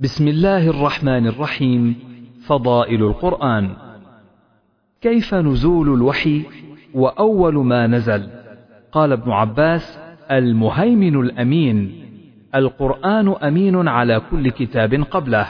بسم 0.00 0.28
الله 0.28 0.70
الرحمن 0.70 1.26
الرحيم. 1.26 1.96
فضائل 2.46 3.02
القرآن. 3.02 3.70
كيف 5.00 5.34
نزول 5.34 5.94
الوحي 5.94 6.42
وأول 6.94 7.54
ما 7.54 7.86
نزل؟ 7.86 8.28
قال 8.92 9.12
ابن 9.12 9.30
عباس 9.30 9.98
المهيمن 10.30 11.20
الأمين. 11.20 12.04
القرآن 12.54 13.28
أمين 13.28 13.88
على 13.88 14.20
كل 14.30 14.50
كتاب 14.50 14.94
قبله. 15.10 15.46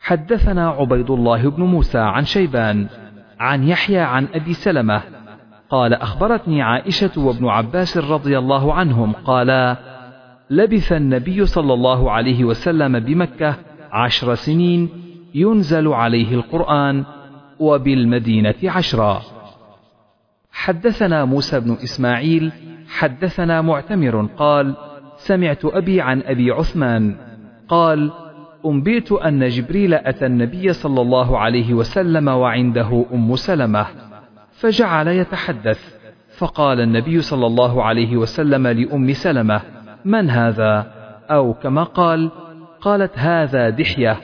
حدثنا 0.00 0.68
عبيد 0.68 1.10
الله 1.10 1.50
بن 1.50 1.62
موسى 1.62 1.98
عن 1.98 2.24
شيبان 2.24 2.86
عن 3.40 3.64
يحيى 3.64 4.00
عن 4.00 4.28
أبي 4.34 4.52
سلمة. 4.52 5.02
قال 5.70 5.94
أخبرتني 5.94 6.62
عائشة 6.62 7.10
وابن 7.16 7.48
عباس 7.48 7.98
رضي 7.98 8.38
الله 8.38 8.74
عنهم 8.74 9.12
قالا 9.12 9.91
لبث 10.52 10.92
النبي 10.92 11.46
صلى 11.46 11.74
الله 11.74 12.10
عليه 12.10 12.44
وسلم 12.44 12.98
بمكة 12.98 13.56
عشر 13.92 14.34
سنين 14.34 14.88
ينزل 15.34 15.88
عليه 15.88 16.34
القرآن 16.34 17.04
وبالمدينة 17.58 18.54
عشرا. 18.64 19.22
حدثنا 20.52 21.24
موسى 21.24 21.60
بن 21.60 21.72
إسماعيل 21.72 22.52
حدثنا 22.88 23.62
معتمر 23.62 24.26
قال 24.36 24.74
سمعت 25.16 25.64
أبي 25.64 26.00
عن 26.00 26.22
أبي 26.22 26.50
عثمان 26.50 27.16
قال 27.68 28.10
أنبئت 28.66 29.12
أن 29.12 29.48
جبريل 29.48 29.94
أتى 29.94 30.26
النبي 30.26 30.72
صلى 30.72 31.00
الله 31.00 31.38
عليه 31.38 31.74
وسلم 31.74 32.28
وعنده 32.28 33.06
أم 33.14 33.36
سلمة 33.36 33.86
فجعل 34.52 35.08
يتحدث 35.08 35.94
فقال 36.38 36.80
النبي 36.80 37.20
صلى 37.20 37.46
الله 37.46 37.84
عليه 37.84 38.16
وسلم 38.16 38.66
لأم 38.66 39.12
سلمة 39.12 39.81
من 40.04 40.30
هذا؟ 40.30 40.92
أو 41.30 41.54
كما 41.54 41.82
قال 41.82 42.30
قالت 42.80 43.18
هذا 43.18 43.70
دحية. 43.70 44.16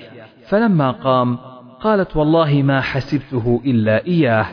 فلما 0.49 0.91
قام 0.91 1.37
قالت 1.81 2.17
والله 2.17 2.63
ما 2.63 2.81
حسبته 2.81 3.63
إلا 3.65 4.07
إياه. 4.07 4.47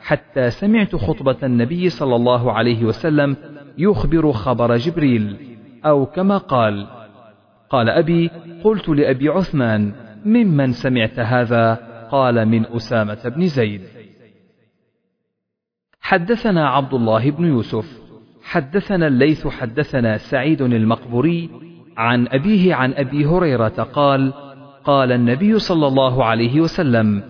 حتى 0.00 0.50
سمعت 0.50 0.96
خطبة 0.96 1.36
النبي 1.42 1.88
صلى 1.88 2.16
الله 2.16 2.52
عليه 2.52 2.84
وسلم 2.84 3.36
يخبر 3.78 4.32
خبر 4.32 4.76
جبريل. 4.76 5.36
أو 5.84 6.06
كما 6.06 6.38
قال 6.38 6.86
قال 7.70 7.88
أبي 7.90 8.30
قلت 8.64 8.88
لأبي 8.88 9.28
عثمان 9.28 9.92
ممن 10.24 10.72
سمعت 10.72 11.18
هذا؟ 11.18 11.74
قال 12.10 12.46
من 12.48 12.66
أسامة 12.66 13.32
بن 13.36 13.46
زيد. 13.46 13.82
حدثنا 16.00 16.68
عبد 16.68 16.94
الله 16.94 17.30
بن 17.30 17.44
يوسف. 17.44 18.05
حدثنا 18.46 19.06
الليث 19.06 19.46
حدثنا 19.46 20.16
سعيد 20.16 20.62
المقبوري 20.62 21.50
عن 21.96 22.28
أبيه 22.28 22.74
عن 22.74 22.92
أبي 22.92 23.26
هريرة 23.26 23.68
قال 23.68 24.32
قال 24.84 25.12
النبي 25.12 25.58
صلى 25.58 25.86
الله 25.86 26.24
عليه 26.24 26.60
وسلم 26.60 27.22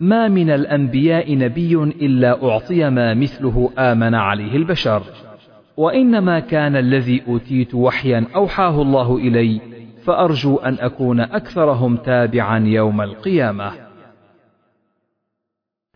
ما 0.00 0.28
من 0.28 0.50
الأنبياء 0.50 1.36
نبي 1.36 1.74
إلا 1.76 2.48
أعطي 2.48 2.90
ما 2.90 3.14
مثله 3.14 3.70
آمن 3.78 4.14
عليه 4.14 4.56
البشر 4.56 5.02
وإنما 5.76 6.40
كان 6.40 6.76
الذي 6.76 7.22
أوتيت 7.28 7.74
وحيا 7.74 8.26
أوحاه 8.34 8.82
الله 8.82 9.16
إلي 9.16 9.60
فأرجو 10.04 10.56
أن 10.56 10.76
أكون 10.80 11.20
أكثرهم 11.20 11.96
تابعا 11.96 12.58
يوم 12.58 13.00
القيامة. 13.00 13.72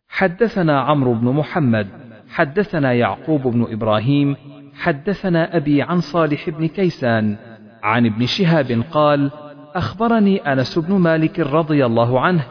حدثنا 0.08 0.80
عمرو 0.80 1.14
بن 1.14 1.28
محمد 1.28 1.86
حدثنا 2.28 2.92
يعقوب 2.92 3.42
بن 3.42 3.66
إبراهيم 3.70 4.36
حدثنا 4.78 5.56
أبي 5.56 5.82
عن 5.82 6.00
صالح 6.00 6.50
بن 6.50 6.68
كيسان 6.68 7.36
عن 7.82 8.06
ابن 8.06 8.26
شهاب 8.26 8.82
قال 8.90 9.30
أخبرني 9.74 10.52
أنس 10.52 10.78
بن 10.78 10.94
مالك 10.94 11.40
رضي 11.40 11.86
الله 11.86 12.20
عنه 12.20 12.44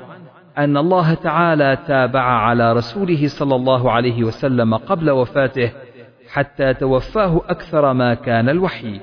أن 0.58 0.78
الله 0.78 1.14
تعالى 1.14 1.78
تابع 1.88 2.22
على 2.22 2.74
رسوله 2.74 3.28
صلى 3.28 3.56
الله 3.56 3.92
عليه 3.92 4.24
وسلم 4.24 4.76
قبل 4.76 5.10
وفاته 5.12 5.72
حتى 6.30 6.74
توفاه 6.74 7.42
أكثر 7.50 7.94
ما 7.94 8.14
كان 8.14 8.50
الوحي. 8.50 9.02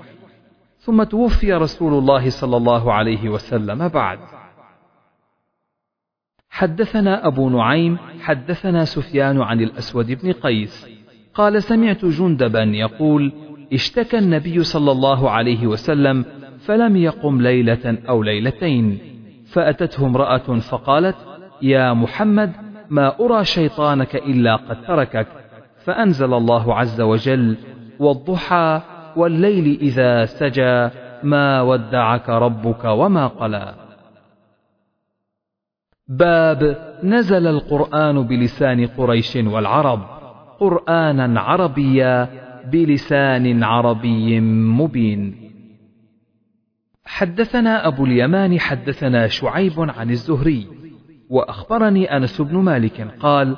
ثم 0.79 1.03
توفي 1.03 1.53
رسول 1.53 1.95
الله 1.95 2.31
صلى 2.31 2.57
الله 2.57 2.93
عليه 2.93 3.29
وسلم 3.29 3.89
بعد. 3.89 4.19
حدثنا 6.51 7.27
أبو 7.27 7.51
نعيم 7.51 7.99
حدثنا 8.21 8.85
سفيان 8.85 9.43
عن 9.43 9.61
الأسود 9.61 10.13
بن 10.13 10.33
قيس. 10.33 11.02
قال 11.35 11.63
سمعت 11.63 12.05
جندبا 12.05 12.63
يقول 12.63 13.33
اشتكى 13.73 14.19
النبي 14.19 14.65
صلى 14.65 14.93
الله 14.93 15.31
عليه 15.31 15.67
وسلم 15.67 16.25
فلم 16.59 16.97
يقم 16.97 17.41
ليلة 17.43 17.99
أو 18.09 18.23
ليلتين 18.23 18.99
فأتته 19.47 20.07
امرأة 20.07 20.59
فقالت 20.59 21.17
يا 21.63 21.93
محمد 21.93 22.53
ما 22.91 23.21
أرى 23.21 23.45
شيطانك 23.45 24.17
إلا 24.17 24.57
قد 24.57 24.83
تركك 24.87 25.27
فأنزل 25.85 26.35
الله 26.35 26.75
عز 26.75 27.01
وجل 27.01 27.57
والضحى 27.99 28.81
والليل 29.17 29.79
إذا 29.81 30.25
سجى 30.25 30.89
ما 31.23 31.63
ودعك 31.63 32.29
ربك 32.29 32.85
وما 32.85 33.27
قلى. 33.27 33.75
باب 36.09 36.77
نزل 37.03 37.47
القرآن 37.47 38.23
بلسان 38.23 38.87
قريش 38.87 39.37
والعرب. 39.37 40.12
قرآنا 40.63 41.41
عربيا 41.41 42.29
بلسان 42.73 43.65
عربي 43.65 44.41
مبين. 44.41 45.35
حدثنا 47.05 47.87
أبو 47.87 48.05
اليمان 48.05 48.61
حدثنا 48.61 49.27
شعيب 49.27 49.73
عن 49.79 50.11
الزهري، 50.11 50.67
وأخبرني 51.31 52.17
أنس 52.17 52.41
بن 52.41 52.57
مالك 52.59 53.09
قال: 53.21 53.57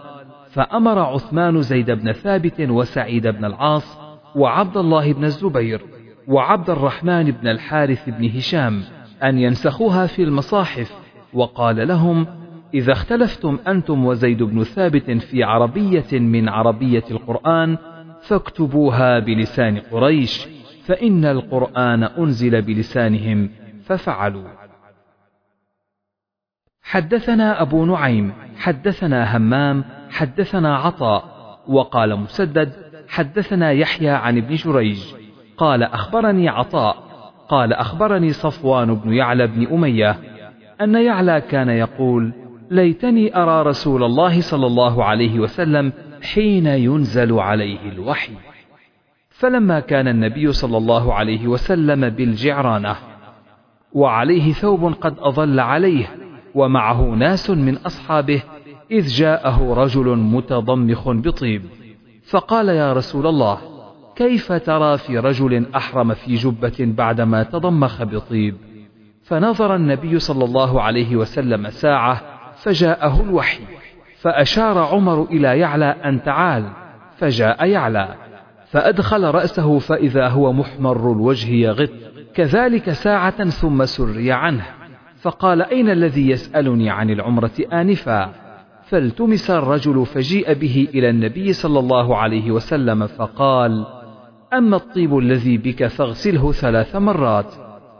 فأمر 0.50 0.98
عثمان 0.98 1.62
زيد 1.62 1.90
بن 1.90 2.12
ثابت 2.12 2.60
وسعيد 2.60 3.26
بن 3.26 3.44
العاص 3.44 3.98
وعبد 4.36 4.76
الله 4.76 5.12
بن 5.12 5.24
الزبير 5.24 5.80
وعبد 6.28 6.70
الرحمن 6.70 7.30
بن 7.30 7.48
الحارث 7.48 8.08
بن 8.08 8.30
هشام 8.36 8.82
أن 9.22 9.38
ينسخوها 9.38 10.06
في 10.06 10.22
المصاحف 10.22 10.92
وقال 11.32 11.88
لهم 11.88 12.26
إذا 12.74 12.92
اختلفتم 12.92 13.58
أنتم 13.68 14.04
وزيد 14.04 14.42
بن 14.42 14.64
ثابت 14.64 15.10
في 15.10 15.42
عربية 15.42 16.12
من 16.12 16.48
عربية 16.48 17.04
القرآن 17.10 17.76
فاكتبوها 18.22 19.18
بلسان 19.18 19.78
قريش 19.78 20.48
فإن 20.84 21.24
القرآن 21.24 22.02
أنزل 22.02 22.62
بلسانهم 22.62 23.50
ففعلوا. 23.84 24.48
حدثنا 26.82 27.62
أبو 27.62 27.84
نعيم، 27.84 28.32
حدثنا 28.56 29.36
همام، 29.36 29.84
حدثنا 30.10 30.76
عطاء، 30.76 31.24
وقال 31.68 32.16
مسدد: 32.16 32.72
حدثنا 33.08 33.72
يحيى 33.72 34.10
عن 34.10 34.36
ابن 34.36 34.54
جريج، 34.54 35.14
قال 35.56 35.82
أخبرني 35.82 36.48
عطاء، 36.48 36.96
قال 37.48 37.72
أخبرني 37.72 38.32
صفوان 38.32 38.94
بن 38.94 39.12
يعلى 39.12 39.46
بن 39.46 39.66
أمية، 39.66 40.16
أن 40.80 40.94
يعلى 40.94 41.40
كان 41.40 41.68
يقول: 41.68 42.43
ليتني 42.70 43.36
أرى 43.36 43.62
رسول 43.62 44.04
الله 44.04 44.40
صلى 44.40 44.66
الله 44.66 45.04
عليه 45.04 45.38
وسلم 45.40 45.92
حين 46.22 46.66
ينزل 46.66 47.32
عليه 47.32 47.88
الوحي. 47.92 48.32
فلما 49.30 49.80
كان 49.80 50.08
النبي 50.08 50.52
صلى 50.52 50.76
الله 50.76 51.14
عليه 51.14 51.46
وسلم 51.46 52.08
بالجعرانة 52.08 52.96
وعليه 53.92 54.52
ثوب 54.52 54.92
قد 54.92 55.14
أظل 55.18 55.60
عليه 55.60 56.06
ومعه 56.54 57.02
ناس 57.02 57.50
من 57.50 57.76
أصحابه 57.76 58.42
إذ 58.90 59.06
جاءه 59.06 59.74
رجل 59.74 60.16
متضمخ 60.16 61.08
بطيب 61.08 61.62
فقال 62.24 62.68
يا 62.68 62.92
رسول 62.92 63.26
الله 63.26 63.58
كيف 64.16 64.52
ترى 64.52 64.98
في 64.98 65.18
رجل 65.18 65.66
أحرم 65.76 66.14
في 66.14 66.34
جبة 66.34 66.76
بعدما 66.80 67.42
تضمخ 67.42 68.02
بطيب؟ 68.02 68.56
فنظر 69.22 69.74
النبي 69.74 70.18
صلى 70.18 70.44
الله 70.44 70.82
عليه 70.82 71.16
وسلم 71.16 71.70
ساعة 71.70 72.33
فجاءه 72.64 73.20
الوحي 73.20 73.60
فأشار 74.20 74.78
عمر 74.78 75.22
إلى 75.22 75.58
يعلى 75.58 75.84
أن 75.84 76.22
تعال 76.22 76.64
فجاء 77.18 77.66
يعلى 77.66 78.14
فأدخل 78.70 79.24
رأسه 79.24 79.78
فإذا 79.78 80.28
هو 80.28 80.52
محمر 80.52 81.12
الوجه 81.12 81.50
يغط 81.50 81.90
كذلك 82.34 82.90
ساعة 82.90 83.44
ثم 83.44 83.84
سري 83.84 84.32
عنه 84.32 84.64
فقال 85.20 85.62
أين 85.62 85.90
الذي 85.90 86.30
يسألني 86.30 86.90
عن 86.90 87.10
العمرة 87.10 87.52
آنفا؟ 87.72 88.30
فالتمس 88.84 89.50
الرجل 89.50 90.06
فجيء 90.06 90.54
به 90.54 90.88
إلى 90.94 91.10
النبي 91.10 91.52
صلى 91.52 91.78
الله 91.78 92.16
عليه 92.16 92.50
وسلم 92.50 93.06
فقال 93.06 93.86
أما 94.52 94.76
الطيب 94.76 95.18
الذي 95.18 95.58
بك 95.58 95.86
فاغسله 95.86 96.52
ثلاث 96.52 96.96
مرات 96.96 97.54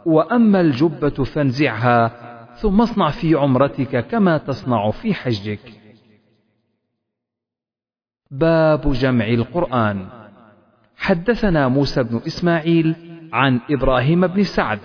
وأما 0.05 0.61
الجبة 0.61 1.09
فانزعها 1.09 2.11
ثم 2.55 2.81
اصنع 2.81 3.09
في 3.09 3.35
عمرتك 3.35 4.07
كما 4.07 4.37
تصنع 4.37 4.91
في 4.91 5.13
حجك. 5.13 5.59
باب 8.31 8.93
جمع 8.93 9.27
القرآن. 9.27 10.07
حدثنا 10.97 11.67
موسى 11.67 12.03
بن 12.03 12.21
إسماعيل 12.27 12.95
عن 13.33 13.59
إبراهيم 13.69 14.27
بن 14.27 14.43
سعد. 14.43 14.79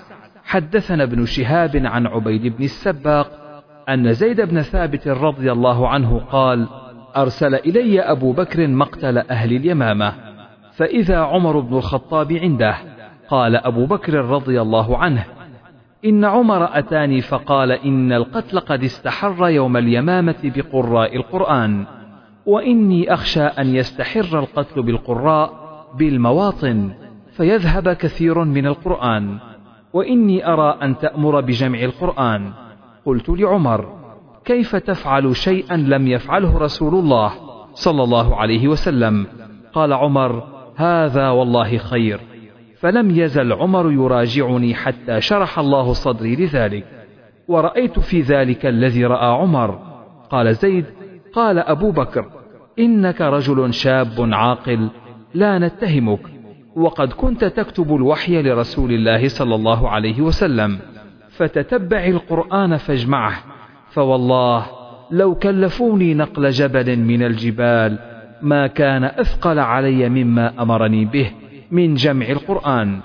حدثنا 0.45 1.03
ابن 1.03 1.27
شهاب 1.27 1.77
عن 1.77 2.07
عبيد 2.07 2.57
بن 2.57 2.65
السباق 2.65 3.41
أن 3.89 4.13
زيد 4.13 4.41
بن 4.41 4.63
ثابت 4.63 5.09
رضي 5.09 5.53
الله 5.53 5.89
عنه 5.89 6.19
قال 6.19 6.69
أرسل 7.17 7.55
إلي 7.55 8.01
أبو 8.01 8.33
بكر 8.33 8.69
مقتل 8.69 9.19
أهل 9.19 9.53
اليمامة 9.53 10.15
فإذا 10.73 11.19
عمر 11.19 11.61
بن 11.61 11.77
الخطاب 11.77 12.33
عنده 12.33 12.77
قال 13.29 13.57
أبو 13.57 13.87
بكر 13.87 14.15
رضي 14.15 14.61
الله 14.61 14.99
عنه 14.99 15.25
إن 16.05 16.25
عمر 16.25 16.79
أتاني 16.79 17.21
فقال 17.21 17.73
إن 17.73 18.13
القتل 18.13 18.61
قد 18.61 18.85
استحر 18.85 19.49
يوم 19.49 19.77
اليمامة 19.77 20.53
بقراء 20.57 21.17
القرآن 21.17 21.85
وإني 22.47 23.15
أخشى 23.15 23.43
أن 23.43 23.75
يستحر 23.75 24.39
القتل 24.39 24.83
بالقراء 24.83 25.53
بالمواطن 25.99 26.91
فيذهب 27.37 27.89
كثير 27.89 28.45
من 28.45 28.67
القرآن 28.67 29.39
وإني 29.93 30.53
أرى 30.53 30.79
أن 30.83 30.99
تأمر 30.99 31.41
بجمع 31.41 31.79
القرآن. 31.79 32.53
قلت 33.07 33.29
لعمر 33.29 34.01
كيف 34.45 34.77
تفعل 34.77 35.37
شيئا 35.37 35.77
لم 35.77 36.09
يفعله 36.09 36.59
رسول 36.59 36.95
الله 36.95 37.33
صلى 37.75 38.03
الله 38.03 38.37
عليه 38.37 38.69
وسلم؟ 38.69 39.27
قال 39.73 39.93
عمر 39.93 40.45
هذا 40.77 41.31
والله 41.31 41.79
خير. 41.79 42.21
فلم 42.81 43.11
يزل 43.11 43.53
عمر 43.53 43.93
يراجعني 43.93 44.75
حتى 44.75 45.21
شرح 45.21 45.59
الله 45.59 45.93
صدري 45.93 46.37
لذلك. 46.37 46.85
ورأيت 47.49 47.99
في 47.99 48.21
ذلك 48.21 48.67
الذي 48.67 49.05
رأى 49.05 49.27
عمر. 49.27 49.79
قال 50.31 50.55
زيد 50.55 50.85
قال 51.33 51.59
أبو 51.59 51.91
بكر 51.91 52.25
إنك 52.79 53.21
رجل 53.21 53.75
شاب 53.75 54.29
عاقل 54.33 54.91
لا 55.35 55.59
نتهمك. 55.59 56.21
وقد 56.77 57.13
كنت 57.13 57.45
تكتب 57.45 57.97
الوحي 57.97 58.43
لرسول 58.43 58.93
الله 58.93 59.29
صلى 59.29 59.55
الله 59.55 59.89
عليه 59.89 60.21
وسلم 60.21 60.79
فتتبع 61.29 62.05
القرآن 62.05 62.77
فاجمعه. 62.77 63.43
فوالله 63.91 64.67
لو 65.11 65.35
كلفوني 65.35 66.15
نقل 66.15 66.51
جبل 66.51 66.99
من 66.99 67.23
الجبال 67.23 67.99
ما 68.43 68.67
كان 68.67 69.05
أثقل 69.05 69.59
علي 69.59 70.09
مما 70.09 70.63
أمرني 70.63 71.05
به. 71.05 71.40
من 71.71 71.95
جمع 71.95 72.29
القرآن. 72.29 73.01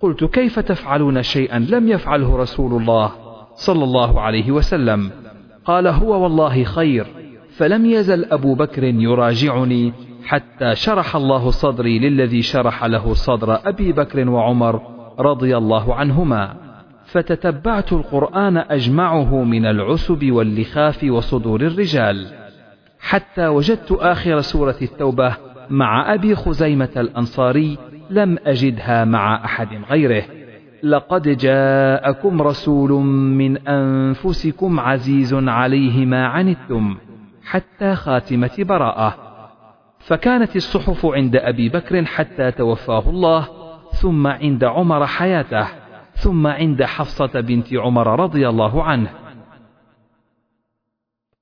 قلت 0.00 0.24
كيف 0.24 0.58
تفعلون 0.58 1.22
شيئا 1.22 1.58
لم 1.58 1.88
يفعله 1.88 2.36
رسول 2.36 2.82
الله 2.82 3.12
صلى 3.54 3.84
الله 3.84 4.20
عليه 4.20 4.50
وسلم؟ 4.52 5.10
قال 5.64 5.86
هو 5.86 6.22
والله 6.22 6.64
خير 6.64 7.06
فلم 7.56 7.86
يزل 7.86 8.24
أبو 8.24 8.54
بكر 8.54 8.84
يراجعني 8.84 9.92
حتى 10.24 10.74
شرح 10.74 11.16
الله 11.16 11.50
صدري 11.50 11.98
للذي 11.98 12.42
شرح 12.42 12.84
له 12.84 13.14
صدر 13.14 13.68
أبي 13.68 13.92
بكر 13.92 14.28
وعمر 14.28 14.80
رضي 15.18 15.56
الله 15.56 15.94
عنهما. 15.94 16.68
فتتبعت 17.04 17.92
القرآن 17.92 18.56
أجمعه 18.56 19.44
من 19.44 19.66
العسب 19.66 20.32
واللخاف 20.32 21.04
وصدور 21.04 21.60
الرجال 21.60 22.26
حتى 23.00 23.46
وجدت 23.46 23.92
آخر 23.92 24.40
سورة 24.40 24.76
التوبة 24.82 25.36
مع 25.70 26.14
أبي 26.14 26.34
خزيمة 26.34 26.88
الأنصاري 26.96 27.78
لم 28.10 28.38
أجدها 28.46 29.04
مع 29.04 29.44
أحد 29.44 29.68
غيره. 29.90 30.24
لقد 30.82 31.28
جاءكم 31.28 32.42
رسول 32.42 32.90
من 33.12 33.68
أنفسكم 33.68 34.80
عزيز 34.80 35.34
عليه 35.34 36.06
ما 36.06 36.26
عنتم 36.26 36.96
حتى 37.44 37.94
خاتمة 37.94 38.50
براءة. 38.58 39.14
فكانت 39.98 40.56
الصحف 40.56 41.06
عند 41.06 41.36
أبي 41.36 41.68
بكر 41.68 42.04
حتى 42.04 42.50
توفاه 42.50 43.10
الله 43.10 43.48
ثم 43.92 44.26
عند 44.26 44.64
عمر 44.64 45.06
حياته 45.06 45.66
ثم 46.14 46.46
عند 46.46 46.82
حفصة 46.82 47.40
بنت 47.40 47.74
عمر 47.74 48.20
رضي 48.20 48.48
الله 48.48 48.82
عنه. 48.82 49.08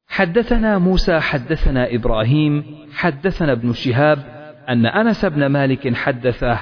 حدثنا 0.09 0.79
موسى 0.79 1.21
حدثنا 1.21 1.95
إبراهيم 1.95 2.65
حدثنا 2.95 3.53
ابن 3.53 3.73
شهاب 3.73 4.36
أن 4.69 4.87
أنس 4.87 5.25
بن 5.25 5.47
مالك 5.47 5.95
حدثه 5.95 6.59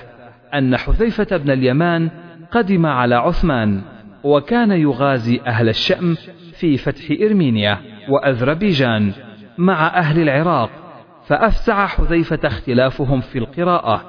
أن 0.55 0.77
حذيفة 0.77 1.37
بن 1.37 1.51
اليمان 1.51 2.11
قدم 2.51 2.87
على 2.87 3.15
عثمان 3.15 3.83
وكان 4.25 4.71
يغازي 4.71 5.41
أهل 5.47 5.69
الشأم 5.69 6.17
في 6.53 6.77
فتح 6.77 7.05
إرمينيا 7.23 7.79
وأذربيجان 8.09 9.13
مع 9.59 9.87
أهل 9.87 10.23
العراق 10.23 10.71
فأفزع 11.27 11.87
حذيفة 11.87 12.39
اختلافهم 12.45 13.21
في 13.21 13.39
القراءة. 13.39 14.05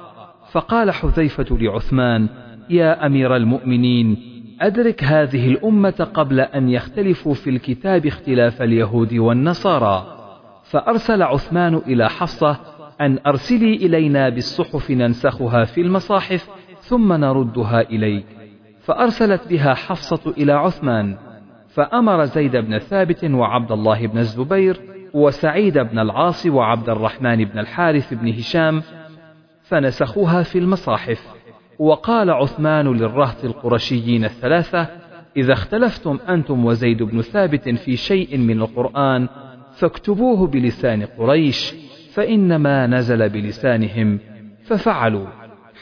فقال 0.52 0.90
حذيفة 0.90 1.46
لعثمان 1.50 2.28
يا 2.70 3.06
أمير 3.06 3.36
المؤمنين 3.36 4.16
أدرك 4.60 5.04
هذه 5.04 5.48
الأمة 5.48 6.08
قبل 6.14 6.40
أن 6.40 6.68
يختلفوا 6.68 7.34
في 7.34 7.50
الكتاب 7.50 8.06
اختلاف 8.06 8.62
اليهود 8.62 9.14
والنصارى. 9.14 10.06
فأرسل 10.64 11.22
عثمان 11.22 11.74
إلى 11.74 12.08
حفصة 12.08 12.75
أن 13.00 13.18
أرسلي 13.26 13.74
إلينا 13.74 14.28
بالصحف 14.28 14.90
ننسخها 14.90 15.64
في 15.64 15.80
المصاحف 15.80 16.48
ثم 16.80 17.12
نردها 17.12 17.80
إليك. 17.80 18.26
فأرسلت 18.80 19.48
بها 19.48 19.74
حفصة 19.74 20.30
إلى 20.38 20.52
عثمان 20.52 21.16
فأمر 21.68 22.24
زيد 22.24 22.56
بن 22.56 22.78
ثابت 22.78 23.24
وعبد 23.24 23.72
الله 23.72 24.06
بن 24.06 24.18
الزبير 24.18 24.80
وسعيد 25.14 25.78
بن 25.78 25.98
العاص 25.98 26.46
وعبد 26.46 26.88
الرحمن 26.88 27.44
بن 27.44 27.58
الحارث 27.58 28.14
بن 28.14 28.28
هشام 28.28 28.82
فنسخوها 29.62 30.42
في 30.42 30.58
المصاحف. 30.58 31.36
وقال 31.78 32.30
عثمان 32.30 32.92
للرهط 32.92 33.44
القرشيين 33.44 34.24
الثلاثة 34.24 34.88
إذا 35.36 35.52
اختلفتم 35.52 36.18
أنتم 36.28 36.64
وزيد 36.64 37.02
بن 37.02 37.20
ثابت 37.20 37.68
في 37.68 37.96
شيء 37.96 38.38
من 38.38 38.60
القرآن 38.62 39.28
فاكتبوه 39.72 40.46
بلسان 40.46 41.02
قريش 41.02 41.74
فإنما 42.16 42.86
نزل 42.86 43.28
بلسانهم 43.28 44.18
ففعلوا 44.64 45.26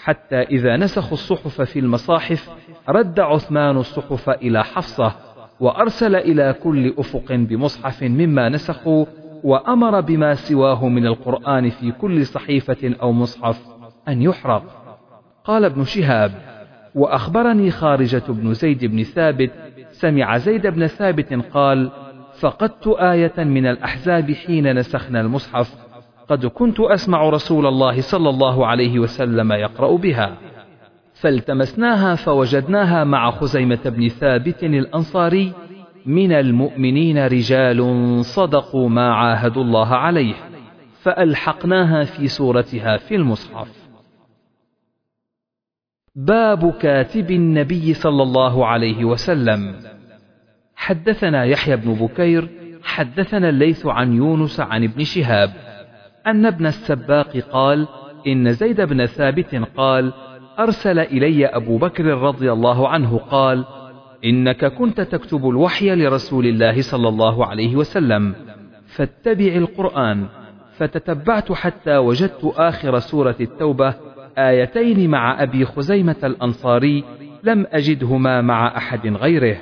حتى 0.02 0.42
إذا 0.42 0.76
نسخوا 0.76 1.12
الصحف 1.12 1.60
في 1.60 1.78
المصاحف 1.78 2.50
رد 2.88 3.20
عثمان 3.20 3.76
الصحف 3.76 4.31
إلى 4.31 4.64
حفصة 4.64 5.12
وأرسل 5.60 6.16
إلى 6.16 6.52
كل 6.62 6.94
أفق 6.98 7.32
بمصحف 7.32 8.02
مما 8.02 8.48
نسخوا 8.48 9.06
وأمر 9.44 10.00
بما 10.00 10.34
سواه 10.34 10.88
من 10.88 11.06
القرآن 11.06 11.70
في 11.70 11.92
كل 11.92 12.26
صحيفة 12.26 12.94
أو 13.02 13.12
مصحف 13.12 13.62
أن 14.08 14.22
يحرق. 14.22 14.62
قال 15.44 15.64
ابن 15.64 15.84
شهاب 15.84 16.32
وأخبرني 16.94 17.70
خارجة 17.70 18.22
بن 18.28 18.54
زيد 18.54 18.84
بن 18.84 19.02
ثابت 19.02 19.50
سمع 19.90 20.36
زيد 20.36 20.66
بن 20.66 20.86
ثابت 20.86 21.32
قال 21.32 21.91
فقدت 22.41 22.86
آية 22.86 23.44
من 23.44 23.67
الأحزاب 23.67 24.32
حين 24.32 24.79
نسخنا 24.79 25.20
المصحف 25.20 25.83
قد 26.28 26.46
كنت 26.46 26.81
أسمع 26.81 27.28
رسول 27.28 27.66
الله 27.66 28.00
صلى 28.00 28.28
الله 28.31 28.66
عليه 28.66 28.98
وسلم 28.98 29.52
يقرأ 29.52 29.96
بها. 29.96 30.36
فالتمسناها 31.14 32.14
فوجدناها 32.14 33.04
مع 33.04 33.31
خزيمة 33.31 33.81
بن 33.84 34.08
ثابت 34.08 34.64
الأنصاري. 34.64 35.52
من 36.06 36.32
المؤمنين 36.32 37.26
رجال 37.26 38.20
صدقوا 38.24 38.88
ما 38.88 39.14
عاهدوا 39.14 39.62
الله 39.62 39.94
عليه 39.94 40.34
فألحقناها 41.02 42.04
في 42.04 42.28
سورتها 42.28 42.96
في 42.96 43.14
المصحف. 43.14 43.69
باب 46.16 46.72
كاتب 46.72 47.31
النبي 47.31 47.94
صلى 47.94 48.22
الله 48.22 48.66
عليه 48.66 49.04
وسلم. 49.04 49.76
حدثنا 50.76 51.44
يحيى 51.44 51.76
بن 51.76 51.94
بكير 51.94 52.48
حدثنا 52.82 53.48
الليث 53.48 53.86
عن 53.86 54.12
يونس 54.12 54.60
عن 54.60 54.84
ابن 54.84 55.04
شهاب. 55.04 55.73
أن 56.26 56.46
ابن 56.46 56.66
السباق 56.66 57.36
قال 57.36 57.88
إن 58.26 58.52
زيد 58.52 58.81
بن 58.81 59.06
ثابت 59.06 59.54
قال 59.76 60.12
أرسل 60.58 60.98
إلي 60.98 61.46
أبو 61.46 61.78
بكر 61.78 62.04
رضي 62.04 62.52
الله 62.52 62.88
عنه 62.88 63.19
قال 63.19 63.64
إنك 64.24 64.64
كنت 64.64 65.00
تكتب 65.00 65.48
الوحي 65.48 65.94
لرسول 65.94 66.46
الله 66.46 66.82
صلى 66.82 67.08
الله 67.08 67.46
عليه 67.46 67.76
وسلم 67.76 68.34
فاتبع 68.86 69.54
القرآن 69.56 70.26
فتتبعت 70.76 71.52
حتى 71.52 71.96
وجدت 71.96 72.52
آخر 72.56 72.98
سورة 72.98 73.36
التوبة 73.40 73.94
آيتين 74.38 75.10
مع 75.10 75.43
أبي 75.43 75.64
خزيمة 75.64 76.16
الأنصاري 76.24 77.04
لم 77.43 77.66
أجدهما 77.72 78.40
مع 78.40 78.76
أحد 78.76 79.06
غيره. 79.06 79.56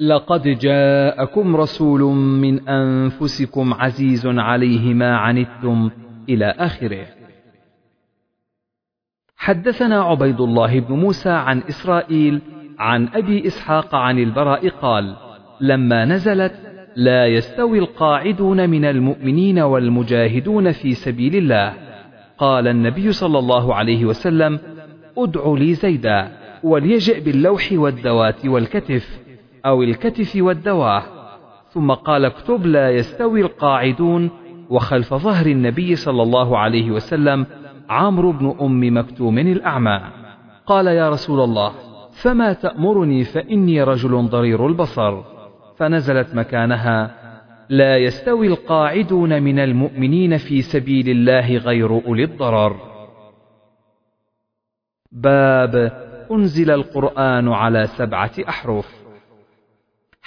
لقد 0.00 0.42
جاءكم 0.42 1.56
رسول 1.56 2.00
من 2.16 2.68
أنفسكم 2.68 3.74
عزيز 3.74 4.26
عليه 4.26 4.94
ما 4.94 5.16
عنتم 5.16 5.90
إلى 6.28 6.54
آخره. 6.58 7.06
حدثنا 9.36 10.02
عبيد 10.02 10.40
الله 10.40 10.80
بن 10.80 10.94
موسى 10.94 11.30
عن 11.30 11.62
إسرائيل 11.68 12.40
عن 12.78 13.08
أبي 13.14 13.46
إسحاق 13.46 13.94
عن 13.94 14.18
البراء 14.18 14.68
قال 14.68 15.16
لما 15.60 16.04
نزلت 16.04 16.52
لا 16.96 17.26
يستوي 17.26 17.78
القاعدون 17.78 18.70
من 18.70 18.84
المؤمنين 18.84 19.58
والمجاهدون 19.58 20.72
في 20.72 20.94
سبيل 20.94 21.36
الله. 21.36 21.74
قال 22.38 22.68
النبي 22.68 23.12
صلى 23.12 23.38
الله 23.38 23.74
عليه 23.74 24.04
وسلم 24.04 24.58
ادع 25.18 25.54
لي 25.54 25.74
زيدا 25.74 26.32
وليجئ 26.62 27.20
باللوح 27.20 27.68
والدوات 27.72 28.46
والكتف. 28.46 29.27
أو 29.66 29.82
الكتف 29.82 30.36
والدواه. 30.36 31.02
ثم 31.68 31.92
قال 31.92 32.24
اكتب 32.24 32.66
لا 32.66 32.90
يستوي 32.90 33.40
القاعدون. 33.40 34.30
وخلف 34.70 35.14
ظهر 35.14 35.46
النبي 35.46 35.96
صلى 35.96 36.22
الله 36.22 36.58
عليه 36.58 36.90
وسلم 36.90 37.46
عمرو 37.88 38.32
بن 38.32 38.54
أم 38.60 38.96
مكتوم 38.98 39.38
الأعمى. 39.38 40.00
قال 40.66 40.86
يا 40.86 41.10
رسول 41.10 41.40
الله 41.40 41.72
فما 42.10 42.52
تأمرني 42.52 43.24
فإني 43.24 43.82
رجل 43.82 44.28
ضرير 44.28 44.66
البصر. 44.66 45.22
فنزلت 45.76 46.34
مكانها 46.34 47.14
لا 47.68 47.96
يستوي 47.96 48.46
القاعدون 48.46 49.42
من 49.42 49.58
المؤمنين 49.58 50.36
في 50.36 50.62
سبيل 50.62 51.08
الله 51.08 51.56
غير 51.56 51.90
أولي 52.06 52.24
الضرر. 52.24 52.76
باب 55.12 55.92
أنزل 56.30 56.70
القرآن 56.70 57.48
على 57.48 57.86
سبعة 57.86 58.30
أحرف. 58.48 58.97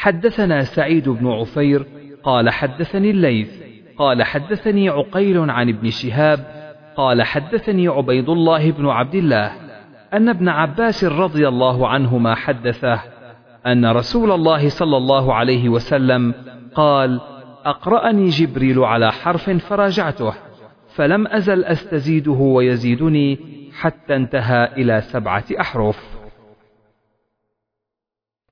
حدثنا 0.01 0.62
سعيد 0.62 1.10
بن 1.10 1.27
عفير 1.27 1.86
قال 2.24 2.50
حدثني 2.50 3.12
الليث 3.12 3.62
قال 3.98 4.24
حدثني 4.24 4.89
عقيل 4.89 5.50
عن 5.50 5.70
ابن 5.70 5.89
شهاب 5.89 6.39
قال 6.96 7.24
حدثني 7.24 7.88
عبيد 7.88 8.29
الله 8.29 8.72
بن 8.72 8.88
عبد 8.88 9.15
الله 9.15 9.51
أن 10.13 10.29
ابن 10.29 10.50
عباس 10.50 11.03
رضي 11.03 11.48
الله 11.48 11.88
عنهما 11.88 12.36
حدثه 12.36 13.01
أن 13.67 13.86
رسول 13.86 14.31
الله 14.31 14.70
صلى 14.70 14.98
الله 14.98 15.34
عليه 15.34 15.70
وسلم 15.70 16.34
قال 16.75 17.22
أقرأني 17.65 18.29
جبريل 18.29 18.79
على 18.79 19.12
حرف 19.12 19.50
فراجعته 19.50 20.34
فلم 20.96 21.27
أزل 21.27 21.63
أستزيده 21.63 22.31
ويزيدني 22.31 23.39
حتى 23.79 24.15
انتهى 24.15 24.70
إلى 24.77 25.01
سبعة 25.01 25.43
أحرف. 25.60 26.20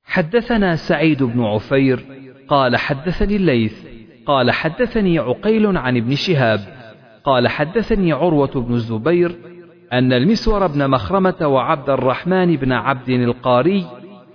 حدثنا 0.09 0.75
سعيد 0.75 1.23
بن 1.23 1.43
عفير 1.43 2.05
قال 2.47 2.77
حدثني 2.77 3.35
الليث 3.35 3.85
قال 4.25 4.51
حدثني 4.51 5.19
عقيل 5.19 5.77
عن 5.77 5.97
ابن 5.97 6.15
شهاب 6.15 6.59
قال 7.23 7.47
حدثني 7.47 8.11
عروة 8.11 8.51
بن 8.55 8.73
الزبير 8.73 9.35
أن 9.93 10.13
المسور 10.13 10.67
بن 10.67 10.89
مخرمة 10.89 11.47
وعبد 11.47 11.89
الرحمن 11.89 12.55
بن 12.55 12.71
عبد 12.71 13.09
القاري 13.09 13.85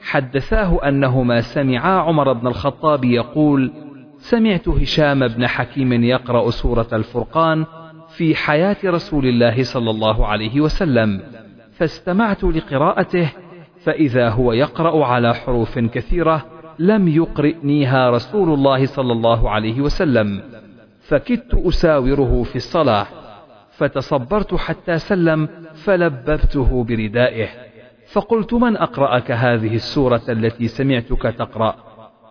حدثاه 0.03 0.89
أنهما 0.89 1.41
سمعا 1.41 1.93
عمر 2.01 2.33
بن 2.33 2.47
الخطاب 2.47 3.05
يقول 3.05 3.73
سمعت 4.19 4.69
هشام 4.69 5.29
بن 5.29 5.47
حكيم 5.47 6.05
يقرأ 6.05 6.51
سورة 6.51 6.89
الفرقان 6.93 7.67
في 8.09 8.35
حياة 8.35 8.77
رسول 8.85 9.27
الله 9.27 9.63
صلى 9.63 9.91
الله 9.91 10.27
عليه 10.27 10.61
وسلم 10.61 11.21
فاستمعت 11.73 12.45
لقراءته 12.45 13.33
فإذا 13.85 14.29
هو 14.29 14.53
يقرأ 14.53 15.05
على 15.05 15.35
حروف 15.35 15.79
كثيرة 15.79 16.45
لم 16.79 17.09
يقرئنيها 17.09 18.11
رسول 18.11 18.55
الله 18.55 18.87
صلى 18.87 19.13
الله 19.13 19.51
عليه 19.51 19.81
وسلم 19.81 20.43
فكدت 21.01 21.55
أساوره 21.55 22.43
في 22.43 22.57
الصلاة 22.57 23.07
فتصبرت 23.71 24.55
حتى 24.55 24.99
سلم 24.99 25.49
فلببته 25.75 26.85
بردائه. 26.85 27.49
فقلت 28.13 28.55
من 28.55 28.77
أقرأك 28.77 29.31
هذه 29.31 29.75
السورة 29.75 30.23
التي 30.29 30.69
سمعتك 30.69 31.23
تقرأ؟ 31.23 31.75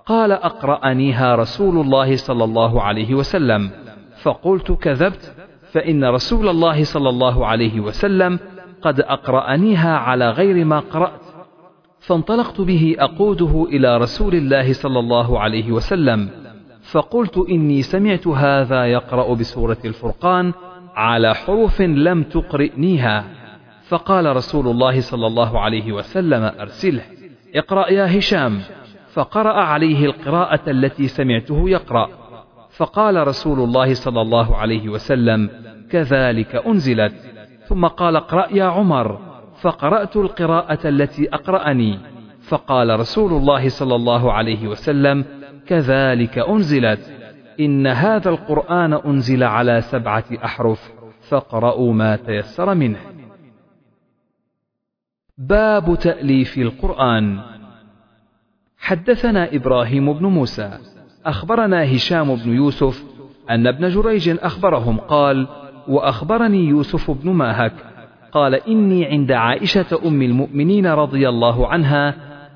قال 0.05 0.31
أقرأنيها 0.31 1.35
رسول 1.35 1.81
الله 1.81 2.15
صلى 2.15 2.43
الله 2.43 2.81
عليه 2.81 3.13
وسلم. 3.13 3.69
فقلت 4.21 4.71
كذبت 4.71 5.35
فإن 5.71 6.05
رسول 6.05 6.49
الله 6.49 6.83
صلى 6.83 7.09
الله 7.09 7.47
عليه 7.47 7.79
وسلم 7.79 8.39
قد 8.81 8.99
أقرأنيها 8.99 9.97
على 9.97 10.29
غير 10.29 10.65
ما 10.65 10.79
قرأت 10.79 11.22
فانطلقت 12.03 12.61
به 12.61 12.95
أقوده 12.99 13.65
إلى 13.69 13.97
رسول 13.97 14.35
الله 14.35 14.73
صلى 14.73 14.99
الله 14.99 15.39
عليه 15.39 15.71
وسلم 15.71 16.29
فقلت 16.81 17.37
إني 17.37 17.81
سمعت 17.81 18.27
هذا 18.27 18.85
يقرأ 18.85 19.33
بسورة 19.33 19.77
الفرقان 19.85 20.53
على 20.95 21.35
حروف 21.35 21.81
لم 21.81 22.23
تقرئنيها. 22.23 23.25
فقال 23.87 24.35
رسول 24.35 24.67
الله 24.67 25.01
صلى 25.01 25.27
الله 25.27 25.59
عليه 25.59 25.91
وسلم 25.91 26.51
أرسله 26.59 27.01
اقرأ 27.55 27.89
يا 27.91 28.19
هشام. 28.19 28.59
فقرأ 29.13 29.53
عليه 29.53 30.05
القراءة 30.05 30.61
التي 30.67 31.07
سمعته 31.07 31.69
يقرأ. 31.69 32.09
فقال 32.69 33.27
رسول 33.27 33.59
الله 33.59 33.93
صلى 33.93 34.21
الله 34.21 34.55
عليه 34.55 34.89
وسلم 34.89 35.49
كذلك 35.91 36.55
أنزلت. 36.55 37.13
ثم 37.67 37.85
قال 37.85 38.15
اقرأ 38.15 38.47
يا 38.51 38.65
عمر. 38.65 39.32
فقرأت 39.63 40.15
القراءة 40.15 40.87
التي 40.87 41.29
أقرأني. 41.29 41.99
فقال 42.41 42.99
رسول 42.99 43.33
الله 43.33 43.69
صلى 43.69 43.95
الله 43.95 44.33
عليه 44.33 44.67
وسلم 44.67 45.25
كذلك 45.67 46.39
أنزلت. 46.39 47.11
إن 47.59 47.87
هذا 47.87 48.29
القرآن 48.29 48.93
أنزل 48.93 49.43
على 49.43 49.81
سبعة 49.81 50.23
أحرف. 50.45 50.91
فاقرأوا 51.21 51.93
ما 51.93 52.15
تيسر 52.15 52.75
منه. 52.75 52.99
باب 55.37 55.95
تأليف 55.99 56.57
القرآن. 56.57 57.39
حدثنا 58.77 59.55
إبراهيم 59.55 60.13
بن 60.13 60.25
موسى. 60.25 60.77
أخبرنا 61.25 61.95
هشام 61.95 62.35
بن 62.35 62.55
يوسف. 62.55 63.03
أن 63.49 63.67
ابن 63.67 63.89
جريج 63.89 64.29
أخبرهم 64.29 64.97
قال 64.97 65.47
وأخبرني 65.87 66.65
يوسف 66.67 67.11
بن 67.11 67.29
ماهك. 67.31 67.92
قال 68.33 68.55
إني 68.55 69.05
عند 69.05 69.31
عائشة 69.31 69.99
أم 70.05 70.21
المؤمنين 70.21 70.87
رضي 70.87 71.29
الله 71.29 71.67
عنها 71.67 72.15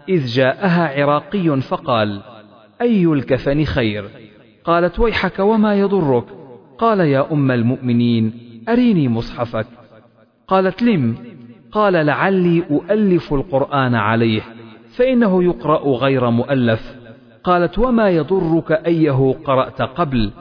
إذ 0.10 0.26
جاءها 0.26 1.02
عراقي 1.02 1.62
فقال 1.62 2.22
أي 2.82 3.06
الكفن 3.06 3.64
خير؟ 3.64 4.06
قالت 4.64 5.00
ويحك 5.00 5.40
وما 5.40 5.76
يضرك. 5.76 6.24
قال 6.78 7.00
يا 7.00 7.32
أم 7.32 7.52
المؤمنين 7.52 8.34
أريني 8.70 9.08
مصحفك. 9.08 9.68
قالت 10.48 10.82
لم؟ 10.82 11.16
قال 11.72 11.94
لعلي 11.94 12.64
أؤلف 12.72 13.34
القرآن 13.34 13.96
عليه 13.96 14.42
فإنه 14.90 15.44
يقرأ 15.44 15.98
غير 15.98 16.30
مؤلف. 16.30 16.96
قالت 17.44 17.80
وما 17.80 18.10
يضرك 18.10 18.72
أيه 18.72 19.34
قرأت 19.46 19.82
قبل؟ 19.82 20.32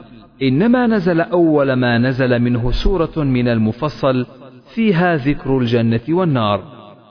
إنما 0.41 0.87
نزل 0.87 1.21
أول 1.21 1.73
ما 1.73 1.97
نزل 1.97 2.39
منه 2.39 2.71
سورة 2.71 3.23
من 3.23 3.47
المفصل 3.47 4.25
فيها 4.67 5.15
ذكر 5.15 5.57
الجنة 5.57 6.01
والنار. 6.09 6.63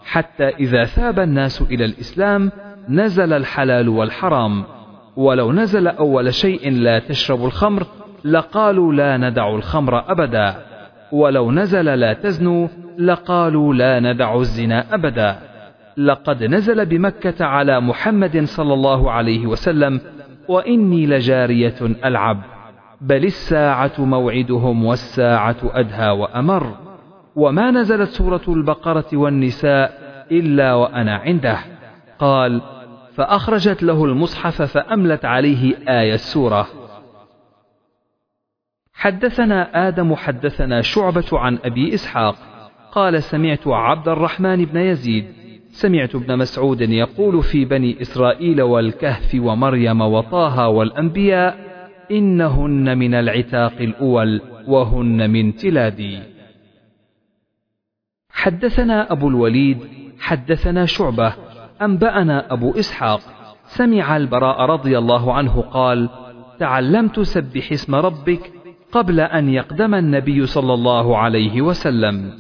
حتى 0.05 0.49
إذا 0.49 0.85
ثاب 0.85 1.21
الناس 1.21 1.63
إلى 1.63 1.85
الإسلام 1.85 2.51
نزل 2.89 3.33
الحلال 3.33 3.89
والحرام. 3.89 4.65
ولو 5.17 5.53
نزل 5.53 5.89
أول 5.89 6.35
شيء 6.35 6.71
لا 6.71 6.99
تشرب 6.99 7.45
الخمر 7.45 7.87
لقالوا 8.25 8.93
لا 8.93 9.17
ندع 9.17 9.55
الخمر 9.55 10.11
أبدا. 10.13 10.55
ولو 11.13 11.53
نزل 11.53 11.85
لا 11.85 12.13
تزنوا 12.13 12.69
لقالوا 12.99 13.75
لا 13.75 14.01
ندع 14.01 14.37
الزنا 14.37 14.95
أبدا. 14.95 15.39
لقد 15.97 16.45
نزل 16.45 16.87
بمكة 16.87 17.45
على 17.45 17.81
محمد 17.81 18.45
صلى 18.45 18.75
الله 18.75 19.11
عليه 19.11 19.47
وسلم 19.47 20.01
وإني 20.49 21.07
لجارية 21.07 21.75
ألعب. 22.05 22.43
بل 23.01 23.25
الساعة 23.25 23.93
موعدهم 23.99 24.85
والساعة 24.85 25.57
أدهى 25.65 26.11
وأمر. 26.11 26.86
وما 27.37 27.71
نزلت 27.71 28.09
سورة 28.09 28.41
البقرة 28.49 29.07
والنساء 29.13 29.99
إلا 30.33 30.75
وأنا 30.75 31.17
عنده. 31.17 31.59
قال 32.19 32.63
فأخرجت 33.15 33.83
له 33.83 34.05
المصحف 34.05 34.63
فأملت 34.63 35.25
عليه 35.25 35.75
آية 35.89 36.15
السورة. 36.15 36.67
حدثنا 38.95 39.89
آدم 39.89 40.15
حدثنا 40.15 40.83
شعبة 40.83 41.25
عن 41.33 41.59
أبي 41.65 41.95
إسحاق. 41.95 42.37
قال 42.93 43.23
سمعت 43.23 43.69
عبد 43.69 44.09
الرحمن 44.09 44.65
بن 44.65 44.81
يزيد. 44.81 45.27
سمعت 45.69 46.15
ابن 46.15 46.39
مسعود 46.39 46.81
يقول 46.81 47.43
في 47.43 47.65
بني 47.65 48.01
إسرائيل 48.01 48.63
والكهف 48.63 49.37
ومريم 49.41 50.01
وطه 50.01 50.69
والأنبياء 50.69 51.57
إنهن 52.11 52.99
من 52.99 53.15
العتاق 53.15 53.73
الأول 53.81 54.41
وهن 54.67 55.31
من 55.31 55.57
تلادي. 55.57 56.36
حدثنا 58.47 59.13
أبو 59.13 59.29
الوليد 59.29 59.79
حدثنا 60.21 60.87
شعبة 60.87 61.33
أنبأنا 61.83 62.53
أبو 62.53 62.71
إسحاق 62.71 63.21
سمع 63.67 64.17
البراء 64.17 64.61
رضي 64.61 64.99
الله 64.99 65.35
عنه 65.35 65.61
قال 65.61 66.09
تعلمت 66.59 67.21
سبح 67.21 67.73
اسم 67.73 67.95
ربك 67.95 68.53
قبل 68.93 69.21
أن 69.21 69.49
يقدم 69.49 69.95
النبي 69.95 70.47
صلى 70.47 70.75
الله 70.75 71.19
عليه 71.19 71.63
وسلم. 71.63 72.33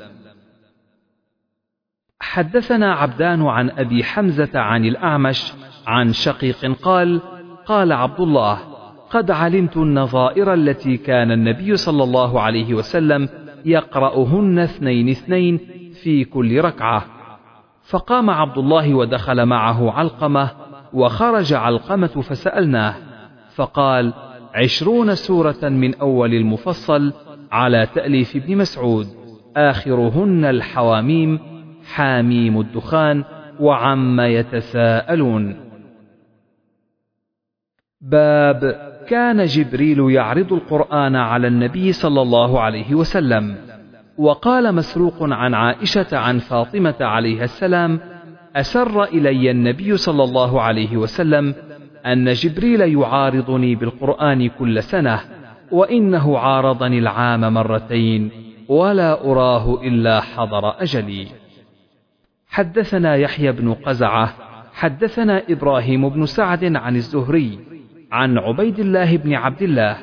حدثنا 2.21 2.95
عبدان 2.95 3.43
عن 3.43 3.71
أبي 3.71 4.05
حمزة 4.05 4.61
عن 4.61 4.85
الأعمش 4.85 5.53
عن 5.87 6.13
شقيق 6.13 6.73
قال 6.83 7.21
قال 7.67 7.93
عبد 7.93 8.21
الله 8.21 8.59
قد 9.11 9.31
علمت 9.31 9.77
النظائر 9.77 10.55
التي 10.55 10.97
كان 10.97 11.33
النبي 11.33 11.77
صلى 11.77 12.05
الله 12.05 12.41
عليه 12.41 12.75
وسلم 12.75 13.29
يقرأهن 13.65 14.59
اثنين 14.59 15.09
اثنين 15.09 15.61
في 16.03 16.25
كل 16.25 16.61
ركعة. 16.61 17.07
فقام 17.89 18.31
عبد 18.31 18.59
الله 18.59 18.95
ودخل 18.95 19.47
معه 19.47 19.93
علقمة 19.93 20.51
وخرج 20.93 21.53
علقمة 21.53 22.07
فسألناه 22.07 22.95
فقال 23.55 24.13
عشرون 24.55 25.15
سورة 25.15 25.69
من 25.69 25.95
أول 25.95 26.35
المفصل 26.35 27.13
على 27.53 27.87
تأليف 27.95 28.37
ابن 28.37 28.57
مسعود 28.57 29.07
آخرهن 29.57 30.45
الحواميم 30.45 31.39
حاميم 31.95 32.61
الدخان 32.61 33.25
وعم 33.61 34.21
يتساءلون. 34.21 35.57
باب 38.01 38.61
كان 39.09 39.45
جبريل 39.45 40.11
يعرض 40.11 40.53
القرآن 40.53 41.17
على 41.17 41.47
النبي 41.47 41.93
صلى 41.93 42.23
الله 42.23 42.61
عليه 42.61 42.95
وسلم. 42.95 43.66
وقال 44.19 44.75
مسروق 44.75 45.17
عن 45.21 45.55
عائشة 45.55 46.07
عن 46.13 46.39
فاطمة 46.39 46.95
عليها 47.01 47.45
السلام 47.45 48.01
أسر 48.57 49.05
إلي 49.05 49.51
النبي 49.51 49.97
صلى 49.97 50.25
الله 50.25 50.61
عليه 50.63 50.97
وسلم 50.97 51.55
أن 52.07 52.33
جبريل 52.33 52.81
يعارضني 52.81 53.75
بالقرآن 53.75 54.49
كل 54.49 54.83
سنة 54.83 55.21
وإنه 55.73 56.39
عارضني 56.39 56.99
العام 56.99 57.55
مرتين 57.55 58.31
ولا 58.69 59.25
أراه 59.25 59.83
إلا 59.83 60.21
حضر 60.21 60.83
أجلي. 60.83 61.27
حدثنا 62.49 63.17
يحيى 63.17 63.53
بن 63.53 63.75
قزعة 63.75 64.35
حدثنا 64.73 65.43
إبراهيم 65.51 66.09
بن 66.09 66.27
سعد 66.27 66.77
عن 66.77 66.97
الزهري 66.97 67.59
عن 68.13 68.39
عبيد 68.39 68.79
الله 68.79 69.17
بن 69.17 69.35
عبد 69.35 69.63
الله 69.63 69.97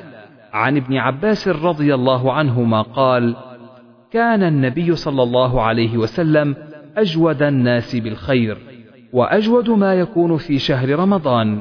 عن 0.52 0.76
ابن 0.76 0.96
عباس 0.96 1.48
رضي 1.48 1.94
الله 1.94 2.32
عنهما 2.32 2.82
قال 2.82 3.36
كان 4.14 4.42
النبي 4.42 4.96
صلى 4.96 5.22
الله 5.22 5.62
عليه 5.62 5.98
وسلم 5.98 6.56
أجود 6.96 7.42
الناس 7.42 7.96
بالخير 7.96 8.58
وأجود 9.12 9.70
ما 9.70 9.94
يكون 9.94 10.36
في 10.36 10.58
شهر 10.58 10.98
رمضان 10.98 11.60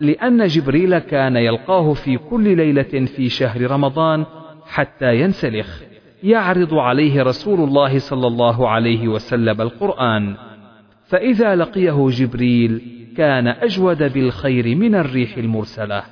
لأن 0.00 0.46
جبريل 0.46 0.98
كان 0.98 1.36
يلقاه 1.36 1.92
في 1.92 2.16
كل 2.16 2.56
ليلة 2.56 3.06
في 3.06 3.28
شهر 3.28 3.70
رمضان 3.70 4.26
حتى 4.66 5.20
ينسلخ 5.20 5.82
يعرض 6.22 6.74
عليه 6.74 7.22
رسول 7.22 7.60
الله 7.60 7.98
صلى 7.98 8.26
الله 8.26 8.68
عليه 8.68 9.08
وسلم 9.08 9.60
القرآن. 9.60 10.36
فإذا 11.04 11.56
لقيه 11.56 12.08
جبريل 12.08 12.82
كان 13.16 13.48
أجود 13.48 14.12
بالخير 14.12 14.76
من 14.76 14.94
الريح 14.94 15.36
المرسلة. 15.36 16.02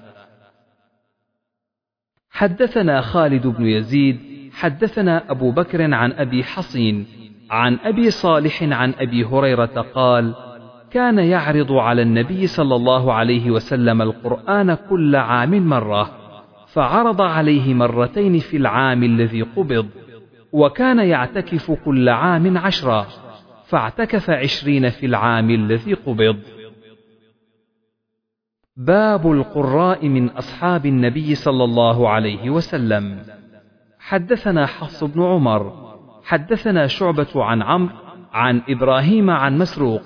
حدثنا 2.30 3.00
خالد 3.00 3.46
بن 3.46 3.66
يزيد 3.66 4.39
حدثنا 4.52 5.30
أبو 5.30 5.50
بكر 5.50 5.94
عن 5.94 6.12
أبي 6.12 6.44
حصين 6.44 7.06
عن 7.50 7.78
أبي 7.84 8.10
صالح 8.10 8.62
عن 8.62 8.94
أبي 8.98 9.24
هريرة 9.24 9.86
قال 9.94 10.34
كان 10.90 11.18
يعرض 11.18 11.72
على 11.72 12.02
النبي 12.02 12.46
صلى 12.46 12.76
الله 12.76 13.12
عليه 13.12 13.50
وسلم 13.50 14.02
القرآن 14.02 14.74
كل 14.74 15.16
عام 15.16 15.68
مرة 15.68 16.10
فعرض 16.66 17.22
عليه 17.22 17.74
مرتين 17.74 18.38
في 18.38 18.56
العام 18.56 19.02
الذي 19.02 19.42
قبض 19.42 19.88
وكان 20.52 20.98
يعتكف 20.98 21.70
كل 21.70 22.08
عام 22.08 22.58
عشرا 22.58 23.06
فاعتكف 23.66 24.30
عشرين 24.30 24.88
في 24.88 25.06
العام 25.06 25.50
الذي 25.50 25.94
قبض. 25.94 26.36
باب 28.76 29.32
القراء 29.32 30.08
من 30.08 30.28
أصحاب 30.28 30.86
النبي 30.86 31.34
صلى 31.34 31.64
الله 31.64 32.08
عليه 32.08 32.50
وسلم. 32.50 33.18
حدثنا 34.10 34.66
حفص 34.66 35.04
بن 35.04 35.22
عمر 35.22 35.72
حدثنا 36.24 36.86
شعبة 36.86 37.44
عن 37.44 37.62
عمرو 37.62 37.94
عن 38.32 38.62
إبراهيم 38.68 39.30
عن 39.30 39.58
مسروق. 39.58 40.02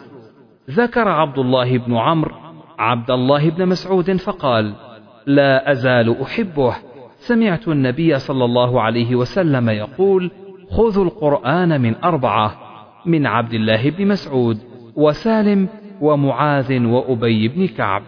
ذكر 0.70 1.08
عبد 1.08 1.38
الله 1.38 1.78
بن 1.78 1.96
عمرو 1.96 2.34
عبد 2.78 3.10
الله 3.10 3.50
بن 3.50 3.68
مسعود 3.68 4.16
فقال 4.16 4.74
لا 5.26 5.72
أزال 5.72 6.22
أحبه. 6.22 6.74
سمعت 7.16 7.68
النبي 7.68 8.18
صلى 8.18 8.44
الله 8.44 8.80
عليه 8.80 9.14
وسلم 9.14 9.68
يقول 9.68 10.30
خذوا 10.70 11.04
القرآن 11.04 11.80
من 11.80 11.94
أربعة 12.04 12.54
من 13.06 13.26
عبد 13.26 13.54
الله 13.54 13.90
بن 13.90 14.06
مسعود 14.08 14.58
وسالم 14.96 15.68
ومعاذ 16.00 16.86
وأبي 16.86 17.48
بن 17.48 17.66
كعب. 17.66 18.02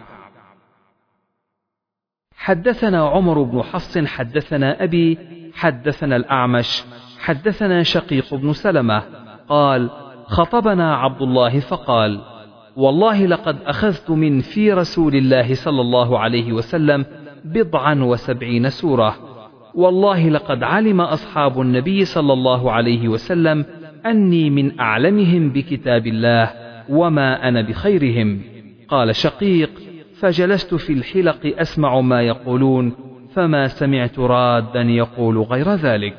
حدثنا 2.37 3.07
عمر 3.07 3.41
بن 3.41 3.61
حفص 3.61 3.97
حدثنا 3.97 4.83
أبي 4.83 5.17
حدثنا 5.53 6.15
الأعمش 6.15 6.83
حدثنا 7.19 7.83
شقيق 7.83 8.33
بن 8.33 8.53
سلمة 8.53 9.03
قال 9.49 9.89
خطبنا 10.25 10.95
عبد 10.95 11.21
الله 11.21 11.59
فقال 11.59 12.21
والله 12.75 13.25
لقد 13.25 13.57
أخذت 13.65 14.09
من 14.09 14.39
في 14.39 14.73
رسول 14.73 15.15
الله 15.15 15.55
صلى 15.55 15.81
الله 15.81 16.19
عليه 16.19 16.53
وسلم 16.53 17.05
بضعا 17.45 17.95
وسبعين 17.95 18.69
سورة. 18.69 19.15
والله 19.75 20.29
لقد 20.29 20.63
علم 20.63 21.01
أصحاب 21.01 21.61
النبي 21.61 22.05
صلى 22.05 22.33
الله 22.33 22.71
عليه 22.71 23.07
وسلم 23.07 23.65
أني 24.05 24.49
من 24.49 24.79
أعلمهم 24.79 25.49
بكتاب 25.49 26.07
الله 26.07 26.51
وما 26.89 27.47
أنا 27.47 27.61
بخيرهم. 27.61 28.41
قال 28.89 29.15
شقيق 29.15 29.71
فجلست 30.19 30.75
في 30.75 30.93
الحلق 30.93 31.59
أسمع 31.59 32.01
ما 32.01 32.21
يقولون 32.21 32.95
فما 33.33 33.67
سمعت 33.67 34.19
رادا 34.19 34.81
يقول 34.81 35.37
غير 35.37 35.73
ذلك. 35.73 36.17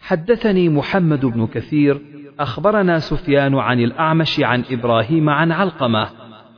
حدثني 0.00 0.68
محمد 0.68 1.26
بن 1.26 1.46
كثير 1.46 2.00
أخبرنا 2.40 2.98
سفيان 2.98 3.54
عن 3.54 3.80
الأعمش 3.80 4.40
عن 4.40 4.64
إبراهيم 4.70 5.28
عن 5.28 5.52
علقمة 5.52 6.08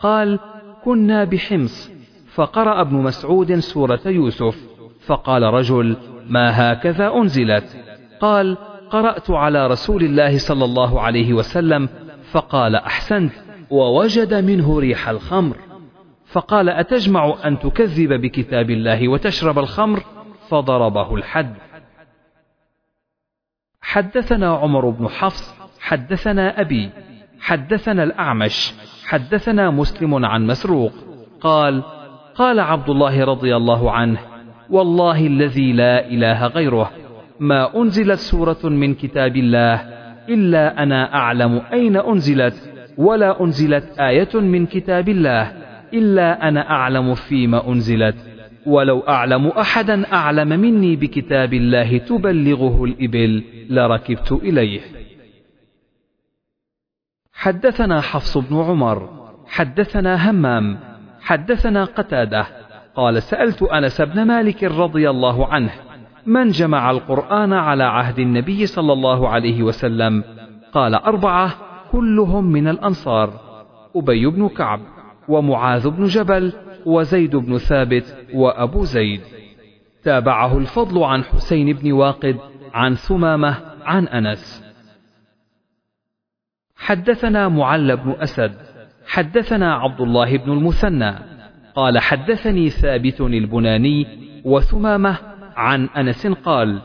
قال 0.01 0.39
كنا 0.85 1.25
بحمص. 1.25 1.93
فقرأ 2.35 2.81
ابن 2.81 2.97
مسعود 2.97 3.55
سورة 3.59 4.01
يوسف 4.07 4.57
فقال 5.07 5.43
رجل 5.43 5.97
ما 6.29 6.73
هكذا 6.73 7.15
أنزلت؟ 7.15 7.77
قال 8.21 8.57
قرأت 8.91 9.31
على 9.31 9.67
رسول 9.67 10.03
الله 10.03 10.39
صلى 10.39 10.65
الله 10.65 11.01
عليه 11.01 11.33
وسلم. 11.33 11.89
فقال 12.33 12.77
أحسنت. 12.77 13.33
ووجد 13.73 14.35
منه 14.35 14.79
ريح 14.79 15.09
الخمر. 15.09 15.57
فقال 16.27 16.69
أتجمع 16.69 17.35
أن 17.45 17.59
تكذب 17.59 18.13
بكتاب 18.13 18.71
الله 18.71 19.09
وتشرب 19.09 19.59
الخمر؟ 19.59 20.03
فضربه 20.49 21.15
الحد. 21.15 21.55
حدثنا 23.81 24.55
عمر 24.55 24.91
بن 24.91 25.09
حفص 25.09 25.55
حدثنا 25.81 26.61
أبي 26.61 26.91
حدثنا 27.41 28.03
الأعمش 28.03 28.75
حدثنا 29.07 29.71
مسلم 29.71 30.25
عن 30.25 30.47
مسروق. 30.47 30.93
قال 31.41 31.83
قال 32.35 32.61
عبد 32.61 32.91
الله 32.91 33.25
رضي 33.25 33.57
الله 33.57 33.93
عنه 33.93 34.19
والله 34.71 35.27
الذي 35.27 35.73
لا 35.73 36.07
إله 36.07 36.47
غيره. 36.47 36.91
ما 37.41 37.77
أنزلت 37.77 38.19
سورة 38.19 38.63
من 38.65 38.95
كتاب 38.95 39.37
الله 39.37 39.75
إلا 40.29 40.83
أنا 40.83 41.15
أعلم 41.15 41.63
أين 41.73 41.97
أنزلت. 41.97 42.72
ولا 42.99 43.43
أنزلت 43.43 43.99
آية 44.01 44.41
من 44.41 44.67
كتاب 44.67 45.09
الله 45.09 45.43
إلا 45.95 46.49
أنا 46.49 46.71
أعلم 46.71 47.15
فيما 47.15 47.69
أنزلت. 47.69 48.17
ولو 48.67 49.01
أعلم 49.01 49.47
أحدا 49.47 50.13
أعلم 50.13 50.49
مني 50.49 50.97
بكتاب 50.97 51.55
الله 51.55 51.99
تبلغه 51.99 52.85
الإبل 52.85 53.45
لركبت 53.71 54.33
إليه. 54.33 54.81
حدثنا 57.33 58.01
حفص 58.01 58.39
بن 58.39 58.57
عمر 58.57 59.09
حدثنا 59.47 60.31
همام 60.31 60.79
حدثنا 61.21 61.85
قتادة. 61.85 62.47
قال 62.95 63.23
سألت 63.23 63.63
أنس 63.63 64.01
بن 64.01 64.23
مالك 64.23 64.65
رضي 64.65 65.11
الله 65.11 65.47
عنه 65.47 65.71
من 66.27 66.49
جمع 66.51 66.91
القرآن 66.91 67.53
على 67.53 67.85
عهد 67.85 68.19
النبي 68.19 68.67
صلى 68.67 68.93
الله 68.93 69.29
عليه 69.29 69.63
وسلم؟ 69.63 70.25
قال 70.73 70.95
أربعة 70.95 71.55
كلهم 71.93 72.45
من 72.45 72.69
الأنصار 72.69 73.41
أبي 73.97 74.27
بن 74.27 74.49
كعب 74.49 74.81
ومعاذ 75.29 75.91
بن 75.91 76.05
جبل 76.05 76.53
وزيد 76.87 77.37
بن 77.37 77.59
ثابت 77.59 78.17
وأبو 78.35 78.85
زيد. 78.85 79.21
تابعه 80.05 80.59
الفضل 80.59 81.03
عن 81.05 81.25
حسين 81.25 81.73
بن 81.73 81.93
واقد 81.93 82.37
عن 82.75 82.95
ثمامة 82.95 83.57
عن 83.85 84.09
أنس. 84.09 84.65
حدثنا 86.77 87.49
معل 87.49 87.97
بن 87.97 88.11
أسد 88.11 88.55
حدثنا 89.07 89.75
عبد 89.75 90.01
الله 90.01 90.37
بن 90.37 90.53
المثنى 90.53 91.15
قال 91.75 91.99
حدثني 91.99 92.71
ثابت 92.71 93.21
البناني 93.21 94.07
وثمامة 94.45 95.19
عن 95.57 95.89
أنس 95.89 96.27
قال 96.27 96.83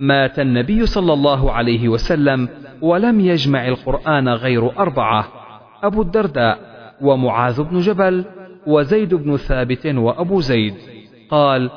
مات 0.00 0.38
النبي 0.38 0.86
صلى 0.86 1.12
الله 1.12 1.52
عليه 1.52 1.88
وسلم 1.88 2.48
ولم 2.80 3.20
يجمع 3.20 3.68
القرآن 3.68 4.28
غير 4.28 4.78
أربعة 4.78 5.28
أبو 5.82 6.02
الدرداء 6.02 6.58
ومعاذ 7.00 7.62
بن 7.62 7.78
جبل 7.78 8.24
وزيد 8.66 9.14
بن 9.14 9.36
ثابت 9.36 9.86
وأبو 9.86 10.40
زيد. 10.40 10.74
قال 11.30 11.70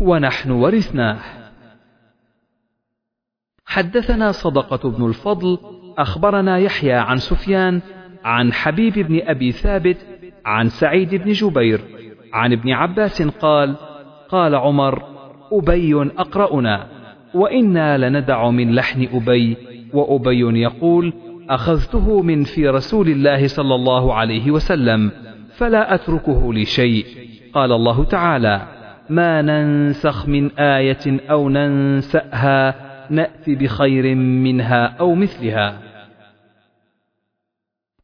ونحن 0.00 0.50
ورثناه. 0.50 1.18
حدثنا 3.66 4.32
صدقة 4.32 4.90
بن 4.90 5.06
الفضل 5.06 5.58
أخبرنا 5.98 6.58
يحيى 6.58 6.92
عن 6.92 7.16
سفيان 7.16 7.80
عن 8.24 8.52
حبيب 8.52 8.98
بن 8.98 9.20
أبي 9.22 9.52
ثابت 9.52 9.96
عن 10.46 10.68
سعيد 10.68 11.14
بن 11.14 11.32
جبير 11.32 11.80
عن 12.32 12.52
ابن 12.52 12.72
عباس 12.72 13.22
قال 13.22 13.76
قال 14.28 14.54
عمر 14.54 15.02
أبي 15.52 16.10
أقرأنا. 16.18 16.95
وإنا 17.34 17.98
لندع 17.98 18.50
من 18.50 18.74
لحن 18.74 19.08
أبي 19.12 19.56
وأبي 19.92 20.60
يقول 20.60 21.12
أخذته 21.50 22.22
من 22.22 22.44
في 22.44 22.68
رسول 22.68 23.08
الله 23.08 23.46
صلى 23.46 23.74
الله 23.74 24.14
عليه 24.14 24.50
وسلم 24.50 25.10
فلا 25.56 25.94
أتركه 25.94 26.54
لشيء. 26.54 27.06
قال 27.52 27.72
الله 27.72 28.04
تعالى 28.04 28.66
ما 29.10 29.42
ننسخ 29.42 30.28
من 30.28 30.50
آية 30.58 31.30
أو 31.30 31.48
ننسأها 31.48 32.74
نأتي 33.10 33.54
بخير 33.54 34.14
منها 34.14 34.96
أو 35.00 35.14
مثلها. 35.14 35.78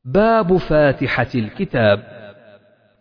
باب 0.05 0.57
فاتحة 0.57 1.29
الكتاب. 1.35 2.03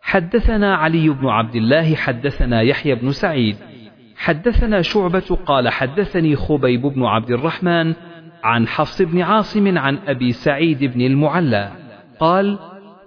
حدثنا 0.02 0.76
علي 0.76 1.10
بن 1.10 1.28
عبد 1.28 1.56
الله 1.56 1.96
حدثنا 1.96 2.62
يحيى 2.62 2.96
بن 2.96 3.12
سعيد. 3.12 3.56
حدثنا 4.15 4.82
شعبة 4.82 5.38
قال 5.45 5.69
حدثني 5.69 6.36
خبيب 6.36 6.82
بن 6.82 7.04
عبد 7.04 7.32
الرحمن 7.32 7.93
عن 8.43 8.67
حفص 8.67 9.02
بن 9.02 9.21
عاصم 9.21 9.78
عن 9.78 9.97
أبي 10.08 10.32
سعيد 10.32 10.84
بن 10.84 11.02
المعلى. 11.02 11.71
قال 12.19 12.60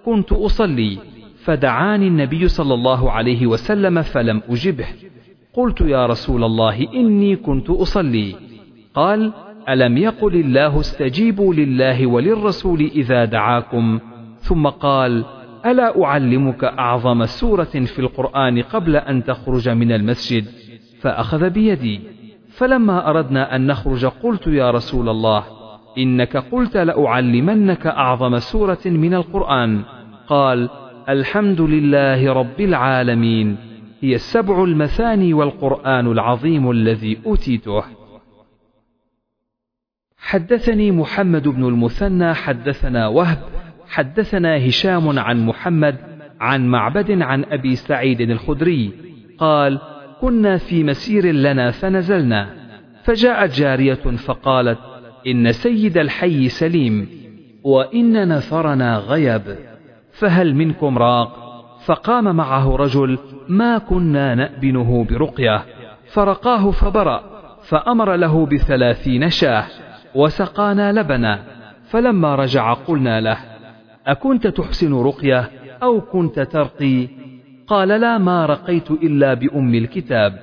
كنت 0.04 0.32
أصلي 0.32 0.98
فدعاني 1.44 2.08
النبي 2.08 2.48
صلى 2.48 2.74
الله 2.74 3.10
عليه 3.10 3.46
وسلم 3.46 4.02
فلم 4.02 4.42
أجبه. 4.48 4.86
قلت 5.52 5.80
يا 5.80 6.06
رسول 6.06 6.44
الله 6.44 6.92
إني 6.94 7.36
كنت 7.36 7.70
أصلي. 7.70 8.34
قال 8.94 9.32
ألم 9.68 9.96
يقل 9.98 10.34
الله 10.34 10.80
استجيبوا 10.80 11.54
لله 11.54 12.06
وللرسول 12.06 12.80
إذا 12.80 13.24
دعاكم؟ 13.24 13.98
ثم 14.38 14.66
قال 14.66 15.24
ألا 15.66 16.04
أعلمك 16.04 16.64
أعظم 16.64 17.26
سورة 17.26 17.64
في 17.64 17.98
القرآن 17.98 18.62
قبل 18.62 18.96
أن 18.96 19.24
تخرج 19.24 19.68
من 19.68 19.92
المسجد؟ 19.92 20.63
فأخذ 21.04 21.50
بيدي. 21.50 22.00
فلما 22.48 23.10
أردنا 23.10 23.56
أن 23.56 23.66
نخرج 23.66 24.06
قلت 24.06 24.46
يا 24.46 24.70
رسول 24.70 25.08
الله 25.08 25.44
إنك 25.98 26.36
قلت 26.36 26.76
لأعلمنك 26.76 27.86
أعظم 27.86 28.38
سورة 28.38 28.78
من 28.86 29.14
القرآن. 29.14 29.82
قال 30.26 30.70
الحمد 31.08 31.60
لله 31.60 32.32
رب 32.32 32.60
العالمين 32.60 33.56
هي 34.00 34.14
السبع 34.14 34.64
المثاني 34.64 35.34
والقرآن 35.34 36.06
العظيم 36.12 36.70
الذي 36.70 37.18
أوتيته. 37.26 37.84
حدثني 40.18 40.90
محمد 40.90 41.48
بن 41.48 41.64
المثنى 41.64 42.34
حدثنا 42.34 43.08
وهب 43.08 43.38
حدثنا 43.88 44.68
هشام 44.68 45.18
عن 45.18 45.46
محمد 45.46 45.96
عن 46.40 46.66
معبد 46.68 47.22
عن 47.22 47.44
أبي 47.44 47.76
سعيد 47.76 48.20
الخدري. 48.20 48.92
قال 49.38 49.93
كنا 50.24 50.56
في 50.56 50.84
مسير 50.84 51.26
لنا 51.26 51.70
فنزلنا. 51.70 52.48
فجاءت 53.02 53.54
جارية 53.54 53.94
فقالت 53.94 54.78
إن 55.26 55.52
سيد 55.52 55.98
الحي 55.98 56.48
سليم 56.48 57.08
وإن 57.64 58.28
نفرنا 58.28 58.98
غيب. 58.98 59.42
فهل 60.12 60.54
منكم 60.54 60.98
راق؟ 60.98 61.30
فقام 61.84 62.36
معه 62.36 62.76
رجل 62.76 63.18
ما 63.48 63.78
كنا 63.78 64.34
نأبنه 64.34 65.04
برقية. 65.04 65.62
فرقاه 66.12 66.70
فبرأ 66.70 67.22
فأمر 67.62 68.16
له 68.16 68.46
بثلاثين 68.46 69.30
شاة 69.30 69.64
وسقانا 70.14 70.92
لبنا. 70.92 71.38
فلما 71.84 72.34
رجع 72.34 72.72
قلنا 72.72 73.20
له 73.20 73.38
أكنت 74.06 74.46
تحسن 74.46 74.94
رقية 74.94 75.50
أو 75.82 76.00
كنت 76.00 76.40
ترقي؟ 76.40 77.08
قال 77.66 77.88
لا 77.88 78.18
ما 78.18 78.46
رقيت 78.46 78.90
إلا 78.90 79.34
بأم 79.34 79.74
الكتاب. 79.74 80.38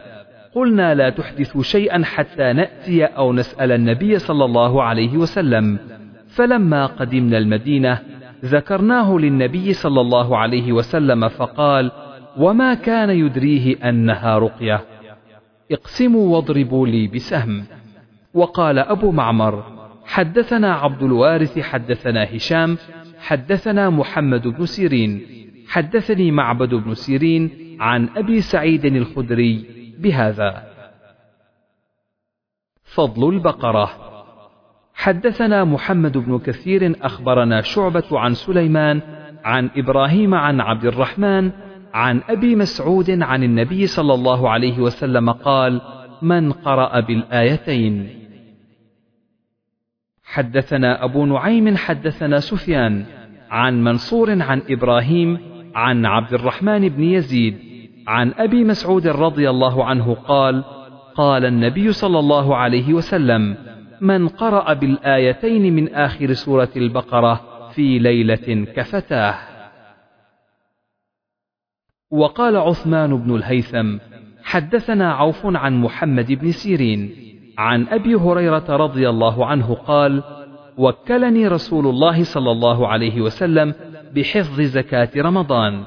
قلنا 0.56 0.96
لا 0.96 1.10
تحدث 1.10 1.58
شيئا 1.62 2.04
حتى 2.06 2.54
نأتي 2.54 3.06
أو 3.06 3.34
نسأل 3.34 3.72
النبي 3.72 4.20
صلى 4.20 4.46
الله 4.46 4.84
عليه 4.84 5.18
وسلم. 5.18 5.80
فلما 6.28 6.86
قدمنا 6.86 7.38
المدينة 7.38 8.00
ذكرناه 8.46 9.18
للنبي 9.18 9.74
صلى 9.74 10.02
الله 10.02 10.38
عليه 10.38 10.72
وسلم 10.72 11.28
فقال 11.28 11.92
وما 12.38 12.74
كان 12.74 13.10
يدريه 13.10 13.90
أنها 13.90 14.38
رقية. 14.38 14.82
اقسموا 15.72 16.36
واضربوا 16.36 16.88
لي 16.88 17.08
بسهم. 17.08 17.64
وقال 18.34 18.80
أبو 18.80 19.12
معمر 19.12 19.64
حدثنا 20.06 20.74
عبد 20.74 21.04
الوارث 21.04 21.60
حدثنا 21.60 22.36
هشام 22.36 22.78
حدثنا 23.20 23.90
محمد 23.90 24.48
بن 24.48 24.66
سيرين. 24.66 25.41
حدثني 25.72 26.32
معبد 26.32 26.74
بن 26.74 26.94
سيرين 26.94 27.78
عن 27.80 28.10
أبي 28.16 28.42
سعيد 28.42 28.86
الخدري 28.86 29.66
بهذا. 30.00 30.64
فضل 32.84 33.30
البقرة. 33.30 33.90
حدثنا 34.94 35.64
محمد 35.64 36.18
بن 36.18 36.40
كثير 36.40 36.96
أخبرنا 37.02 37.62
شعبة 37.62 38.20
عن 38.20 38.34
سليمان 38.34 39.02
عن 39.44 39.70
إبراهيم 39.76 40.34
عن 40.34 40.62
عبد 40.62 40.86
الرحمن 40.86 41.52
عن 41.94 42.22
أبي 42.30 42.56
مسعود 42.56 43.22
عن 43.22 43.44
النبي 43.44 43.88
صلى 43.88 44.14
الله 44.14 44.50
عليه 44.50 44.80
وسلم 44.80 45.32
قال 45.32 45.82
من 46.22 46.52
قرأ 46.52 47.00
بالآيتين؟ 47.00 48.10
حدثنا 50.24 51.04
أبو 51.04 51.26
نعيم 51.26 51.78
حدثنا 51.78 52.40
سفيان 52.40 53.06
عن 53.50 53.84
منصور 53.84 54.42
عن 54.42 54.62
إبراهيم 54.70 55.51
عن 55.76 56.06
عبد 56.06 56.34
الرحمن 56.34 56.90
بن 56.90 57.04
يزيد 57.04 57.58
عن 58.08 58.34
أبي 58.38 58.64
مسعود 58.64 59.08
رضي 59.08 59.50
الله 59.50 59.86
عنه 59.86 60.14
قال 60.14 60.64
قال 61.16 61.46
النبي 61.46 61.92
صلى 61.92 62.20
الله 62.20 62.56
عليه 62.56 62.94
وسلم 62.94 63.58
من 64.02 64.28
قرأ 64.28 64.74
بالآيتين 64.74 65.74
من 65.76 65.94
آخر 65.94 66.34
سورة 66.34 66.70
البقرة 66.76 67.42
في 67.70 68.00
ليلة 68.00 68.66
كفتاه. 68.76 69.36
وقال 72.12 72.58
عثمان 72.58 73.18
بن 73.18 73.36
الهيثم 73.36 73.98
حدثنا 74.44 75.14
عوف 75.14 75.46
عن 75.46 75.82
محمد 75.82 76.32
بن 76.32 76.52
سيرين 76.52 77.16
عن 77.58 77.88
أبي 77.88 78.16
هريرة 78.16 78.66
رضي 78.70 79.10
الله 79.10 79.46
عنه 79.46 79.74
قال 79.74 80.24
وكلني 80.78 81.48
رسول 81.48 81.88
الله 81.88 82.24
صلى 82.24 82.52
الله 82.52 82.88
عليه 82.88 83.22
وسلم 83.22 83.74
بحفظ 84.16 84.62
زكاة 84.62 85.10
رمضان. 85.18 85.84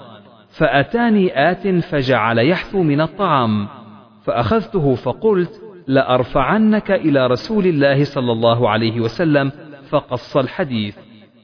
فأتاني 0.48 1.50
آت 1.50 1.68
فجعل 1.68 2.38
يحثو 2.38 2.82
من 2.82 3.00
الطعام. 3.00 3.68
فأخذته 4.24 4.94
فقلت 4.94 5.60
لأرفعنك 5.86 6.90
إلى 6.90 7.26
رسول 7.26 7.66
الله 7.66 8.04
صلى 8.04 8.32
الله 8.32 8.70
عليه 8.70 9.00
وسلم 9.00 9.52
فقص 9.88 10.36
الحديث. 10.36 10.98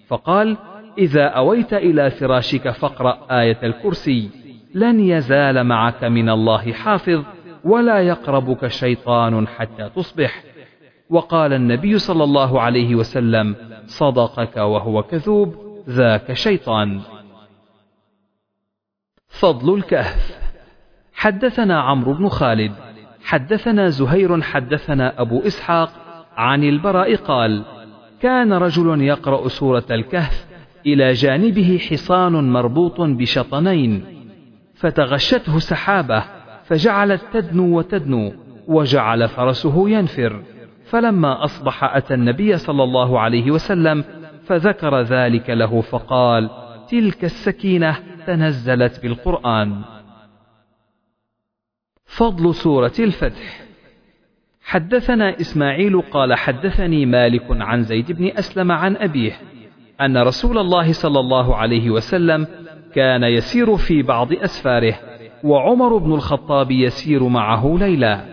فقال 0.08 0.56
إذا 0.98 1.24
أويت 1.24 1.74
إلى 1.74 2.10
فراشك 2.10 2.70
فاقرأ 2.70 3.18
آية 3.30 3.58
الكرسي. 3.62 4.30
لن 4.74 5.00
يزال 5.00 5.64
معك 5.64 6.04
من 6.04 6.28
الله 6.28 6.72
حافظ 6.72 7.24
ولا 7.64 8.00
يقربك 8.00 8.66
شيطان 8.66 9.48
حتى 9.48 9.90
تصبح. 9.96 10.42
وقال 11.10 11.52
النبي 11.52 11.98
صلى 11.98 12.24
الله 12.24 12.60
عليه 12.60 12.94
وسلم 12.94 13.56
صدقك 13.86 14.56
وهو 14.56 15.02
كذوب. 15.02 15.69
ذاك 15.88 16.32
شيطان. 16.32 17.00
فضل 19.28 19.74
الكهف. 19.74 20.38
حدثنا 21.12 21.80
عمرو 21.80 22.14
بن 22.14 22.28
خالد. 22.28 22.72
حدثنا 23.24 23.88
زهير 23.88 24.42
حدثنا 24.42 25.20
أبو 25.20 25.40
إسحاق 25.40 25.90
عن 26.36 26.64
البراء 26.64 27.16
قال 27.16 27.64
كان 28.22 28.52
رجل 28.52 29.02
يقرأ 29.02 29.48
سورة 29.48 29.84
الكهف 29.90 30.46
إلى 30.86 31.12
جانبه 31.12 31.78
حصان 31.90 32.52
مربوط 32.52 33.00
بشطنين 33.00 34.04
فتغشته 34.74 35.58
سحابة 35.58 36.24
فجعلت 36.64 37.22
تدنو 37.32 37.78
وتدنو 37.78 38.32
وجعل 38.68 39.28
فرسه 39.28 39.90
ينفر. 39.90 40.42
فلما 40.84 41.44
أصبح 41.44 41.84
أتى 41.96 42.14
النبي 42.14 42.56
صلى 42.56 42.82
الله 42.82 43.20
عليه 43.20 43.50
وسلم 43.50 44.04
فذكر 44.50 45.00
ذلك 45.00 45.50
له 45.50 45.80
فقال 45.80 46.50
تلك 46.88 47.24
السكينة 47.24 47.98
تنزلت 48.26 49.02
بالقرآن. 49.02 49.82
فضل 52.04 52.54
سورة 52.54 52.92
الفتح. 52.98 53.62
حدثنا 54.62 55.40
إسماعيل 55.40 56.00
قال 56.00 56.34
حدثني 56.34 57.06
مالك 57.06 57.46
عن 57.50 57.82
زيد 57.82 58.12
بن 58.12 58.26
أسلم 58.26 58.72
عن 58.72 58.96
أبيه 58.96 59.32
أن 60.00 60.18
رسول 60.18 60.58
الله 60.58 60.92
صلى 60.92 61.20
الله 61.20 61.56
عليه 61.56 61.90
وسلم 61.90 62.46
كان 62.94 63.22
يسير 63.22 63.76
في 63.76 64.02
بعض 64.02 64.32
أسفاره 64.32 64.94
وعمر 65.44 65.96
بن 65.96 66.12
الخطاب 66.12 66.70
يسير 66.70 67.28
معه 67.28 67.76
ليلا. 67.80 68.24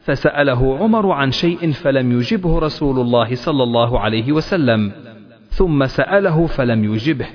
فسأله 0.00 0.78
عمر 0.78 1.10
عن 1.10 1.30
شيء 1.30 1.72
فلم 1.72 2.18
يجبه 2.18 2.58
رسول 2.58 2.98
الله 2.98 3.34
صلى 3.34 3.62
الله 3.62 4.00
عليه 4.00 4.32
وسلم. 4.32 5.09
ثم 5.50 5.86
سأله 5.86 6.46
فلم 6.46 6.94
يجبه. 6.94 7.26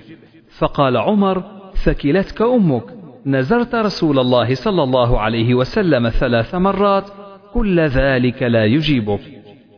فقال 0.58 0.98
عمر 0.98 1.44
ثكلتك 1.74 2.42
أمك. 2.42 2.84
نزرت 3.26 3.76
رسول 3.76 4.20
الله 4.20 4.56
صلى 4.56 4.84
الله 4.84 5.20
عليه 5.20 5.54
وسلم 5.54 6.10
ثلاث 6.10 6.56
مرات. 6.56 7.10
كل 7.54 7.80
ذلك 7.80 8.44
لا 8.44 8.66
يجيبك. 8.66 9.20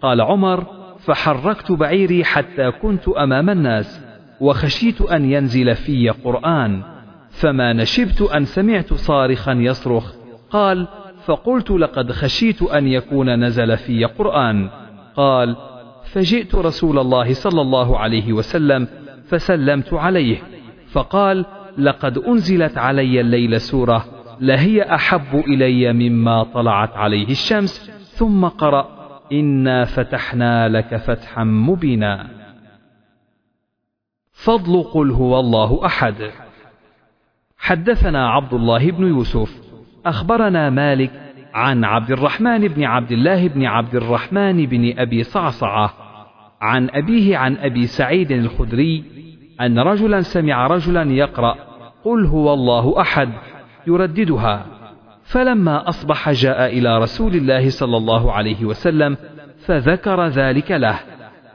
قال 0.02 0.22
عمر 0.22 0.66
فحركت 1.00 1.72
بعيري 1.72 2.24
حتى 2.24 2.72
كنت 2.72 3.08
أمام 3.08 3.50
الناس 3.50 4.02
وخشيت 4.42 5.02
أن 5.02 5.32
ينزل 5.32 5.76
في 5.76 6.10
قرآن. 6.10 6.82
فما 7.30 7.74
نشبت 7.74 8.22
أن 8.22 8.46
سمعت 8.46 8.94
صارخا 8.94 9.54
يصرخ. 9.54 10.14
قال 10.50 10.88
فقلت 11.26 11.72
لقد 11.72 12.12
خشيت 12.12 12.62
أن 12.62 12.88
يكون 12.88 13.44
نزل 13.44 13.78
في 13.78 14.06
قرآن. 14.06 14.70
قال 15.16 15.56
فجئت 16.14 16.56
رسول 16.56 17.00
الله 17.00 17.34
صلى 17.34 17.62
الله 17.62 18.00
عليه 18.00 18.34
وسلم 18.34 18.88
فسلمت 19.28 19.94
عليه 19.94 20.38
فقال 20.92 21.46
لقد 21.78 22.18
أنزلت 22.18 22.78
علي 22.78 23.22
الليل 23.22 23.62
سورة 23.62 24.06
لهي 24.40 24.82
أحب 24.82 25.36
إلي 25.48 25.94
مما 25.94 26.44
طلعت 26.44 26.98
عليه 26.98 27.28
الشمس 27.30 27.92
ثم 28.16 28.46
قرأ 28.46 28.98
إنا 29.32 29.86
فتحنا 29.86 30.70
لك 30.70 30.96
فتحا 30.96 31.44
مبينا. 31.44 32.28
فضل 34.32 34.84
قل 34.84 35.12
هو 35.12 35.40
الله 35.40 35.86
أحد. 35.86 36.32
حدثنا 37.58 38.30
عبد 38.30 38.54
الله 38.54 38.92
بن 38.92 39.08
يوسف 39.08 39.62
أخبرنا 40.06 40.70
مالك 40.70 41.27
عن 41.58 41.84
عبد 41.84 42.12
الرحمن 42.12 42.68
بن 42.68 42.84
عبد 42.84 43.12
الله 43.12 43.48
بن 43.48 43.66
عبد 43.66 43.96
الرحمن 43.96 44.66
بن 44.66 45.00
أبي 45.00 45.24
صعصعة 45.24 45.94
عن 46.62 46.90
أبيه 46.90 47.38
عن 47.38 47.58
أبي 47.58 47.88
سعيد 47.88 48.32
الخدري 48.32 49.04
أن 49.62 49.80
رجلا 49.80 50.22
سمع 50.22 50.68
رجلا 50.68 51.12
يقرأ 51.12 51.56
قل 52.04 52.26
هو 52.26 52.54
الله 52.54 53.02
أحد 53.02 53.30
يرددها. 53.88 54.66
فلما 55.24 55.90
أصبح 55.90 56.32
جاء 56.32 56.78
إلى 56.78 56.98
رسول 56.98 57.36
الله 57.36 57.70
صلى 57.70 57.98
الله 57.98 58.32
عليه 58.32 58.66
وسلم 58.66 59.18
فذكر 59.66 60.28
ذلك 60.28 60.72
له 60.72 61.00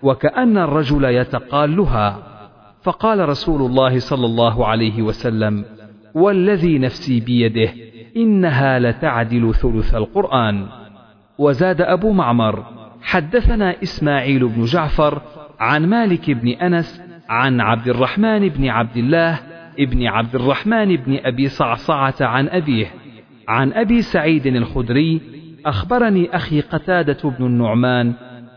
وكأن 0.03 0.59
الرجل 0.59 1.05
يتقالها. 1.05 2.19
فقال 2.83 3.29
رسول 3.29 3.63
الله 3.71 3.99
صلى 3.99 4.27
الله 4.27 4.67
عليه 4.67 5.03
وسلم 5.03 5.65
والذي 6.15 6.79
نفسي 6.79 7.21
بيده 7.21 7.92
إنها 8.17 8.79
لتعدل 8.79 9.55
ثلث 9.55 9.95
القرآن. 9.95 10.67
وزاد 11.39 11.81
أبو 11.81 12.13
معمر 12.13 12.65
حدثنا 13.03 13.83
إسماعيل 13.83 14.49
بن 14.49 14.65
جعفر 14.65 15.23
عن 15.61 15.87
مالك 15.87 16.31
بن 16.31 16.49
أنس 16.49 17.03
عن 17.29 17.61
عبد 17.61 17.89
الرحمن 17.89 18.49
بن 18.49 18.69
عبد 18.69 18.97
الله 18.97 19.39
ابن 19.79 20.07
عبد 20.07 20.35
الرحمن 20.35 20.97
بن 20.97 21.19
أبي 21.25 21.49
صعصعة 21.49 22.15
عن 22.21 22.49
أبيه 22.49 22.87
عن 23.49 23.73
أبي 23.73 24.03
سعيد 24.03 24.47
الخدري 24.47 25.21
أخبرني 25.67 26.37
أخي 26.37 26.61
قتادة 26.61 27.31
بن 27.39 27.47
النعمان 27.47 28.13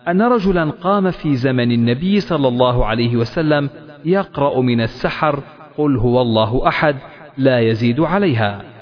أن 0.07 0.21
رجلا 0.21 0.69
قام 0.69 1.11
في 1.11 1.35
زمن 1.35 1.71
النبي 1.71 2.19
صلى 2.19 2.47
الله 2.47 2.85
عليه 2.85 3.15
وسلم 3.15 3.69
يقرأ 4.05 4.61
من 4.61 4.81
السحر 4.81 5.43
قل 5.77 5.97
هو 5.97 6.21
الله 6.21 6.67
أحد 6.67 6.95
لا 7.37 7.59
يزيد 7.59 7.99
عليها. 7.99 8.74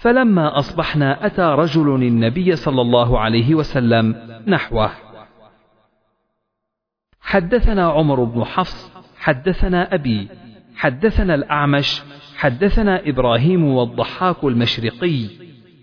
فلما 0.00 0.58
أصبحنا 0.58 1.26
أتى 1.26 1.42
رجل 1.42 1.88
النبي 1.88 2.56
صلى 2.56 2.80
الله 2.80 3.18
عليه 3.18 3.54
وسلم 3.54 4.16
نحوه. 4.46 4.90
حدثنا 7.20 7.86
عمر 7.86 8.24
بن 8.24 8.44
حفص 8.44 8.92
حدثنا 9.18 9.94
أبي 9.94 10.28
حدثنا 10.76 11.34
الأعمش 11.34 12.02
حدثنا 12.36 13.08
إبراهيم 13.08 13.64
والضحاك 13.64 14.44
المشرقي 14.44 15.26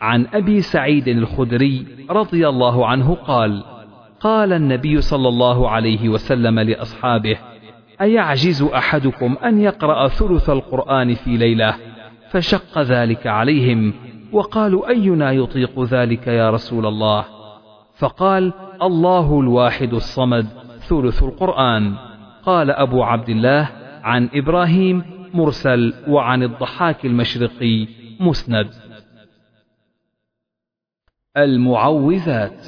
عن 0.01 0.27
أبي 0.33 0.61
سعيد 0.61 1.07
الخدري 1.07 1.85
رضي 2.09 2.47
الله 2.49 2.87
عنه 2.87 3.15
قال 3.15 3.63
قال 4.19 4.53
النبي 4.53 5.01
صلى 5.01 5.27
الله 5.27 5.69
عليه 5.69 6.09
وسلم 6.09 6.59
لأصحابه 6.59 7.37
أيعجز 8.01 8.61
أحدكم 8.63 9.37
أن 9.43 9.61
يقرأ 9.61 10.07
ثلث 10.07 10.49
القرآن 10.49 11.13
في 11.13 11.37
ليلة؟ 11.37 11.73
فشق 12.29 12.81
ذلك 12.81 13.27
عليهم 13.27 13.93
وقالوا 14.31 14.89
أينا 14.89 15.31
يطيق 15.31 15.83
ذلك 15.83 16.27
يا 16.27 16.49
رسول 16.49 16.85
الله؟ 16.85 17.25
فقال 17.97 18.53
الله 18.81 19.39
الواحد 19.39 19.93
الصمد 19.93 20.47
ثلث 20.79 21.23
القرآن. 21.23 21.95
قال 22.43 22.71
أبو 22.71 23.03
عبد 23.03 23.29
الله 23.29 23.69
عن 24.03 24.29
إبراهيم 24.33 25.03
مرسل 25.33 25.93
وعن 26.07 26.43
الضحاك 26.43 27.05
المشرقي 27.05 27.87
مسند. 28.19 28.69
المعوذات. 31.37 32.65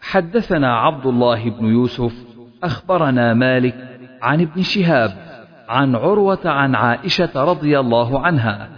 حدثنا 0.00 0.76
عبد 0.76 1.06
الله 1.06 1.50
بن 1.50 1.66
يوسف 1.66 2.14
أخبرنا 2.62 3.34
مالك 3.34 4.00
عن 4.22 4.40
ابن 4.40 4.62
شهاب. 4.62 5.27
عن 5.68 5.96
عروة 5.96 6.40
عن 6.44 6.74
عائشة 6.74 7.44
رضي 7.44 7.80
الله 7.80 8.20
عنها 8.20 8.68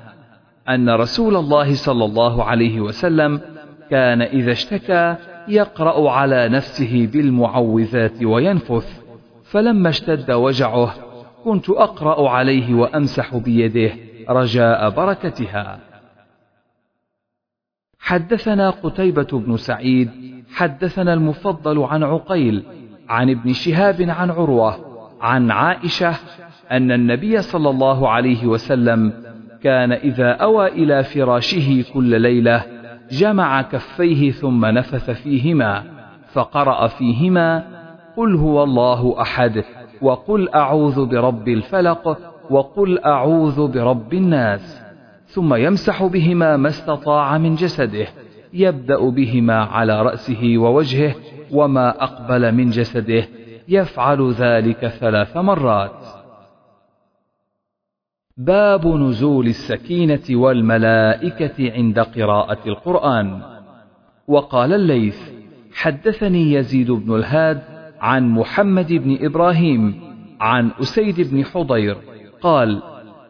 أن 0.68 0.90
رسول 0.90 1.36
الله 1.36 1.74
صلى 1.74 2.04
الله 2.04 2.44
عليه 2.44 2.80
وسلم 2.80 3.40
كان 3.90 4.22
إذا 4.22 4.52
اشتكى 4.52 5.16
يقرأ 5.48 6.10
على 6.10 6.48
نفسه 6.48 7.08
بالمعوذات 7.12 8.22
وينفث 8.22 9.00
فلما 9.44 9.88
اشتد 9.88 10.30
وجعه 10.30 10.94
كنت 11.44 11.70
أقرأ 11.70 12.30
عليه 12.30 12.74
وأمسح 12.74 13.36
بيده 13.36 13.92
رجاء 14.28 14.90
بركتها. 14.90 15.78
حدثنا 17.98 18.70
قتيبة 18.70 19.28
بن 19.32 19.56
سعيد 19.56 20.10
حدثنا 20.54 21.14
المفضل 21.14 21.82
عن 21.82 22.02
عقيل 22.02 22.62
عن 23.08 23.30
ابن 23.30 23.52
شهاب 23.52 24.02
عن 24.02 24.30
عروة 24.30 24.78
عن 25.20 25.50
عائشة 25.50 26.14
أن 26.72 26.92
النبي 26.92 27.42
صلى 27.42 27.70
الله 27.70 28.08
عليه 28.08 28.46
وسلم 28.46 29.12
كان 29.62 29.92
إذا 29.92 30.30
أوى 30.30 30.68
إلى 30.68 31.04
فراشه 31.04 31.84
كل 31.94 32.20
ليلة 32.20 32.62
جمع 33.10 33.62
كفيه 33.62 34.30
ثم 34.30 34.66
نفث 34.66 35.10
فيهما 35.10 35.84
فقرأ 36.32 36.86
فيهما 36.86 37.64
قل 38.16 38.34
هو 38.36 38.62
الله 38.62 39.20
أحد 39.20 39.64
وقل 40.02 40.48
أعوذ 40.54 41.06
برب 41.06 41.48
الفلق 41.48 42.18
وقل 42.50 42.98
أعوذ 42.98 43.68
برب 43.68 44.14
الناس 44.14 44.82
ثم 45.26 45.54
يمسح 45.54 46.04
بهما 46.04 46.56
ما 46.56 46.68
استطاع 46.68 47.38
من 47.38 47.54
جسده 47.54 48.06
يبدأ 48.52 49.10
بهما 49.10 49.64
على 49.64 50.02
رأسه 50.02 50.54
ووجهه 50.56 51.14
وما 51.52 52.02
أقبل 52.02 52.54
من 52.54 52.70
جسده 52.70 53.24
يفعل 53.68 54.30
ذلك 54.30 54.86
ثلاث 54.86 55.36
مرات 55.36 56.19
باب 58.40 58.86
نزول 58.86 59.46
السكينة 59.46 60.22
والملائكة 60.30 61.72
عند 61.72 61.98
قراءة 61.98 62.58
القرآن. 62.66 63.40
وقال 64.28 64.72
الليث 64.72 65.18
حدثني 65.74 66.52
يزيد 66.52 66.90
بن 66.90 67.14
الهاد 67.14 67.62
عن 68.00 68.28
محمد 68.30 68.92
بن 68.92 69.18
إبراهيم 69.20 70.00
عن 70.40 70.70
أسيد 70.80 71.20
بن 71.30 71.44
حضير 71.44 71.96
قال 72.40 72.82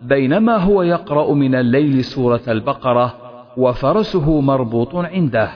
بينما 0.02 0.56
هو 0.56 0.82
يقرأ 0.82 1.34
من 1.34 1.54
الليل 1.54 2.04
سورة 2.04 2.40
البقرة 2.48 3.14
وفرسه 3.56 4.40
مربوط 4.40 4.96
عنده 4.96 5.50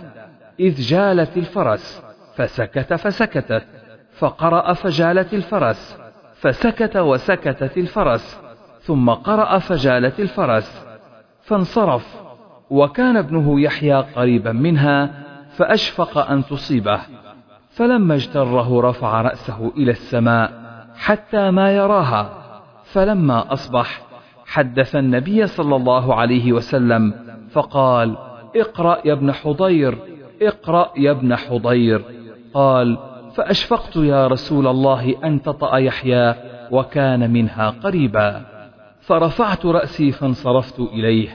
إذ 0.60 0.80
جالت 0.80 1.36
الفرس 1.36 2.02
فسكت 2.36 2.94
فسكتت 2.94 3.64
فقرأ 4.18 4.72
فجالت 4.72 5.34
الفرس 5.34 5.98
فسكت 6.34 6.96
وسكتت 6.96 7.78
الفرس 7.78 8.43
ثم 8.84 9.10
قرأ 9.10 9.58
فجالت 9.58 10.20
الفرس 10.20 10.86
فانصرف 11.42 12.22
وكان 12.70 13.16
ابنه 13.16 13.60
يحيى 13.60 13.94
قريبا 13.94 14.52
منها 14.52 15.10
فأشفق 15.56 16.18
أن 16.18 16.44
تصيبه 16.44 17.00
فلما 17.70 18.14
اجتره 18.14 18.90
رفع 18.90 19.20
رأسه 19.20 19.72
إلى 19.76 19.90
السماء 19.90 20.52
حتى 20.96 21.50
ما 21.50 21.72
يراها 21.72 22.30
فلما 22.84 23.52
أصبح 23.52 24.02
حدث 24.46 24.96
النبي 24.96 25.46
صلى 25.46 25.76
الله 25.76 26.14
عليه 26.14 26.52
وسلم 26.52 27.14
فقال 27.50 28.16
اقرأ 28.56 28.98
يا 29.04 29.12
ابن 29.12 29.32
حضير 29.32 29.98
اقرأ 30.42 30.90
يا 30.96 31.10
ابن 31.10 31.36
حضير. 31.36 32.04
قال 32.54 32.98
فأشفقت 33.34 33.96
يا 33.96 34.26
رسول 34.26 34.66
الله 34.66 35.14
أن 35.24 35.42
تطأ 35.42 35.76
يحيى 35.76 36.34
وكان 36.70 37.30
منها 37.30 37.70
قريبا. 37.70 38.53
فرفعت 39.06 39.66
رأسي 39.66 40.12
فانصرفت 40.12 40.80
إليه. 40.80 41.28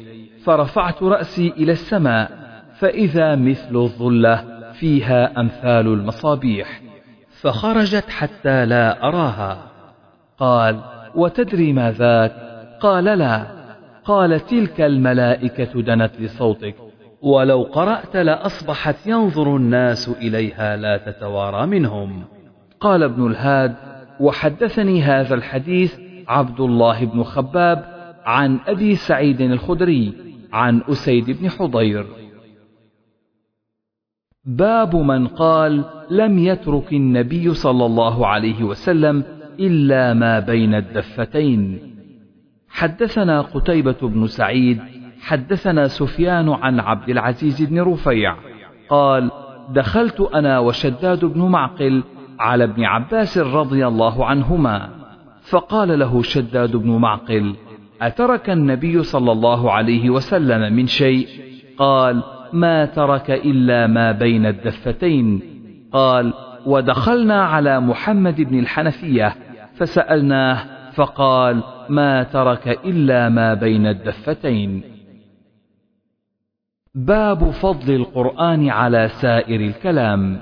فرفعت 0.43 1.03
رأسي 1.03 1.53
إلى 1.58 1.71
السماء. 1.71 2.32
فإذا 2.79 3.36
مثل 3.36 3.75
الظلة 3.75 4.43
فيها 4.73 5.39
أمثال 5.39 5.88
المصابيح. 5.88 6.82
فخرجت 7.41 8.10
حتى 8.10 8.65
لا 8.65 9.08
أراها. 9.08 9.58
قال 10.38 10.79
وتدري 11.15 11.73
ما 11.73 11.91
ذاك؟ 11.91 12.32
قال 12.82 13.03
لا. 13.03 13.45
قال 14.05 14.39
تلك 14.39 14.82
الملائكة 14.82 15.82
دنت 15.82 16.12
لصوتك. 16.19 16.75
ولو 17.21 17.63
قرأت 17.63 18.17
لأصبحت 18.17 19.08
ينظر 19.08 19.55
الناس 19.55 20.10
إليها 20.10 20.75
لا 20.75 20.97
تتوارى 20.97 21.65
منهم. 21.65 22.23
قال 22.79 23.03
ابن 23.03 23.27
الهاد 23.27 23.75
وحدثني 24.19 25.01
هذا 25.01 25.36
الحديث 25.36 26.09
عبد 26.29 26.59
الله 26.59 27.05
بن 27.05 27.23
خباب 27.23 27.85
عن 28.25 28.59
أبي 28.67 28.95
سعيد 28.95 29.41
الخدري 29.41 30.13
عن 30.53 30.81
أسيد 30.89 31.41
بن 31.41 31.49
حضير. 31.49 32.05
باب 34.45 34.95
من 34.95 35.27
قال 35.27 35.85
لم 36.09 36.39
يترك 36.39 36.93
النبي 36.93 37.53
صلى 37.53 37.85
الله 37.85 38.27
عليه 38.27 38.63
وسلم 38.63 39.23
إلا 39.59 40.13
ما 40.13 40.39
بين 40.39 40.75
الدفتين. 40.75 41.79
حدثنا 42.69 43.41
قتيبة 43.41 43.97
بن 44.01 44.27
سعيد 44.27 44.79
حدثنا 45.21 45.87
سفيان 45.87 46.49
عن 46.49 46.79
عبد 46.79 47.09
العزيز 47.09 47.61
بن 47.61 47.81
رفيع. 47.81 48.35
قال 48.89 49.31
دخلت 49.69 50.21
أنا 50.21 50.59
وشداد 50.59 51.25
بن 51.25 51.41
معقل 51.41 52.03
على 52.39 52.63
ابن 52.63 52.83
عباس 52.83 53.37
رضي 53.37 53.87
الله 53.87 54.25
عنهما. 54.25 54.98
فقال 55.49 55.99
له 55.99 56.21
شداد 56.21 56.75
بن 56.75 56.89
معقل 56.89 57.55
أترك 58.01 58.49
النبي 58.49 59.03
صلى 59.03 59.31
الله 59.31 59.71
عليه 59.71 60.09
وسلم 60.09 60.73
من 60.73 60.88
شيء؟ 60.88 61.27
قال 61.77 62.23
ما 62.53 62.85
ترك 62.85 63.31
إلا 63.31 63.88
ما 63.88 64.12
بين 64.12 64.45
الدفتين. 64.45 65.41
قال 65.91 66.33
ودخلنا 66.65 67.45
على 67.45 67.79
محمد 67.79 68.41
بن 68.41 68.59
الحنفية 68.59 69.35
فسألناه 69.75 70.65
فقال 70.91 71.63
ما 71.89 72.23
ترك 72.23 72.67
إلا 72.67 73.29
ما 73.29 73.53
بين 73.53 73.88
الدفتين. 73.88 74.83
باب 76.95 77.49
فضل 77.49 77.95
القرآن 77.95 78.69
على 78.69 79.07
سائر 79.07 79.62
الكلام. 79.62 80.41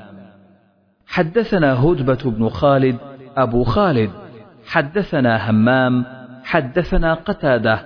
حدثنا 1.07 1.83
هدبة 1.85 2.31
بن 2.31 2.49
خالد 2.49 2.97
أبو 3.37 3.63
خالد 3.63 4.26
حدثنا 4.67 5.49
همام 5.49 6.05
حدثنا 6.43 7.13
قتادة 7.13 7.79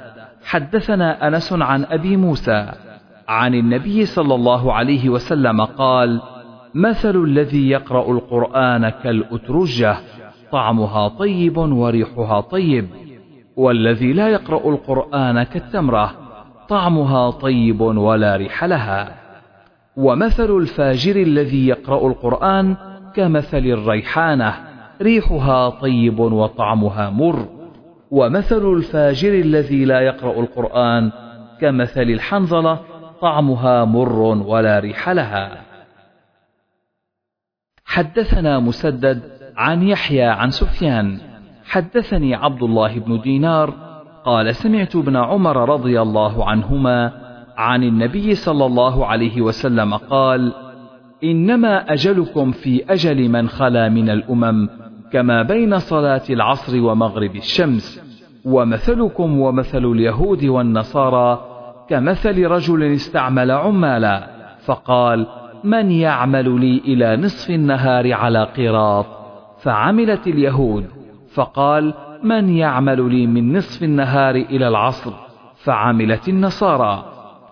حدثنا 0.45 1.27
أنس 1.27 1.53
عن 1.53 1.85
أبي 1.85 2.17
موسى 2.17 2.71
عن 3.27 3.53
النبي 3.53 4.05
صلى 4.05 4.35
الله 4.35 4.73
عليه 4.73 5.09
وسلم 5.09 5.61
قال 5.61 6.21
مثل 6.75 7.23
الذي 7.23 7.69
يقرأ 7.69 8.11
القرآن 8.11 8.89
كالأترجة 8.89 9.97
طعمها 10.51 11.07
طيب 11.07 11.57
وريحها 11.57 12.41
طيب 12.41 12.87
والذي 13.55 14.13
لا 14.13 14.29
يقرأ 14.29 14.69
القرآن 14.69 15.43
كالتمرة 15.43 16.11
طعمها 16.69 17.31
طيب 17.31 17.81
ولا 17.81 18.35
ريح 18.35 18.63
لها. 18.63 19.15
ومثل 19.95 20.57
الفاجر 20.57 21.15
الذي 21.15 21.67
يقرأ 21.67 22.07
القرآن 22.07 22.75
كمثل 23.15 23.57
الريحانة 23.57 24.70
ريحها 25.01 25.69
طيب 25.69 26.19
وطعمها 26.19 27.09
مر. 27.09 27.47
ومثل 28.11 28.73
الفاجر 28.73 29.33
الذي 29.33 29.85
لا 29.85 29.99
يقرأ 29.99 30.39
القرآن 30.39 31.11
كمثل 31.61 32.01
الحنظلة 32.01 32.79
طعمها 33.21 33.85
مر 33.85 34.19
ولا 34.47 34.79
ريح 34.79 35.09
لها. 35.09 35.61
حدثنا 37.85 38.59
مسدد 38.59 39.21
عن 39.55 39.83
يحيى 39.83 40.23
عن 40.23 40.49
سفيان. 40.49 41.19
حدثني 41.65 42.35
عبد 42.35 42.63
الله 42.63 42.99
بن 42.99 43.21
دينار 43.21 43.73
قال 44.25 44.55
سمعت 44.55 44.95
ابن 44.95 45.15
عمر 45.15 45.69
رضي 45.69 46.01
الله 46.01 46.49
عنهما 46.49 47.11
عن 47.57 47.83
النبي 47.83 48.35
صلى 48.35 48.65
الله 48.65 49.05
عليه 49.05 49.41
وسلم 49.41 49.93
قال 49.93 50.53
إنما 51.23 51.93
أجلكم 51.93 52.51
في 52.51 52.85
أجل 52.89 53.29
من 53.29 53.49
خلا 53.49 53.89
من 53.89 54.09
الأمم 54.09 54.69
كما 55.13 55.43
بين 55.43 55.79
صلاة 55.79 56.21
العصر 56.29 56.81
ومغرب 56.81 57.35
الشمس 57.35 58.01
ومثلكم 58.45 59.39
ومثل 59.39 59.85
اليهود 59.85 60.45
والنصارى 60.45 61.45
كمثل 61.89 62.45
رجل 62.45 62.83
استعمل 62.83 63.51
عمالا 63.51 64.27
فقال 64.65 65.27
من 65.63 65.91
يعمل 65.91 66.59
لي 66.59 66.77
إلى 66.77 67.17
نصف 67.17 67.49
النهار 67.49 68.13
على 68.13 68.43
قراط؟ 68.43 69.05
فعملت 69.61 70.27
اليهود 70.27 70.85
فقال 71.33 71.93
من 72.23 72.49
يعمل 72.49 73.09
لي 73.09 73.27
من 73.27 73.57
نصف 73.57 73.83
النهار 73.83 74.35
إلى 74.35 74.67
العصر؟ 74.67 75.13
فعملت 75.55 76.29
النصارى. 76.29 77.05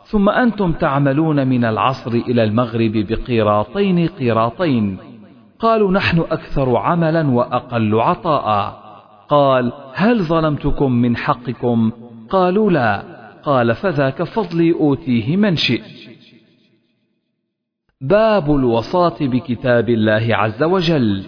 ثم 0.03 0.29
أنتم 0.29 0.71
تعملون 0.71 1.47
من 1.47 1.65
العصر 1.65 2.11
إلى 2.11 2.43
المغرب 2.43 2.91
بقيراطين 2.91 4.07
قيراطين 4.07 4.97
قالوا 5.59 5.91
نحن 5.91 6.19
أكثر 6.19 6.77
عملا 6.77 7.29
وأقل 7.29 7.99
عطاء. 7.99 8.79
قال 9.29 9.73
هل 9.93 10.23
ظلمتكم 10.23 10.91
من 10.91 11.17
حقكم؟ 11.17 11.91
قالوا 12.29 12.71
لا. 12.71 13.03
قال 13.43 13.75
فذاك 13.75 14.23
فضلي 14.23 14.73
أوتيه 14.73 15.37
من 15.37 15.55
شئت. 15.55 16.09
باب 18.01 18.55
الوصاة 18.55 19.17
بكتاب 19.21 19.89
الله 19.89 20.35
عز 20.35 20.63
وجل. 20.63 21.23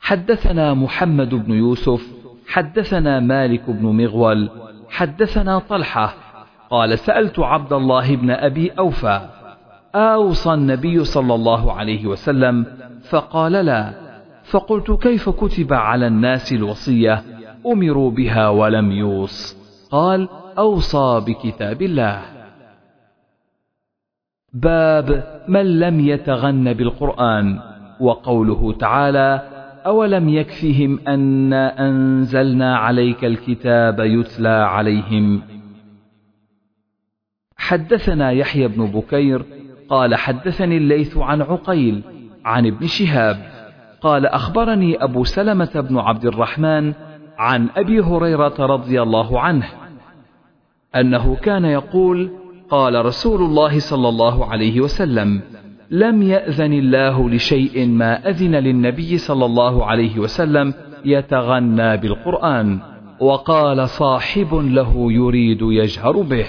حدثنا 0.00 0.74
محمد 0.74 1.34
بن 1.34 1.52
يوسف 1.52 2.12
حدثنا 2.48 3.20
مالك 3.20 3.70
بن 3.70 3.86
مغول 3.86 4.50
حدثنا 4.90 5.58
طلحة. 5.58 6.14
قال 6.70 6.98
سألت 6.98 7.38
عبد 7.38 7.72
الله 7.72 8.16
بن 8.16 8.30
أبي 8.30 8.70
أوفى 8.70 9.28
أوصى 9.94 10.54
النبي 10.54 11.04
صلى 11.04 11.34
الله 11.34 11.72
عليه 11.72 12.06
وسلم 12.06 12.66
فقال 13.08 13.52
لا. 13.52 13.92
فقلت 14.44 14.90
كيف 14.90 15.28
كتب 15.28 15.72
على 15.72 16.06
الناس 16.06 16.52
الوصية؟ 16.52 17.22
أمروا 17.66 18.10
بها 18.10 18.48
ولم 18.48 18.92
يوص. 18.92 19.56
قال 19.90 20.28
أوصى 20.58 21.22
بكتاب 21.26 21.82
الله. 21.82 22.22
باب 24.52 25.24
من 25.48 25.78
لم 25.80 26.00
يتغن 26.00 26.72
بالقرآن. 26.72 27.60
وقوله 28.00 28.72
تعالى 28.72 29.42
أولم 29.86 30.28
يكفهم 30.28 31.00
أنا 31.08 31.88
أنزلنا 31.88 32.76
عليك 32.76 33.24
الكتاب 33.24 34.00
يتلى 34.00 34.48
عليهم؟ 34.48 35.42
حدثنا 37.56 38.30
يحيى 38.30 38.68
بن 38.68 38.86
بكير 38.86 39.44
قال 39.88 40.14
حدثني 40.14 40.76
الليث 40.76 41.16
عن 41.16 41.42
عقيل 41.42 42.02
عن 42.44 42.66
ابن 42.66 42.86
شهاب 42.86 43.36
قال 44.00 44.26
أخبرني 44.26 45.04
أبو 45.04 45.24
سلمة 45.24 45.70
بن 45.88 45.98
عبد 45.98 46.24
الرحمن 46.24 46.92
عن 47.38 47.68
أبي 47.76 48.00
هريرة 48.00 48.54
رضي 48.58 49.02
الله 49.02 49.40
عنه 49.40 49.66
أنه 50.96 51.36
كان 51.36 51.64
يقول 51.64 52.30
قال 52.70 53.04
رسول 53.04 53.42
الله 53.42 53.78
صلى 53.78 54.08
الله 54.08 54.46
عليه 54.46 54.80
وسلم 54.80 55.40
لم 55.90 56.22
يأذن 56.22 56.72
الله 56.72 57.30
لشيء 57.30 57.86
ما 57.86 58.28
أذن 58.28 58.54
للنبي 58.54 59.18
صلى 59.18 59.44
الله 59.44 59.84
عليه 59.84 60.18
وسلم 60.18 60.74
يتغنى 61.04 61.96
بالقرآن 61.96 62.78
وقال 63.20 63.88
صاحب 63.88 64.54
له 64.54 65.12
يريد 65.12 65.62
يجهر 65.62 66.22
به 66.22 66.46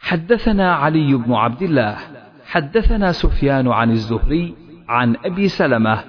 حدثنا 0.00 0.74
علي 0.74 1.14
بن 1.14 1.32
عبد 1.32 1.62
الله 1.62 1.96
حدثنا 2.44 3.12
سفيان 3.12 3.68
عن 3.68 3.90
الزهري 3.90 4.54
عن 4.88 5.16
أبي 5.24 5.48
سلمة 5.48 6.04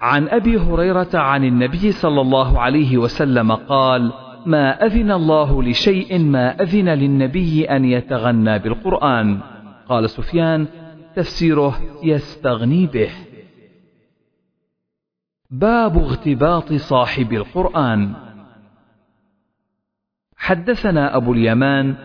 عن 0.00 0.28
أبي 0.28 0.58
هريرة 0.58 1.10
عن 1.14 1.44
النبي 1.44 1.92
صلى 1.92 2.20
الله 2.20 2.60
عليه 2.60 2.98
وسلم 2.98 3.52
قال 3.52 4.12
ما 4.46 4.86
أذن 4.86 5.10
الله 5.10 5.62
لشيء 5.62 6.18
ما 6.18 6.62
أذن 6.62 6.88
للنبي 6.88 7.64
أن 7.64 7.84
يتغنى 7.84 8.58
بالقرآن. 8.58 9.40
قال 9.88 10.10
سفيان 10.10 10.66
تفسيره 11.16 11.80
يستغني 12.02 12.86
به. 12.86 13.10
باب 15.50 15.98
اغتباط 15.98 16.72
صاحب 16.72 17.32
القرآن. 17.32 18.14
حدثنا 20.36 21.16
أبو 21.16 21.32
اليمان 21.32 21.96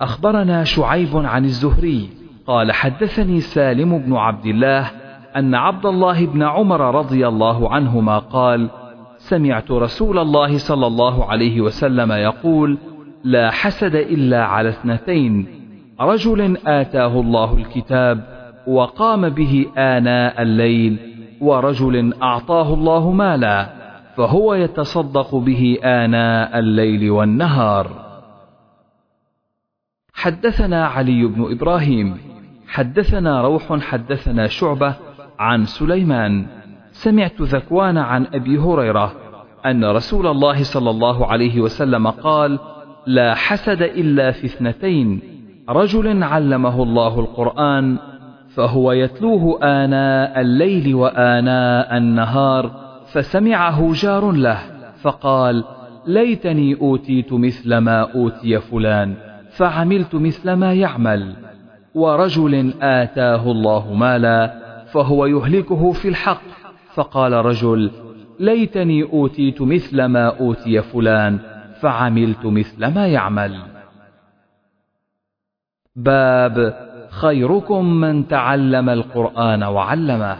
أخبرنا 0.00 0.64
شعيب 0.64 1.16
عن 1.16 1.44
الزهري. 1.44 2.08
قال 2.46 2.72
حدثني 2.72 3.40
سالم 3.40 3.98
بن 3.98 4.16
عبد 4.16 4.46
الله 4.46 4.90
أن 5.36 5.54
عبد 5.54 5.86
الله 5.86 6.26
بن 6.26 6.42
عمر 6.42 6.94
رضي 6.94 7.28
الله 7.28 7.70
عنهما 7.70 8.18
قال 8.18 8.70
سمعت 9.18 9.70
رسول 9.70 10.18
الله 10.18 10.58
صلى 10.58 10.86
الله 10.86 11.24
عليه 11.24 11.60
وسلم 11.60 12.12
يقول 12.12 12.78
لا 13.24 13.50
حسد 13.50 13.94
إلا 13.94 14.44
على 14.44 14.68
اثنتين. 14.68 15.46
رجل 16.00 16.56
آتاه 16.66 17.20
الله 17.20 17.56
الكتاب 17.56 18.20
وقام 18.66 19.28
به 19.28 19.66
آناء 19.78 20.42
الليل 20.42 20.98
ورجل 21.40 22.14
أعطاه 22.22 22.74
الله 22.74 23.12
مالا 23.12 23.68
فهو 24.16 24.54
يتصدق 24.54 25.34
به 25.34 25.78
آناء 25.84 26.58
الليل 26.58 27.10
والنهار. 27.10 28.07
حدثنا 30.18 30.86
علي 30.86 31.24
بن 31.24 31.52
إبراهيم 31.52 32.16
حدثنا 32.68 33.42
روح 33.42 33.78
حدثنا 33.80 34.46
شعبة 34.46 34.94
عن 35.38 35.64
سليمان. 35.64 36.46
سمعت 36.92 37.42
ذكوان 37.42 37.98
عن 37.98 38.26
أبي 38.34 38.58
هريرة 38.58 39.12
أن 39.66 39.84
رسول 39.84 40.26
الله 40.26 40.62
صلى 40.62 40.90
الله 40.90 41.26
عليه 41.26 41.60
وسلم 41.60 42.06
قال 42.06 42.58
لا 43.06 43.34
حسد 43.34 43.82
إلا 43.82 44.30
في 44.30 44.44
اثنتين 44.44 45.20
رجل 45.68 46.22
علمه 46.22 46.82
الله 46.82 47.20
القرآن 47.20 47.98
فهو 48.54 48.92
يتلوه 48.92 49.58
آناء 49.62 50.40
الليل 50.40 50.94
وآناء 50.94 51.96
النهار 51.96 52.70
فسمعه 53.12 53.92
جار 53.92 54.30
له 54.30 54.58
فقال 55.02 55.64
ليتني 56.06 56.80
أوتيت 56.80 57.32
مثل 57.32 57.76
ما 57.76 58.00
أوتي 58.14 58.60
فلان 58.60 59.27
فعملت 59.58 60.14
مثل 60.14 60.52
ما 60.52 60.74
يعمل. 60.74 61.36
ورجل 61.94 62.74
آتاه 62.82 63.50
الله 63.50 63.94
مالا 63.94 64.54
فهو 64.92 65.26
يهلكه 65.26 65.92
في 65.92 66.08
الحق. 66.08 66.42
فقال 66.94 67.32
رجل 67.32 67.90
ليتني 68.40 69.02
أوتيت 69.02 69.62
مثل 69.62 70.04
ما 70.04 70.26
أوتي 70.40 70.82
فلان 70.82 71.38
فعملت 71.80 72.46
مثل 72.46 72.86
ما 72.86 73.06
يعمل. 73.06 73.62
باب 75.96 76.88
خيركم 77.10 77.84
من 77.84 78.28
تعلم 78.28 78.88
القرآن 78.88 79.62
وعلمه. 79.62 80.36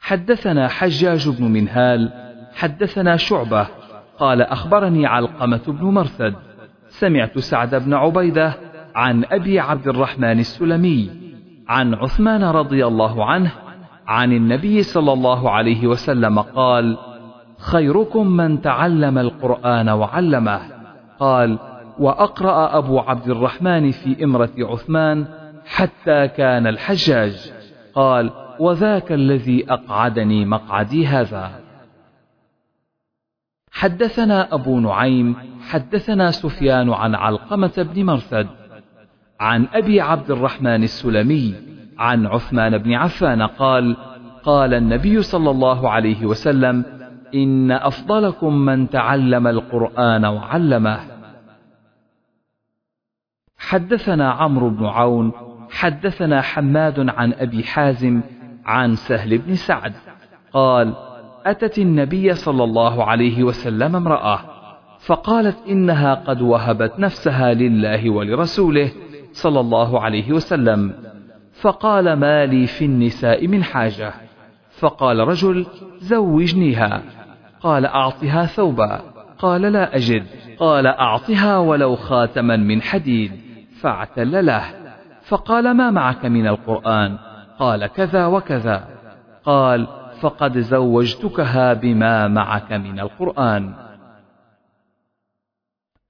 حدثنا 0.00 0.68
حجاج 0.68 1.28
بن 1.28 1.44
منهال 1.44 2.12
حدثنا 2.54 3.16
شعبة 3.16 3.66
قال 4.18 4.42
أخبرني 4.42 5.06
علقمة 5.06 5.62
بن 5.66 5.84
مرثد. 5.84 6.34
سمعت 6.98 7.38
سعد 7.38 7.74
بن 7.74 7.94
عبيدة 7.94 8.54
عن 8.94 9.24
أبي 9.24 9.60
عبد 9.60 9.88
الرحمن 9.88 10.38
السلمي 10.38 11.10
عن 11.68 11.94
عثمان 11.94 12.44
رضي 12.44 12.86
الله 12.86 13.24
عنه 13.24 13.52
عن 14.06 14.32
النبي 14.32 14.82
صلى 14.82 15.12
الله 15.12 15.50
عليه 15.50 15.86
وسلم 15.86 16.38
قال 16.38 16.98
خيركم 17.58 18.26
من 18.26 18.60
تعلم 18.60 19.18
القرآن 19.18 19.88
وعلمه. 19.88 20.60
قال 21.18 21.58
وأقرأ 21.98 22.78
أبو 22.78 22.98
عبد 22.98 23.28
الرحمن 23.28 23.90
في 23.90 24.24
إمرة 24.24 24.52
عثمان 24.58 25.26
حتى 25.66 26.28
كان 26.28 26.66
الحجاج. 26.66 27.52
قال 27.94 28.30
وذاك 28.60 29.12
الذي 29.12 29.72
أقعدني 29.72 30.44
مقعدي 30.44 31.06
هذا. 31.06 31.65
حدثنا 33.76 34.54
أبو 34.54 34.80
نعيم 34.80 35.36
حدثنا 35.68 36.30
سفيان 36.30 36.92
عن 36.92 37.14
علقمة 37.14 37.88
بن 37.94 38.04
مرثد 38.04 38.46
عن 39.40 39.66
أبي 39.74 40.00
عبد 40.00 40.30
الرحمن 40.30 40.82
السلمي 40.82 41.54
عن 41.98 42.26
عثمان 42.26 42.78
بن 42.78 42.92
عفان 42.92 43.42
قال 43.42 43.96
قال 44.44 44.74
النبي 44.74 45.22
صلى 45.22 45.50
الله 45.50 45.90
عليه 45.90 46.26
وسلم 46.26 46.84
إن 47.34 47.70
أفضلكم 47.70 48.54
من 48.54 48.90
تعلم 48.90 49.46
القرآن 49.46 50.24
وعلمه. 50.24 51.00
حدثنا 53.58 54.30
عمرو 54.30 54.70
بن 54.70 54.86
عون 54.86 55.32
حدثنا 55.70 56.42
حماد 56.42 57.08
عن 57.08 57.32
أبي 57.32 57.64
حازم 57.64 58.20
عن 58.64 58.94
سهل 58.94 59.38
بن 59.38 59.54
سعد 59.54 59.92
قال 60.52 61.05
أتت 61.50 61.78
النبي 61.78 62.34
صلى 62.34 62.64
الله 62.64 63.04
عليه 63.04 63.44
وسلم 63.44 63.96
امرأة 63.96 64.40
فقالت 64.98 65.56
إنها 65.68 66.14
قد 66.14 66.42
وهبت 66.42 67.00
نفسها 67.00 67.54
لله 67.54 68.10
ولرسوله 68.10 68.92
صلى 69.32 69.60
الله 69.60 70.00
عليه 70.00 70.32
وسلم. 70.32 70.94
فقال 71.60 72.12
ما 72.12 72.46
لي 72.46 72.66
في 72.66 72.84
النساء 72.84 73.46
من 73.46 73.64
حاجة؟ 73.64 74.12
فقال 74.78 75.18
رجل 75.18 75.66
زوجنيها. 75.98 77.02
قال 77.60 77.86
أعطها 77.86 78.46
ثوبا. 78.46 79.00
قال 79.38 79.62
لا 79.62 79.96
أجد. 79.96 80.26
قال 80.58 80.86
أعطها 80.86 81.58
ولو 81.58 81.96
خاتما 81.96 82.56
من 82.56 82.82
حديد. 82.82 83.32
فاعتل 83.80 84.46
له. 84.46 84.64
فقال 85.22 85.76
ما 85.76 85.90
معك 85.90 86.24
من 86.24 86.46
القرآن؟ 86.46 87.18
قال 87.58 87.86
كذا 87.86 88.26
وكذا. 88.26 88.88
قال 89.44 89.86
فقد 90.20 90.58
زوجتكها 90.58 91.72
بما 91.72 92.28
معك 92.28 92.72
من 92.72 93.00
القرآن. 93.00 93.74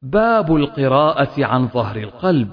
باب 0.03 0.57
القراءة 0.57 1.45
عن 1.45 1.69
ظهر 1.69 1.97
القلب. 1.97 2.49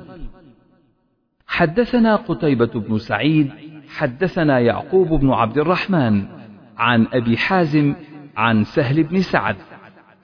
حدثنا 1.48 2.16
قتيبة 2.16 2.66
بن 2.66 2.98
سعيد 2.98 3.52
حدثنا 3.90 4.60
يعقوب 4.60 5.08
بن 5.08 5.30
عبد 5.32 5.58
الرحمن 5.58 6.26
عن 6.78 7.08
أبي 7.14 7.38
حازم 7.38 7.96
عن 8.38 8.64
سهل 8.64 9.04
بن 9.04 9.22
سعد 9.22 9.56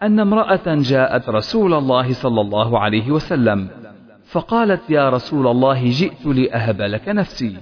أن 0.03 0.19
امرأة 0.19 0.61
جاءت 0.65 1.30
رسول 1.30 1.73
الله 1.73 2.13
صلى 2.13 2.41
الله 2.41 2.80
عليه 2.80 3.11
وسلم 3.11 3.69
فقالت 4.25 4.89
يا 4.89 5.09
رسول 5.09 5.47
الله 5.47 5.89
جئت 5.89 6.25
لأهب 6.25 6.82
لك 6.82 7.09
نفسي. 7.09 7.57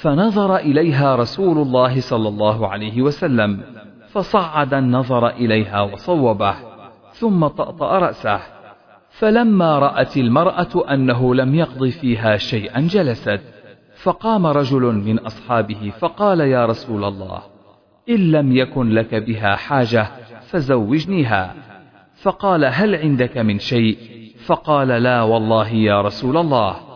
فنظر 0.00 0.56
إليها 0.56 1.16
رسول 1.16 1.58
الله 1.58 2.00
صلى 2.00 2.28
الله 2.28 2.68
عليه 2.68 3.02
وسلم 3.02 3.60
فصعد 4.12 4.74
النظر 4.74 5.28
إليها 5.28 5.80
وصوبه 5.80 6.54
ثم 7.12 7.46
طأطأ 7.46 7.98
رأسه. 7.98 8.40
فلما 9.10 9.78
رأت 9.78 10.16
المرأة 10.16 10.92
أنه 10.94 11.34
لم 11.34 11.54
يقض 11.54 11.88
فيها 11.88 12.36
شيئا 12.36 12.80
جلست 12.80 13.40
فقام 14.02 14.46
رجل 14.46 14.82
من 14.82 15.18
أصحابه 15.18 15.92
فقال 15.98 16.40
يا 16.40 16.66
رسول 16.66 17.04
الله 17.04 17.42
إن 18.08 18.30
لم 18.30 18.56
يكن 18.56 18.90
لك 18.90 19.14
بها 19.14 19.56
حاجة 19.56 20.06
فزوجنيها. 20.40 21.54
فقال 22.22 22.64
هل 22.64 22.94
عندك 22.94 23.38
من 23.38 23.58
شيء؟ 23.58 23.98
فقال 24.46 24.88
لا 24.88 25.22
والله 25.22 25.68
يا 25.68 26.02
رسول 26.02 26.36
الله. 26.36 26.89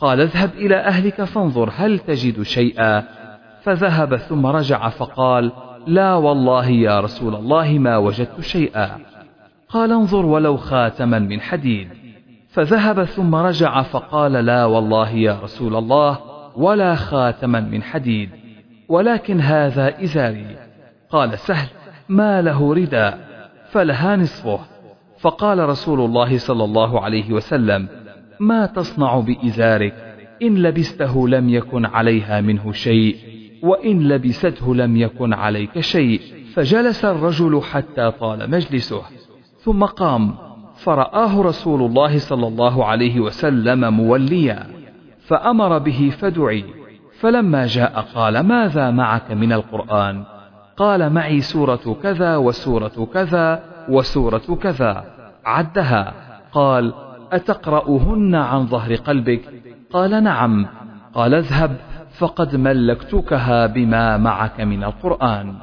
قال 0.00 0.20
اذهب 0.20 0.50
إلى 0.54 0.76
أهلك 0.76 1.24
فانظر 1.24 1.70
هل 1.76 1.98
تجد 1.98 2.42
شيئا. 2.42 3.04
فذهب 3.62 4.16
ثم 4.16 4.46
رجع 4.46 4.88
فقال 4.88 5.52
لا 5.86 6.14
والله 6.14 6.68
يا 6.68 7.00
رسول 7.00 7.34
الله 7.34 7.78
ما 7.78 7.96
وجدت 7.96 8.40
شيئا. 8.40 8.98
قال 9.68 9.92
انظر 9.92 10.26
ولو 10.26 10.56
خاتما 10.56 11.18
من 11.18 11.40
حديد. 11.40 11.88
فذهب 12.50 13.04
ثم 13.04 13.34
رجع 13.34 13.82
فقال 13.82 14.32
لا 14.32 14.64
والله 14.64 15.10
يا 15.10 15.38
رسول 15.42 15.76
الله 15.76 16.18
ولا 16.56 16.94
خاتما 16.94 17.60
من 17.60 17.82
حديد. 17.82 18.30
ولكن 18.88 19.40
هذا 19.40 20.02
إزاري. 20.04 20.56
قال 21.10 21.38
سهل 21.38 21.68
ما 22.08 22.42
له 22.42 22.74
رداء 22.74 23.18
فلها 23.70 24.16
نصفه. 24.16 24.58
فقال 25.20 25.68
رسول 25.68 26.00
الله 26.00 26.38
صلى 26.38 26.64
الله 26.64 27.00
عليه 27.00 27.32
وسلم 27.32 28.03
ما 28.40 28.66
تصنع 28.66 29.20
بإزارك؟ 29.20 29.94
إن 30.42 30.54
لبسته 30.54 31.28
لم 31.28 31.48
يكن 31.48 31.84
عليها 31.84 32.40
منه 32.40 32.72
شيء 32.72 33.16
وإن 33.62 34.08
لبسته 34.08 34.74
لم 34.74 34.96
يكن 34.96 35.32
عليك 35.32 35.80
شيء. 35.80 36.20
فجلس 36.54 37.04
الرجل 37.04 37.62
حتى 37.62 38.10
طال 38.10 38.50
مجلسه 38.50 39.02
ثم 39.58 39.84
قام 39.84 40.34
فرآه 40.76 41.42
رسول 41.42 41.82
الله 41.82 42.18
صلى 42.18 42.46
الله 42.46 42.84
عليه 42.84 43.20
وسلم 43.20 43.94
موليا 43.94 44.66
فأمر 45.26 45.78
به 45.78 46.12
فدعي. 46.18 46.64
فلما 47.20 47.66
جاء 47.66 48.06
قال 48.14 48.40
ماذا 48.40 48.90
معك 48.90 49.32
من 49.32 49.52
القرآن؟ 49.52 50.24
قال 50.76 51.12
معي 51.12 51.40
سورة 51.40 51.96
كذا 52.02 52.36
وسورة 52.36 53.08
كذا 53.14 53.62
وسورة 53.88 54.58
كذا. 54.62 55.04
عدها 55.44 56.14
قال 56.52 57.03
أتقرأهن 57.34 58.34
عن 58.34 58.66
ظهر 58.66 58.94
قلبك؟ 58.94 59.62
قال 59.92 60.24
نعم. 60.24 60.66
قال 61.14 61.34
اذهب 61.34 61.76
فقد 62.18 62.56
ملكتكها 62.56 63.66
بما 63.66 64.16
معك 64.16 64.60
من 64.60 64.84
القرآن. 64.84 65.54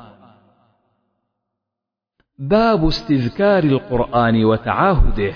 باب 2.40 2.88
استذكار 2.88 3.64
القرآن 3.64 4.46
وتعاهده. 4.46 5.34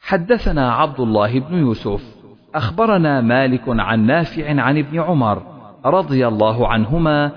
حدثنا 0.00 0.72
عبد 0.72 1.00
الله 1.00 1.40
بن 1.40 1.58
يوسف. 1.58 2.16
أخبرنا 2.54 3.20
مالك 3.20 3.62
عن 3.68 4.06
نافع 4.06 4.60
عن 4.62 4.78
ابن 4.78 5.00
عمر 5.00 5.42
رضي 5.84 6.28
الله 6.28 6.68
عنهما 6.68 7.32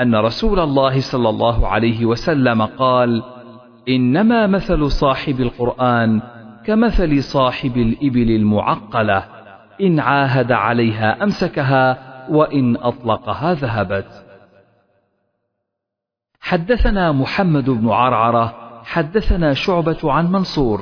أن 0.00 0.14
رسول 0.14 0.60
الله 0.60 1.00
صلى 1.00 1.28
الله 1.28 1.68
عليه 1.68 2.06
وسلم 2.06 2.62
قال: 2.62 3.22
إنما 3.88 4.46
مثل 4.46 4.90
صاحب 4.90 5.40
القرآن 5.40 6.22
كمثل 6.64 7.22
صاحب 7.22 7.76
الإبل 7.76 8.30
المعقلة 8.30 9.24
إن 9.80 10.00
عاهد 10.00 10.52
عليها 10.52 11.24
أمسكها 11.24 11.98
وإن 12.30 12.76
أطلقها 12.76 13.54
ذهبت. 13.54 14.26
حدثنا 16.40 17.12
محمد 17.12 17.70
بن 17.70 17.88
عرعرة 17.88 18.54
حدثنا 18.84 19.54
شعبة 19.54 19.98
عن 20.12 20.32
منصور 20.32 20.80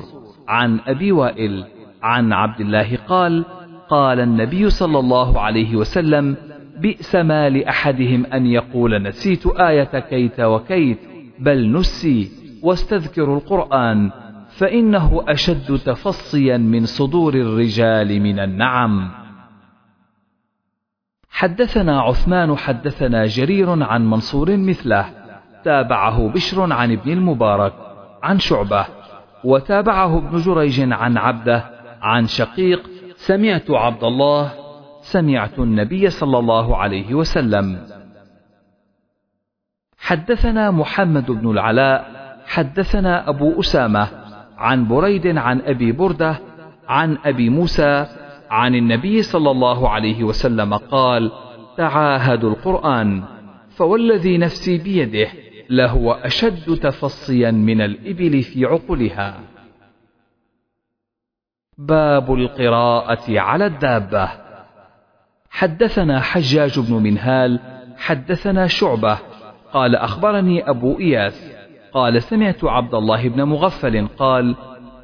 عن 0.48 0.80
أبي 0.86 1.12
وائل 1.12 1.64
عن 2.02 2.32
عبد 2.32 2.60
الله 2.60 2.96
قال 3.08 3.44
قال 3.88 4.20
النبي 4.20 4.70
صلى 4.70 4.98
الله 4.98 5.40
عليه 5.40 5.76
وسلم 5.76 6.36
بئس 6.78 7.14
ما 7.14 7.48
لأحدهم 7.48 8.26
أن 8.26 8.46
يقول 8.46 9.02
نسيت 9.02 9.46
آية 9.46 9.98
كيت 9.98 10.40
وكيت 10.40 10.98
بل 11.38 11.72
نسي 11.72 12.37
واستذكر 12.62 13.34
القرآن 13.34 14.10
فإنه 14.48 15.24
أشد 15.28 15.78
تفصيا 15.78 16.56
من 16.56 16.84
صدور 16.84 17.34
الرجال 17.34 18.20
من 18.22 18.38
النعم. 18.38 19.10
حدثنا 21.30 22.00
عثمان 22.00 22.56
حدثنا 22.56 23.26
جرير 23.26 23.82
عن 23.82 24.10
منصور 24.10 24.56
مثله 24.56 25.04
تابعه 25.64 26.28
بشر 26.28 26.72
عن 26.72 26.92
ابن 26.92 27.12
المبارك 27.12 27.72
عن 28.22 28.38
شعبة 28.38 28.86
وتابعه 29.44 30.18
ابن 30.18 30.38
جريج 30.38 30.92
عن 30.92 31.16
عبده 31.16 31.64
عن 32.02 32.26
شقيق 32.26 32.90
سمعت 33.16 33.70
عبد 33.70 34.04
الله 34.04 34.52
سمعت 35.00 35.58
النبي 35.58 36.10
صلى 36.10 36.38
الله 36.38 36.76
عليه 36.76 37.14
وسلم. 37.14 37.86
حدثنا 39.98 40.70
محمد 40.70 41.30
بن 41.30 41.50
العلاء 41.50 42.17
حدثنا 42.48 43.28
أبو 43.28 43.60
أسامة 43.60 44.08
عن 44.58 44.88
بريد 44.88 45.38
عن 45.38 45.60
أبي 45.60 45.92
بردة 45.92 46.40
عن 46.88 47.18
أبي 47.24 47.50
موسى 47.50 48.06
عن 48.50 48.74
النبي 48.74 49.22
صلى 49.22 49.50
الله 49.50 49.88
عليه 49.88 50.24
وسلم 50.24 50.74
قال 50.74 51.32
تعاهدوا 51.76 52.50
القرآن 52.50 53.22
فوالذي 53.70 54.38
نفسي 54.38 54.78
بيده 54.78 55.28
لهو 55.70 56.12
أشد 56.12 56.76
تفصيا 56.76 57.50
من 57.50 57.80
الإبل 57.80 58.42
في 58.42 58.64
عقلها. 58.64 59.40
باب 61.78 62.34
القراءة 62.34 63.40
على 63.40 63.66
الدابة. 63.66 64.28
حدثنا 65.50 66.20
حجاج 66.20 66.80
بن 66.80 66.94
منهال 66.94 67.60
حدثنا 67.96 68.66
شعبة 68.66 69.18
قال 69.72 69.96
أخبرني 69.96 70.70
أبو 70.70 70.98
إياس 70.98 71.57
قال 71.92 72.22
سمعت 72.22 72.64
عبد 72.64 72.94
الله 72.94 73.28
بن 73.28 73.42
مغفل 73.42 74.08
قال 74.08 74.56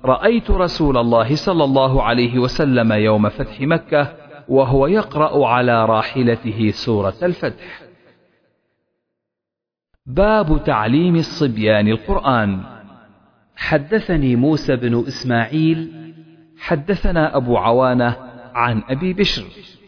رأيت 0.05 0.51
رسول 0.51 0.97
الله 0.99 1.35
صلى 1.35 1.65
الله 1.65 2.03
عليه 2.03 2.39
وسلم 2.39 2.93
يوم 2.93 3.29
فتح 3.29 3.61
مكة 3.61 4.13
وهو 4.49 4.87
يقرأ 4.87 5.47
على 5.47 5.85
راحلته 5.85 6.71
سورة 6.71 7.15
الفتح. 7.23 7.81
باب 10.07 10.65
تعليم 10.65 11.17
الصبيان 11.17 11.89
القرآن. 11.89 12.75
حدثني 13.57 14.37
موسى 14.37 14.77
بن 14.77 15.05
إسماعيل 15.09 15.93
حدثنا 16.59 17.37
أبو 17.37 17.57
عوانة 17.57 18.17
عن 18.55 18.83
أبي 18.89 19.13
بشر 19.13 19.45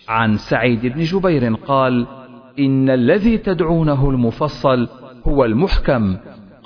عن 0.09 0.37
سعيد 0.37 0.87
بن 0.87 1.03
جبير 1.03 1.55
قال 1.55 2.07
إن 2.59 2.91
الذي 2.91 3.39
تدعونه 3.39 4.11
المفصل 4.11 4.89
هو 5.29 5.45
المحكم 5.45 6.17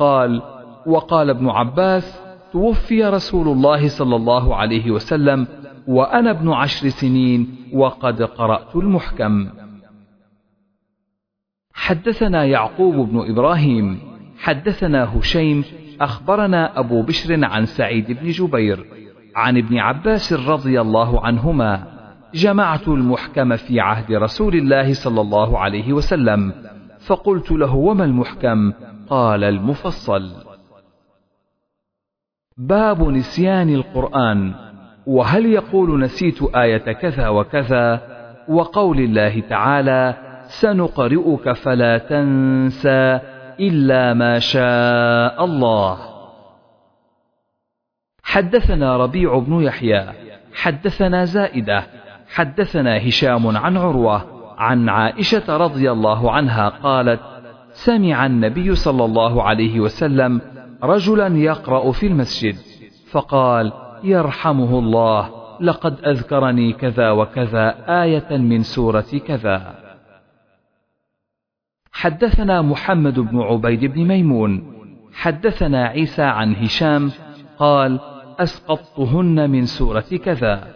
قال 0.00 0.42
وقال 0.86 1.30
ابن 1.30 1.48
عباس 1.48 2.20
توفي 2.52 3.04
رسول 3.04 3.48
الله 3.48 3.88
صلى 3.88 4.16
الله 4.16 4.56
عليه 4.56 4.90
وسلم 4.90 5.46
وأنا 5.88 6.30
ابن 6.30 6.50
عشر 6.52 6.88
سنين 6.88 7.56
وقد 7.72 8.22
قرأت 8.22 8.76
المحكم. 8.76 9.48
حدثنا 11.74 12.44
يعقوب 12.44 12.94
بن 12.94 13.30
إبراهيم 13.30 13.98
حدثنا 14.38 15.18
هشيم 15.18 15.64
أخبرنا 16.00 16.78
أبو 16.78 17.02
بشر 17.02 17.44
عن 17.44 17.66
سعيد 17.66 18.12
بن 18.12 18.30
جبير 18.30 18.86
عن 19.36 19.56
ابن 19.56 19.78
عباس 19.78 20.32
رضي 20.32 20.80
الله 20.80 21.26
عنهما 21.26 21.86
جمعت 22.34 22.88
المحكم 22.88 23.56
في 23.56 23.80
عهد 23.80 24.12
رسول 24.12 24.54
الله 24.54 24.94
صلى 24.94 25.20
الله 25.20 25.58
عليه 25.58 25.92
وسلم 25.92 26.52
فقلت 27.00 27.52
له 27.52 27.74
وما 27.74 28.04
المحكم؟ 28.04 28.72
قال 29.10 29.44
المفصل. 29.44 30.32
باب 32.56 33.02
نسيان 33.02 33.74
القرآن 33.74 34.54
وهل 35.06 35.46
يقول 35.46 36.00
نسيت 36.00 36.42
آية 36.54 36.92
كذا 36.92 37.28
وكذا 37.28 38.00
وقول 38.48 38.98
الله 38.98 39.40
تعالى 39.40 40.14
سنقرئك 40.48 41.52
فلا 41.52 41.98
تنسى 41.98 43.20
إلا 43.60 44.14
ما 44.14 44.38
شاء 44.38 45.44
الله 45.44 45.98
حدثنا 48.22 48.96
ربيع 48.96 49.38
بن 49.38 49.62
يحيى 49.62 50.06
حدثنا 50.54 51.24
زائدة 51.24 51.86
حدثنا 52.34 53.08
هشام 53.08 53.56
عن 53.56 53.76
عروة 53.76 54.26
عن 54.58 54.88
عائشة 54.88 55.56
رضي 55.56 55.90
الله 55.90 56.32
عنها 56.32 56.68
قالت 56.68 57.20
سمع 57.80 58.26
النبي 58.26 58.74
صلى 58.74 59.04
الله 59.04 59.42
عليه 59.42 59.80
وسلم 59.80 60.40
رجلا 60.82 61.26
يقرأ 61.38 61.92
في 61.92 62.06
المسجد 62.06 62.56
فقال 63.10 63.72
يرحمه 64.04 64.78
الله 64.78 65.30
لقد 65.60 66.04
أذكرني 66.04 66.72
كذا 66.72 67.10
وكذا 67.10 67.74
آية 68.02 68.36
من 68.36 68.62
سورة 68.62 69.10
كذا. 69.26 69.74
حدثنا 71.92 72.62
محمد 72.62 73.20
بن 73.20 73.40
عبيد 73.40 73.84
بن 73.84 74.04
ميمون 74.04 74.72
حدثنا 75.12 75.84
عيسى 75.84 76.22
عن 76.22 76.54
هشام 76.54 77.10
قال 77.58 78.00
أسقطتهن 78.38 79.50
من 79.50 79.64
سورة 79.66 80.10
كذا. 80.24 80.68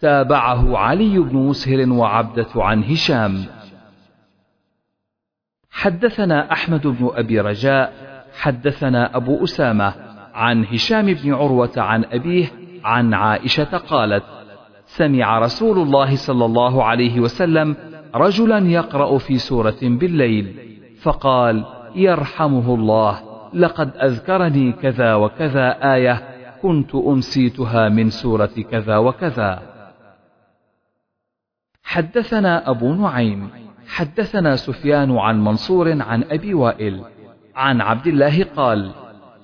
تابعه 0.00 0.78
علي 0.78 1.18
بن 1.18 1.36
مسهر 1.36 1.92
وعبدة 1.92 2.52
عن 2.56 2.84
هشام. 2.84 3.57
حدثنا 5.70 6.52
أحمد 6.52 6.86
بن 6.86 7.10
أبي 7.14 7.40
رجاء 7.40 7.92
حدثنا 8.38 9.16
أبو 9.16 9.44
أسامة 9.44 9.94
عن 10.34 10.64
هشام 10.64 11.12
بن 11.12 11.34
عروة 11.34 11.72
عن 11.76 12.04
أبيه 12.04 12.46
عن 12.84 13.14
عائشة 13.14 13.76
قالت 13.78 14.24
سمع 14.86 15.38
رسول 15.38 15.78
الله 15.78 16.16
صلى 16.16 16.44
الله 16.44 16.84
عليه 16.84 17.20
وسلم 17.20 17.76
رجلا 18.14 18.58
يقرأ 18.58 19.18
في 19.18 19.38
سورة 19.38 19.78
بالليل 19.82 20.56
فقال 21.02 21.64
يرحمه 21.94 22.74
الله 22.74 23.20
لقد 23.54 23.96
أذكرني 23.96 24.72
كذا 24.72 25.14
وكذا 25.14 25.94
آية 25.94 26.22
كنت 26.62 26.94
أنسيتها 26.94 27.88
من 27.88 28.10
سورة 28.10 28.50
كذا 28.70 28.96
وكذا. 28.96 29.62
حدثنا 31.82 32.70
أبو 32.70 32.94
نعيم. 32.94 33.50
حدثنا 33.88 34.56
سفيان 34.56 35.18
عن 35.18 35.44
منصور 35.44 36.02
عن 36.02 36.24
أبي 36.30 36.54
وائل. 36.54 37.04
عن 37.56 37.80
عبد 37.80 38.06
الله 38.06 38.44
قال 38.44 38.92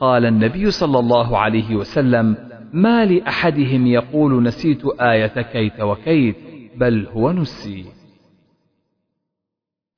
قال 0.01 0.27
النبي 0.27 0.71
صلى 0.71 0.99
الله 0.99 1.39
عليه 1.39 1.77
وسلم 1.77 2.37
ما 2.73 3.05
لأحدهم 3.05 3.87
يقول 3.87 4.43
نسيت 4.43 4.87
آية 5.01 5.43
كيت 5.43 5.81
وكيت 5.81 6.37
بل 6.77 7.07
هو 7.07 7.33
نسي. 7.33 7.85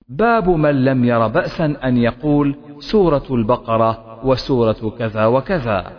باب 0.09 0.49
من 0.49 0.85
لم 0.85 1.05
ير 1.05 1.27
بأسا 1.27 1.77
أن 1.85 1.97
يقول 1.97 2.57
سورة 2.79 3.27
البقرة 3.31 4.21
وسورة 4.27 4.95
كذا 4.99 5.27
وكذا. 5.27 5.93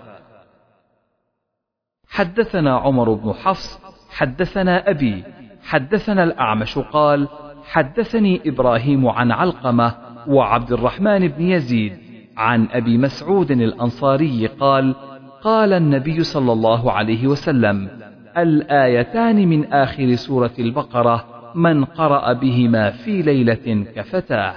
حدثنا 2.10 2.78
عمر 2.78 3.14
بن 3.14 3.34
حفص 3.34 3.80
حدثنا 4.10 4.90
أبي 4.90 5.24
حدثنا 5.64 6.24
الأعمش 6.24 6.78
قال 6.78 7.28
حدثني 7.68 8.42
إبراهيم 8.46 9.08
عن 9.08 9.32
علقمة 9.32 9.96
وعبد 10.28 10.72
الرحمن 10.72 11.28
بن 11.28 11.42
يزيد 11.46 11.98
عن 12.38 12.68
أبي 12.72 12.98
مسعود 12.98 13.52
الأنصاري 13.52 14.48
قال 14.48 14.96
قال 15.42 15.74
النبي 15.74 16.24
صلى 16.24 16.52
الله 16.52 16.92
عليه 16.92 17.28
وسلم 17.28 17.90
الآيتان 18.38 19.48
من 19.48 19.74
آخر 19.74 20.16
سورة 20.16 20.52
البقرة 20.60 21.26
من 21.56 21.86
قرأ 21.86 22.34
بهما 22.34 22.92
في 22.92 23.22
ليلة 23.22 23.86
كفتاه. 23.96 24.54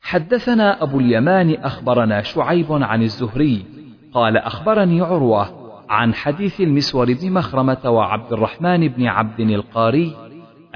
حدثنا 0.00 0.82
أبو 0.82 1.00
اليمان 1.00 1.54
أخبرنا 1.54 2.22
شعيب 2.22 2.72
عن 2.72 3.02
الزهري 3.02 3.64
قال 4.12 4.36
أخبرني 4.36 5.00
عروة 5.00 5.66
عن 5.88 6.14
حديث 6.14 6.60
المسور 6.60 7.12
بن 7.12 7.32
مخرمة 7.32 7.90
وعبد 7.90 8.32
الرحمن 8.32 8.88
بن 8.88 9.06
عبد 9.06 9.40
القاري 9.40 10.25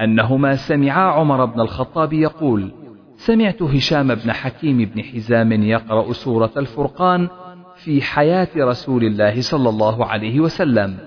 أنهما 0.01 0.55
سمعا 0.55 1.11
عمر 1.11 1.45
بن 1.45 1.59
الخطاب 1.59 2.13
يقول 2.13 2.71
سمعت 3.15 3.61
هشام 3.61 4.15
بن 4.15 4.31
حكيم 4.31 4.77
بن 4.77 5.03
حزام 5.03 5.51
يقرأ 5.51 6.13
سورة 6.13 6.51
الفرقان 6.57 7.29
في 7.75 8.01
حياة 8.01 8.47
رسول 8.57 9.03
الله 9.03 9.41
صلى 9.41 9.69
الله 9.69 10.05
عليه 10.05 10.39
وسلم 10.39 10.97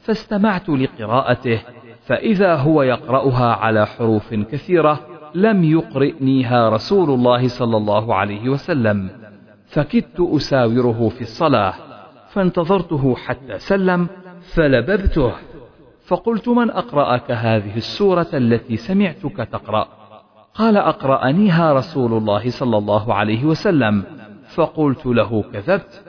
فاستمعت 0.00 0.68
لقراءته 0.68 1.60
فإذا 2.02 2.54
هو 2.54 2.82
يقرأها 2.82 3.54
على 3.54 3.86
حروف 3.86 4.34
كثيرة 4.34 5.00
لم 5.34 5.64
يقرئنيها 5.64 6.68
رسول 6.68 7.10
الله 7.10 7.48
صلى 7.48 7.76
الله 7.76 8.14
عليه 8.14 8.48
وسلم 8.48 9.10
فكدت 9.66 10.20
أساوره 10.20 11.08
في 11.08 11.20
الصلاة 11.20 11.74
فانتظرته 12.28 13.14
حتى 13.16 13.58
سلم 13.58 14.08
فلببته. 14.42 15.32
فقلت 16.10 16.48
من 16.48 16.70
أقرأك 16.70 17.30
هذه 17.30 17.76
السورة 17.76 18.26
التي 18.34 18.76
سمعتك 18.76 19.36
تقرأ؟ 19.36 19.88
قال 20.54 20.76
أقرأنيها 20.76 21.72
رسول 21.72 22.12
الله 22.12 22.50
صلى 22.50 22.78
الله 22.78 23.14
عليه 23.14 23.44
وسلم. 23.44 24.04
فقلت 24.54 25.06
له 25.06 25.44
كذبت. 25.52 26.04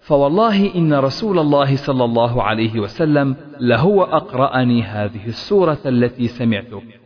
فوالله 0.00 0.74
إن 0.74 0.94
رسول 0.94 1.38
الله 1.38 1.76
صلى 1.76 2.04
الله 2.04 2.42
عليه 2.42 2.80
وسلم 2.80 3.36
لهو 3.60 4.02
أقرأني 4.02 4.82
هذه 4.82 5.26
السورة 5.26 5.78
التي 5.86 6.28
سمعتك. 6.28 7.00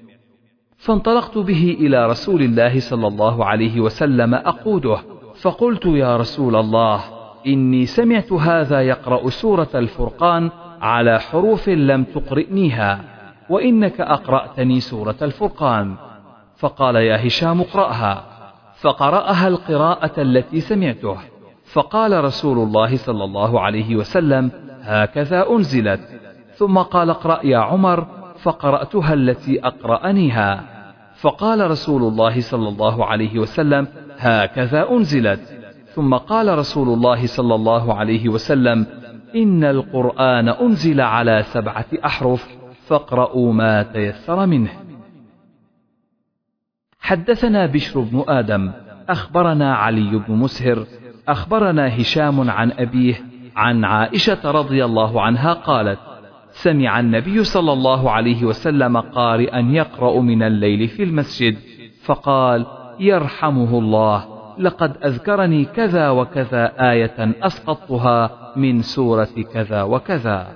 فانطلقت 0.76 1.38
به 1.38 1.76
إلى 1.80 2.06
رسول 2.06 2.42
الله 2.42 2.80
صلى 2.80 3.06
الله 3.06 3.44
عليه 3.44 3.80
وسلم 3.80 4.34
أقوده. 4.34 4.98
فقلت 5.40 5.86
يا 5.86 6.16
رسول 6.16 6.56
الله 6.56 7.04
إني 7.46 7.86
سمعت 7.86 8.32
هذا 8.32 8.82
يقرأ 8.82 9.30
سورة 9.30 9.68
الفرقان 9.74 10.50
على 10.80 11.20
حروف 11.20 11.68
لم 11.68 12.04
تقرئنيها 12.04 13.00
وإنك 13.48 14.00
أقرأتني 14.00 14.80
سورة 14.80 15.16
الفرقان. 15.22 15.94
فقال 16.56 16.96
يا 16.96 17.26
هشام 17.26 17.60
اقرأها. 17.60 18.24
فقرأها 18.80 19.48
القراءة 19.48 20.22
التي 20.22 20.60
سمعته. 20.60 21.16
فقال 21.72 22.24
رسول 22.24 22.58
الله 22.58 22.96
صلى 22.96 23.24
الله 23.24 23.60
عليه 23.60 23.96
وسلم 23.96 24.50
هكذا 24.82 25.50
أنزلت. 25.50 26.00
ثم 26.54 26.78
قال 26.78 27.10
اقرأ 27.10 27.46
يا 27.46 27.58
عمر 27.58 28.06
فقرأتها 28.42 29.14
التي 29.14 29.60
أقرأنيها. 29.66 30.64
فقال 31.20 31.70
رسول 31.70 32.02
الله 32.02 32.40
صلى 32.40 32.68
الله 32.68 33.04
عليه 33.04 33.38
وسلم 33.38 33.86
هكذا 34.18 34.90
أنزلت. 34.90 35.40
ثم 35.94 36.14
قال 36.14 36.58
رسول 36.58 36.88
الله 36.88 37.26
صلى 37.26 37.54
الله 37.54 37.94
عليه 37.94 38.28
وسلم 38.28 38.86
إن 39.34 39.64
القرآن 39.64 40.48
أنزل 40.48 41.00
على 41.00 41.42
سبعة 41.42 41.86
أحرف 42.04 42.48
فاقرأوا 42.86 43.52
ما 43.52 43.82
تيسر 43.82 44.46
منه. 44.46 44.70
حدثنا 47.00 47.66
بشر 47.66 48.00
بن 48.00 48.24
آدم 48.28 48.72
أخبرنا 49.08 49.74
علي 49.74 50.18
بن 50.28 50.34
مسهر 50.34 50.86
أخبرنا 51.28 52.00
هشام 52.00 52.50
عن 52.50 52.72
أبيه 52.72 53.14
عن 53.56 53.84
عائشة 53.84 54.50
رضي 54.50 54.84
الله 54.84 55.22
عنها 55.22 55.52
قالت 55.52 55.98
سمع 56.50 57.00
النبي 57.00 57.44
صلى 57.44 57.72
الله 57.72 58.10
عليه 58.10 58.44
وسلم 58.44 58.96
قارئا 58.96 59.58
يقرأ 59.58 60.20
من 60.20 60.42
الليل 60.42 60.88
في 60.88 61.02
المسجد 61.02 61.56
فقال 62.04 62.66
يرحمه 63.00 63.78
الله 63.78 64.37
لقد 64.58 64.96
أذكرني 65.04 65.64
كذا 65.64 66.10
وكذا 66.10 66.90
آية 66.90 67.34
أسقطتها 67.42 68.30
من 68.56 68.82
سورة 68.82 69.28
كذا 69.52 69.82
وكذا. 69.82 70.46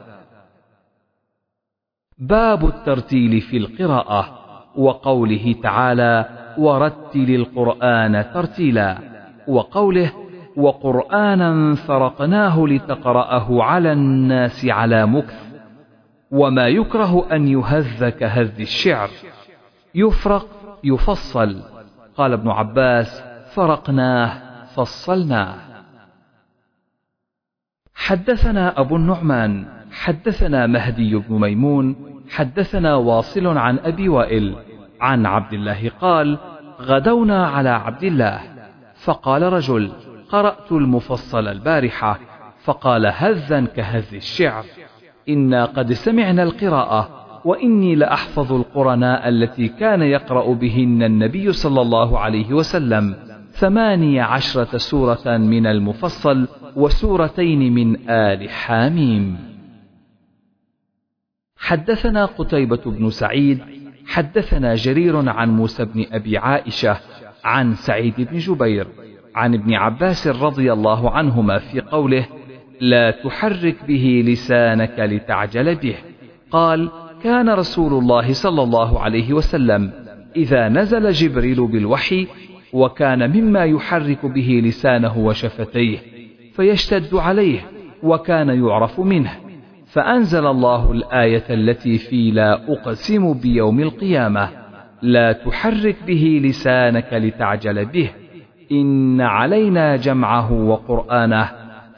باب 2.19 2.67
الترتيل 2.67 3.41
في 3.41 3.57
القراءة 3.57 4.39
وقوله 4.77 5.55
تعالى 5.63 6.29
ورتل 6.59 7.35
القرآن 7.35 8.25
ترتيلا 8.35 8.99
وقوله 9.49 10.13
وقرآنا 10.57 11.75
فرقناه 11.75 12.67
لتقرأه 12.67 13.63
على 13.63 13.93
الناس 13.93 14.65
على 14.65 15.07
مكث 15.07 15.53
وما 16.31 16.69
يكره 16.69 17.27
أن 17.33 17.49
يهذ 17.49 18.09
كهذ 18.09 18.61
الشعر. 18.61 19.09
يفرق 19.95 20.47
يفصل. 20.85 21.63
قال 22.17 22.33
ابن 22.33 22.51
عباس 22.51 23.32
فرقناه 23.55 24.41
فصلناه. 24.75 25.55
حدثنا 27.95 28.81
أبو 28.81 28.97
النعمان 28.97 29.67
حدثنا 29.93 30.67
مهدي 30.67 31.17
بن 31.17 31.41
ميمون 31.41 31.97
حدثنا 32.31 32.95
واصل 32.95 33.47
عن 33.47 33.79
أبي 33.79 34.09
وائل 34.09 34.57
عن 35.01 35.27
عبد 35.27 35.53
الله 35.53 35.91
قال 36.01 36.39
غدونا 36.81 37.47
على 37.47 37.69
عبد 37.69 38.05
الله. 38.05 38.41
فقال 38.95 39.43
رجل 39.43 39.93
قرأت 40.29 40.73
المفصل 40.73 41.49
البارحة. 41.49 42.19
فقال 42.65 43.07
هذا 43.07 43.61
كهذ 43.61 44.15
الشعر 44.15 44.65
إنا 45.29 45.65
قد 45.65 45.93
سمعنا 45.93 46.43
القراءة 46.43 47.09
وإني 47.45 47.95
لأحفظ 47.95 48.53
القرناء 48.53 49.29
التي 49.29 49.69
كان 49.69 50.03
يقرأ 50.03 50.55
بهن 50.55 51.03
النبي 51.03 51.53
صلى 51.53 51.81
الله 51.81 52.19
عليه 52.19 52.53
وسلم. 52.53 53.32
ثماني 53.63 54.21
عشرة 54.21 54.77
سورة 54.77 55.37
من 55.37 55.67
المفصل 55.67 56.49
وسورتين 56.77 57.73
من 57.73 58.11
آل 58.11 58.51
حاميم 58.51 59.37
حدثنا 61.57 62.25
قتيبة 62.25 62.81
بن 62.87 63.11
سعيد 63.11 63.61
حدثنا 64.07 64.75
جرير 64.75 65.29
عن 65.29 65.57
موسى 65.57 65.85
بن 65.85 66.07
أبي 66.13 66.39
عائشة 66.39 66.97
عن 67.45 67.75
سعيد 67.75 68.15
بن 68.17 68.39
جبير 68.39 68.87
عن 69.35 69.55
ابن 69.55 69.75
عباس 69.75 70.29
رضي 70.29 70.73
الله 70.73 71.11
عنهما 71.11 71.59
في 71.59 71.81
قوله 71.81 72.27
لا 72.81 73.11
تحرك 73.11 73.77
به 73.89 74.25
لسانك 74.27 74.95
لتعجل 74.99 75.75
به 75.75 75.97
قال 76.51 76.91
كان 77.23 77.51
رسول 77.51 77.93
الله 77.93 78.33
صلى 78.33 78.63
الله 78.63 79.01
عليه 79.01 79.33
وسلم 79.33 79.93
إذا 80.37 80.69
نزل 80.69 81.11
جبريل 81.11 81.67
بالوحي 81.67 82.27
وكان 82.73 83.31
مما 83.37 83.65
يحرك 83.65 84.27
به 84.27 84.61
لسانه 84.65 85.19
وشفتيه 85.19 85.99
فيشتد 86.53 87.15
عليه 87.15 87.61
وكان 88.03 88.49
يعرف 88.49 89.01
منه. 89.01 89.31
فأنزل 89.87 90.47
الله 90.47 90.93
الآية 90.93 91.45
التي 91.51 91.99
في 91.99 92.31
لا 92.31 92.73
أقسم 92.73 93.33
بيوم 93.33 93.81
القيامة 93.81 94.49
لا 95.03 95.33
تحرك 95.33 95.97
به 96.07 96.41
لسانك 96.45 97.09
لتعجل 97.13 97.85
به. 97.85 98.11
إن 98.73 99.21
علينا 99.21 99.97
جمعه 99.97 100.53
وقرآنه 100.53 101.51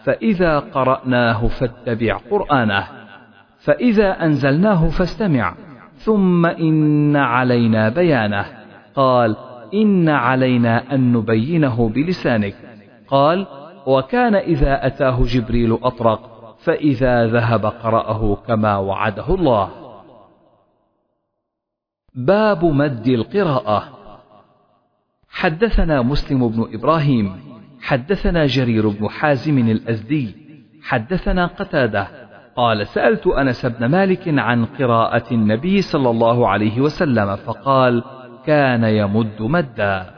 فإذا 0.04 0.58
قرأناه 0.58 1.46
فاتبع 1.46 2.16
قرآنه. 2.30 2.84
فإذا 3.58 4.24
أنزلناه 4.24 4.88
فاستمع 4.88 5.54
ثم 5.94 6.46
إن 6.46 7.16
علينا 7.16 7.88
بيانه. 7.88 8.44
قال 8.94 9.36
إن 9.74 10.08
علينا 10.08 10.94
أن 10.94 11.12
نبينه 11.12 11.88
بلسانك. 11.88 12.54
قال 13.08 13.46
وكان 13.86 14.34
إذا 14.34 14.86
أتاه 14.86 15.22
جبريل 15.22 15.72
أطرق 15.72 16.54
فإذا 16.58 17.26
ذهب 17.26 17.66
قرأه 17.66 18.36
كما 18.46 18.76
وعده 18.76 19.34
الله. 19.34 19.70
باب 22.14 22.64
مد 22.64 23.06
القراءة. 23.06 23.88
حدثنا 25.28 26.02
مسلم 26.02 26.48
بن 26.48 26.68
إبراهيم 26.74 27.36
حدثنا 27.80 28.46
جرير 28.46 28.88
بن 28.88 29.08
حازم 29.08 29.58
الأزدي 29.58 30.36
حدثنا 30.82 31.46
قتادة. 31.46 32.08
قال 32.56 32.86
سألت 32.86 33.26
أنس 33.26 33.66
بن 33.66 33.86
مالك 33.86 34.38
عن 34.38 34.64
قراءة 34.64 35.34
النبي 35.34 35.82
صلى 35.82 36.10
الله 36.10 36.48
عليه 36.48 36.80
وسلم 36.80 37.36
فقال 37.36 38.04
كان 38.46 38.84
يمد 38.84 39.42
مدا. 39.42 40.14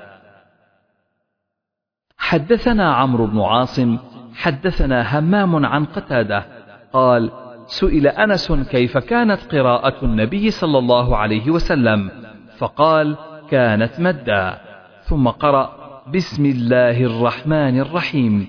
حدثنا 2.18 2.94
عمرو 2.94 3.26
بن 3.26 3.40
عاصم 3.40 3.98
حدثنا 4.34 5.18
همام 5.18 5.66
عن 5.66 5.84
قتادة 5.84 6.46
قال 6.92 7.30
سئل 7.66 8.06
أنس 8.06 8.52
كيف 8.52 8.98
كانت 8.98 9.54
قراءة 9.54 10.04
النبي 10.04 10.50
صلى 10.50 10.78
الله 10.78 11.16
عليه 11.16 11.50
وسلم؟ 11.50 12.10
فقال 12.58 13.16
كانت 13.50 14.00
مدا. 14.00 14.58
ثم 15.02 15.28
قرأ 15.28 15.76
بسم 16.14 16.46
الله 16.46 17.04
الرحمن 17.04 17.80
الرحيم. 17.80 18.48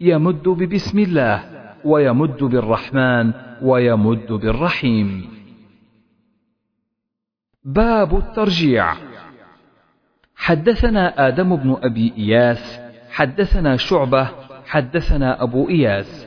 يمد 0.00 0.48
ببسم 0.48 0.98
الله 0.98 1.44
ويمد 1.84 2.44
بالرحمن 2.44 3.32
ويمد 3.62 4.32
بالرحيم. 4.32 5.30
باب 7.64 8.16
الترجيع. 8.16 9.11
حدثنا 10.42 11.28
آدم 11.28 11.56
بن 11.56 11.76
أبي 11.82 12.12
إياس 12.18 12.80
حدثنا 13.10 13.76
شعبة 13.76 14.28
حدثنا 14.66 15.42
أبو 15.42 15.68
إياس. 15.68 16.26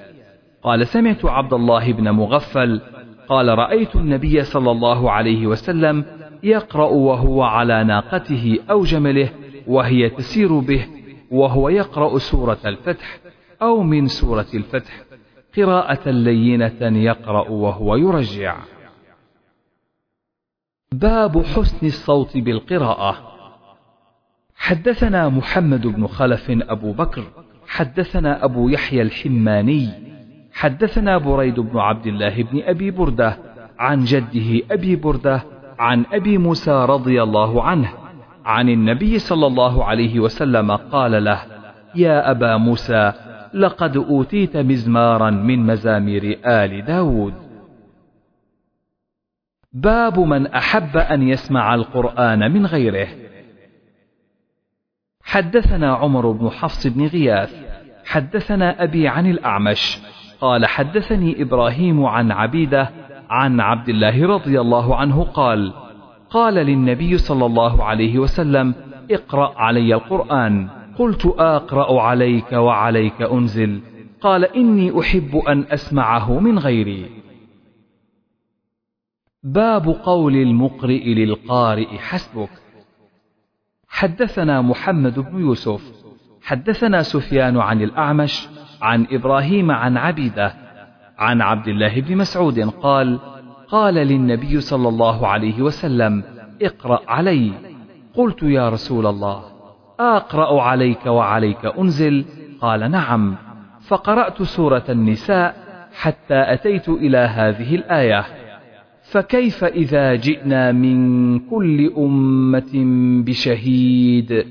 قال 0.63 0.88
سمعت 0.88 1.26
عبد 1.26 1.53
الله 1.53 1.93
بن 1.93 2.09
مغفل 2.09 2.82
قال 3.28 3.47
رأيت 3.57 3.95
النبي 3.95 4.43
صلى 4.43 4.72
الله 4.72 5.11
عليه 5.11 5.47
وسلم 5.47 6.05
يقرأ 6.43 6.89
وهو 6.89 7.43
على 7.43 7.84
ناقته 7.84 8.59
أو 8.70 8.84
جمله 8.84 9.30
وهي 9.68 10.09
تسير 10.09 10.59
به 10.59 10.88
وهو 11.32 11.70
يقرأ 11.70 12.18
سورة 12.18 12.59
الفتح 12.66 13.20
أو 13.61 13.84
من 13.84 14.07
سورة 14.07 14.47
الفتح 14.53 15.03
قراءة 15.57 16.09
لينة 16.09 16.82
يقرأ 16.82 17.49
وهو 17.49 17.95
يرجع. 17.95 18.57
باب 20.91 21.43
حسن 21.43 21.88
الصوت 21.88 22.38
بالقراءة. 22.38 23.35
حدثنا 24.56 25.30
محمد 25.30 25.88
بن 25.88 26.08
خلف 26.08 26.51
أبو 26.51 26.91
بكر 26.91 27.24
حدثنا 27.68 28.45
أبو 28.45 28.70
يحيى 28.70 29.01
الحماني 29.01 29.89
حدثنا 30.53 31.18
بريد 31.18 31.60
بن 31.60 31.80
عبد 31.80 32.08
الله 32.08 32.43
بن 32.43 32.62
أبي 32.64 32.91
بردة 32.91 33.38
عن 33.80 34.03
جده 34.03 34.62
أبي 34.72 34.95
بردة 34.95 35.43
عن 35.80 36.06
أبي 36.14 36.38
موسى 36.38 36.86
رضي 36.89 37.24
الله 37.24 37.64
عنه 37.64 37.89
عن 38.45 38.70
النبي 38.70 39.20
صلى 39.20 39.47
الله 39.47 39.84
عليه 39.86 40.20
وسلم 40.20 40.72
قال 40.72 41.24
له 41.24 41.41
يا 41.95 42.32
أبا 42.32 42.58
موسى 42.58 43.14
لقد 43.53 43.97
أوتيت 43.97 44.58
مزمارا 44.58 45.30
من 45.30 45.66
مزامير 45.66 46.39
آل 46.45 46.86
داود. 46.86 47.34
باب 49.74 50.20
من 50.20 50.47
أحب 50.47 50.97
أن 50.97 51.22
يسمع 51.24 51.76
القرآن 51.76 52.51
من 52.53 52.66
غيره. 52.66 53.08
حدثنا 55.26 55.93
عمر 55.93 56.32
بن 56.32 56.49
حفص 56.49 56.88
بن 56.88 57.05
غياث 57.07 57.53
حدثنا 58.05 58.84
أبي 58.84 59.07
عن 59.07 59.30
الأعمش 59.30 59.99
قال 60.41 60.65
حدثني 60.65 61.41
إبراهيم 61.41 62.05
عن 62.05 62.32
عبيدة 62.32 62.91
عن 63.30 63.59
عبد 63.59 63.89
الله 63.89 64.28
رضي 64.28 64.61
الله 64.61 64.95
عنه 64.95 65.23
قال 65.23 65.73
قال 66.30 66.53
للنبي 66.53 67.17
صلى 67.17 67.45
الله 67.45 67.84
عليه 67.84 68.19
وسلم 68.19 68.73
اقرأ 69.11 69.53
علي 69.57 69.95
القرآن 69.95 70.67
قلت 70.97 71.26
أقرأ 71.26 72.01
عليك 72.01 72.53
وعليك 72.53 73.21
أنزل 73.21 73.82
قال 74.21 74.45
إني 74.45 74.99
أحب 74.99 75.36
أن 75.36 75.65
أسمعه 75.69 76.39
من 76.39 76.59
غيري. 76.59 77.09
باب 79.43 79.88
قول 79.88 80.36
المقرئ 80.36 81.13
للقارئ 81.13 81.97
حسبك. 81.97 82.49
حدثنا 83.96 84.62
محمد 84.62 85.20
بن 85.20 85.39
يوسف 85.39 85.82
حدثنا 86.43 87.02
سفيان 87.02 87.58
عن 87.58 87.82
الأعمش 87.82 88.48
عن 88.82 89.08
إبراهيم 89.12 89.72
عن 89.72 89.98
عبيدة 89.98 90.54
عن 91.18 91.41
عبد 91.41 91.68
الله 91.68 92.02
بن 92.02 92.18
مسعود 92.18 92.60
قال 92.60 93.20
قال 93.68 93.93
للنبي 93.93 94.62
صلى 94.62 94.89
الله 94.89 95.28
عليه 95.28 95.62
وسلم 95.62 96.24
اقرأ 96.62 97.00
علي. 97.08 97.52
قلت 98.14 98.43
يا 98.43 98.70
رسول 98.70 99.08
الله 99.08 99.43
أقرأ 100.00 100.62
عليك 100.62 101.06
وعليك 101.06 101.66
أنزل؟ 101.66 102.26
قال 102.62 102.91
نعم. 102.91 103.36
فقرأت 103.88 104.41
سورة 104.43 104.84
النساء 104.89 105.56
حتى 105.93 106.54
أتيت 106.54 106.89
إلى 106.89 107.18
هذه 107.18 107.76
الآية. 107.76 108.26
فكيف 109.06 109.64
إذا 109.64 110.16
جئنا 110.16 110.72
من 110.72 111.39
كل 111.39 111.93
أمة 111.97 112.72
بشهيد 113.26 114.45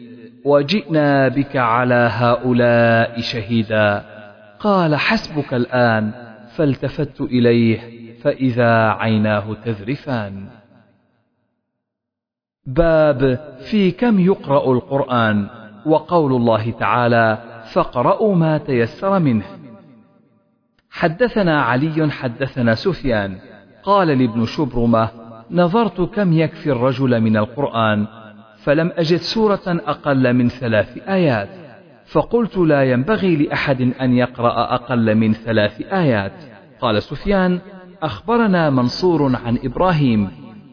وجئنا 0.44 1.28
بك 1.28 1.56
على 1.56 2.08
هؤلاء 2.12 3.20
شهيدا؟ 3.20 4.04
قال 4.58 4.96
حسبك 4.96 5.54
الآن 5.54 6.12
فالتفت 6.56 7.20
إليه 7.20 7.78
فإذا 8.22 8.88
عيناه 8.88 9.54
تذرفان. 9.64 10.46
باب 12.66 13.38
في 13.70 13.90
كم 13.90 14.20
يقرأ 14.20 14.72
القرآن؟ 14.72 15.48
وقول 15.86 16.32
الله 16.32 16.70
تعالى 16.70 17.38
فاقرأوا 17.72 18.34
ما 18.34 18.58
تيسر 18.58 19.18
منه. 19.18 19.44
حدثنا 20.90 21.62
علي 21.62 22.10
حدثنا 22.10 22.74
سفيان. 22.74 23.38
قال 23.84 24.08
لابن 24.08 24.46
شبرمة 24.46 25.08
نظرت 25.50 26.00
كم 26.00 26.32
يكفي 26.32 26.72
الرجل 26.72 27.20
من 27.20 27.36
القرآن 27.36 28.06
فلم 28.56 28.92
أجد 28.96 29.16
سورة 29.16 29.62
أقل 29.66 30.32
من 30.32 30.48
ثلاث 30.48 30.98
آيات 31.08 31.48
فقلت 32.06 32.56
لا 32.56 32.82
ينبغي 32.82 33.36
لأحد 33.36 33.80
أن 34.00 34.12
يقرأ 34.12 34.74
أقل 34.74 35.14
من 35.14 35.32
ثلاث 35.32 35.80
آيات. 35.80 36.32
قال 36.80 37.02
سفيان 37.02 37.60
أخبرنا 38.02 38.70
منصور 38.70 39.36
عن 39.36 39.58
إبراهيم 39.64 40.30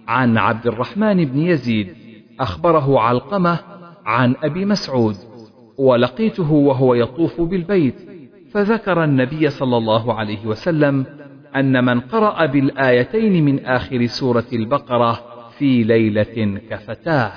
عن 0.08 0.38
عبد 0.38 0.68
الرحمن 0.68 1.26
بن 1.26 1.40
يزيد 1.40 1.96
أخبره 2.40 3.00
علقمة 3.00 3.60
عن 4.06 4.36
أبي 4.44 4.66
مسعود 4.66 5.16
ولقيته 5.78 6.52
وهو 6.52 6.94
يطوف 6.94 7.42
بالبيت 7.42 7.96
فذكر 8.52 9.04
النبي 9.04 9.50
صلى 9.50 9.78
الله 9.78 10.14
عليه 10.14 10.46
وسلم 10.46 11.06
أن 11.56 11.86
من 11.86 12.00
قرأ 12.00 12.46
بالآيتين 12.46 13.46
من 13.46 13.66
آخر 13.66 14.06
سورة 14.06 14.46
البقرة 14.54 15.20
في 15.58 15.84
ليلة 15.84 16.60
كفتاه. 16.70 17.32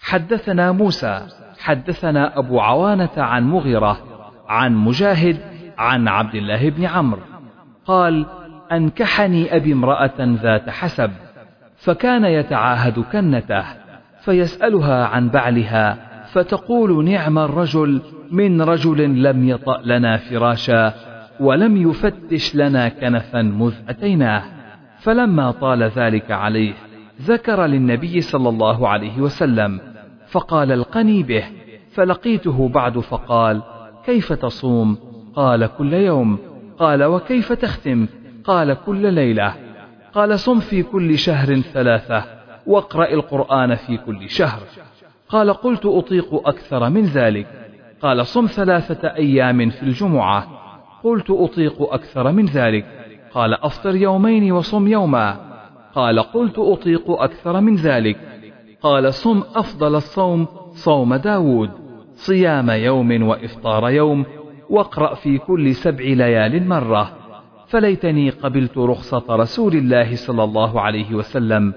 حدثنا 0.00 0.72
موسى، 0.72 1.26
حدثنا 1.58 2.38
أبو 2.38 2.60
عوانة 2.60 3.10
عن 3.16 3.44
مغيرة، 3.44 3.98
عن 4.48 4.74
مجاهد، 4.74 5.40
عن 5.78 6.08
عبد 6.08 6.34
الله 6.34 6.70
بن 6.70 6.84
عمرو، 6.84 7.20
قال: 7.86 8.26
أنكحني 8.72 9.56
أبي 9.56 9.72
امرأة 9.72 10.14
ذات 10.18 10.70
حسب، 10.70 11.10
فكان 11.76 12.24
يتعاهد 12.24 12.98
كنته، 13.12 13.64
فيسألها 14.20 15.06
عن 15.06 15.28
بعلها، 15.28 15.98
فتقول 16.32 17.04
نعم 17.04 17.38
الرجل 17.38 18.02
من 18.30 18.62
رجل 18.62 19.22
لم 19.22 19.48
يطأ 19.48 19.80
لنا 19.84 20.16
فراشا 20.16 21.05
ولم 21.40 21.90
يفتش 21.90 22.54
لنا 22.54 22.88
كنفا 22.88 23.42
مذ 23.42 23.74
أتيناه 23.88 24.42
فلما 24.98 25.50
طال 25.50 25.82
ذلك 25.82 26.30
عليه 26.30 26.74
ذكر 27.22 27.66
للنبي 27.66 28.20
صلى 28.20 28.48
الله 28.48 28.88
عليه 28.88 29.20
وسلم 29.20 29.80
فقال 30.28 30.72
القني 30.72 31.22
به 31.22 31.44
فلقيته 31.94 32.68
بعد 32.68 32.98
فقال 32.98 33.62
كيف 34.04 34.32
تصوم؟ 34.32 34.98
قال 35.34 35.66
كل 35.66 35.92
يوم. 35.92 36.38
قال 36.78 37.04
وكيف 37.04 37.52
تختم؟ 37.52 38.06
قال 38.44 38.74
كل 38.86 39.12
ليلة. 39.12 39.54
قال 40.14 40.38
صم 40.38 40.60
في 40.60 40.82
كل 40.82 41.18
شهر 41.18 41.60
ثلاثة 41.60 42.24
واقرأ 42.66 43.12
القرآن 43.12 43.74
في 43.74 43.96
كل 43.96 44.30
شهر. 44.30 44.60
قال 45.28 45.52
قلت 45.52 45.86
أطيق 45.86 46.48
أكثر 46.48 46.90
من 46.90 47.04
ذلك. 47.04 47.46
قال 48.02 48.26
صم 48.26 48.46
ثلاثة 48.46 49.08
أيام 49.08 49.70
في 49.70 49.82
الجمعة. 49.82 50.55
قلت 51.04 51.30
أطيق 51.30 51.82
أكثر 51.92 52.32
من 52.32 52.46
ذلك. 52.46 52.86
قال 53.32 53.54
أفطر 53.54 53.94
يومين 53.96 54.52
وصم 54.52 54.88
يوما. 54.88 55.36
قال 55.94 56.20
قلت 56.20 56.58
أطيق 56.58 57.10
أكثر 57.10 57.60
من 57.60 57.76
ذلك. 57.76 58.16
قال 58.82 59.14
صم 59.14 59.42
أفضل 59.54 59.94
الصوم 59.94 60.46
صوم 60.70 61.14
داود. 61.14 61.70
صيام 62.14 62.70
يوم 62.70 63.28
وإفطار 63.28 63.90
يوم. 63.90 64.24
واقرأ 64.70 65.14
في 65.14 65.38
كل 65.38 65.74
سبع 65.74 66.04
ليال 66.04 66.68
مرة. 66.68 67.10
فليتني 67.66 68.30
قبلت 68.30 68.78
رخصة 68.78 69.24
رسول 69.30 69.74
الله 69.74 70.14
صلى 70.14 70.44
الله 70.44 70.80
عليه 70.80 71.14
وسلم. 71.14 71.74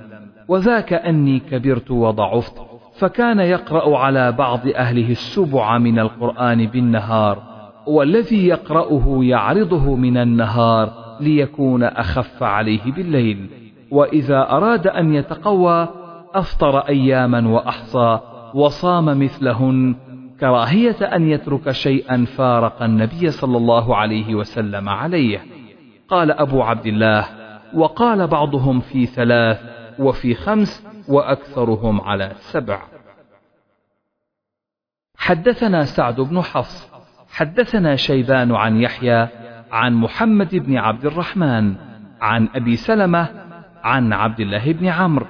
وذاك 0.48 0.94
أني 0.94 1.40
كبرت 1.40 1.92
وضعفت. 1.92 2.54
فكان 3.00 3.40
يقرأ 3.40 3.98
على 3.98 4.32
بعض 4.32 4.60
أهله 4.76 5.12
السبع 5.12 5.78
من 5.78 6.00
القرآن 6.00 6.66
بالنهار. 6.66 7.49
والذي 7.88 8.48
يقرأه 8.48 9.20
يعرضه 9.22 9.96
من 9.96 10.18
النهار 10.18 10.94
ليكون 11.20 11.84
أخف 11.84 12.44
عليه 12.44 12.92
بالليل. 12.92 13.50
وإذا 13.92 14.50
أراد 14.52 14.88
أن 14.88 15.14
يتقوى 15.14 15.88
أفطر 16.34 16.80
أياما 16.80 17.48
وأحصى 17.50 18.20
وصام 18.54 19.24
مثلهن 19.24 19.96
كراهية 20.40 21.16
أن 21.16 21.30
يترك 21.30 21.72
شيئا 21.72 22.26
فارق 22.26 22.84
النبي 22.84 23.32
صلى 23.32 23.58
الله 23.58 23.96
عليه 23.96 24.36
وسلم 24.36 24.90
عليه. 24.90 25.46
قال 26.10 26.32
أبو 26.32 26.62
عبد 26.62 26.86
الله 26.86 27.26
وقال 27.74 28.28
بعضهم 28.28 28.80
في 28.80 29.06
ثلاث 29.06 29.62
وفي 30.00 30.36
خمس 30.36 30.86
وأكثرهم 31.10 32.02
على 32.02 32.32
سبع. 32.36 32.82
حدثنا 35.18 35.86
سعد 35.86 36.22
بن 36.22 36.42
حفص 36.42 36.89
حدثنا 37.32 37.96
شيبان 37.96 38.56
عن 38.56 38.82
يحيى 38.82 39.28
عن 39.72 39.94
محمد 39.94 40.56
بن 40.56 40.78
عبد 40.78 41.06
الرحمن 41.06 41.76
عن 42.22 42.50
أبي 42.56 42.76
سلمة 42.76 43.28
عن 43.84 44.14
عبد 44.14 44.40
الله 44.40 44.72
بن 44.72 44.88
عمرو 44.88 45.26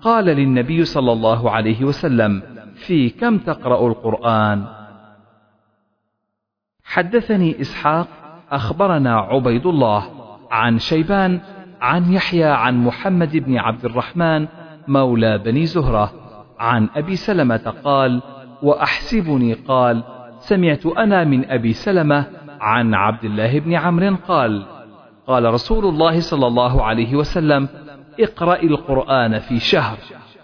قال 0.00 0.24
للنبي 0.24 0.84
صلى 0.84 1.12
الله 1.12 1.50
عليه 1.50 1.84
وسلم 1.84 2.42
في 2.74 3.10
كم 3.10 3.38
تقرأ 3.38 3.88
القرآن؟ 3.88 4.66
حدثني 6.84 7.60
إسحاق 7.60 8.08
أخبرنا 8.50 9.16
عبيد 9.18 9.66
الله 9.66 10.10
عن 10.50 10.78
شيبان 10.78 11.40
عن 11.80 12.12
يحيى 12.12 12.44
عن 12.44 12.84
محمد 12.84 13.36
بن 13.36 13.58
عبد 13.58 13.84
الرحمن 13.84 14.46
مولى 14.88 15.38
بني 15.38 15.66
زهرة 15.66 16.12
عن 16.58 16.88
أبي 16.96 17.16
سلمة 17.16 17.74
قال 17.84 18.22
وأحسبني 18.62 19.54
قال 19.54 20.04
سمعت 20.48 20.86
أنا 20.86 21.24
من 21.24 21.50
أبي 21.50 21.72
سلمة 21.72 22.26
عن 22.60 22.94
عبد 22.94 23.24
الله 23.24 23.58
بن 23.58 23.74
عمرو 23.74 24.16
قال 24.28 24.66
قال 25.26 25.54
رسول 25.54 25.84
الله 25.84 26.20
صلى 26.20 26.46
الله 26.46 26.82
عليه 26.82 27.16
وسلم 27.16 27.68
اقرأ 28.20 28.62
القرآن 28.62 29.38
في 29.38 29.58
شهر. 29.58 29.98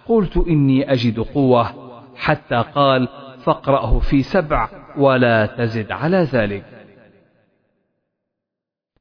قلت 0.06 0.36
إني 0.36 0.92
أجد 0.92 1.20
قوة. 1.20 1.90
حتى 2.16 2.64
قال 2.74 3.08
فاقرأه 3.44 3.98
في 3.98 4.22
سبع 4.22 4.68
ولا 4.96 5.46
تزد 5.46 5.92
على 5.92 6.16
ذلك. 6.16 6.64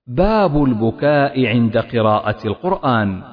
باب 0.07 0.63
البكاء 0.63 1.45
عند 1.45 1.77
قراءة 1.77 2.47
القرآن. 2.47 3.23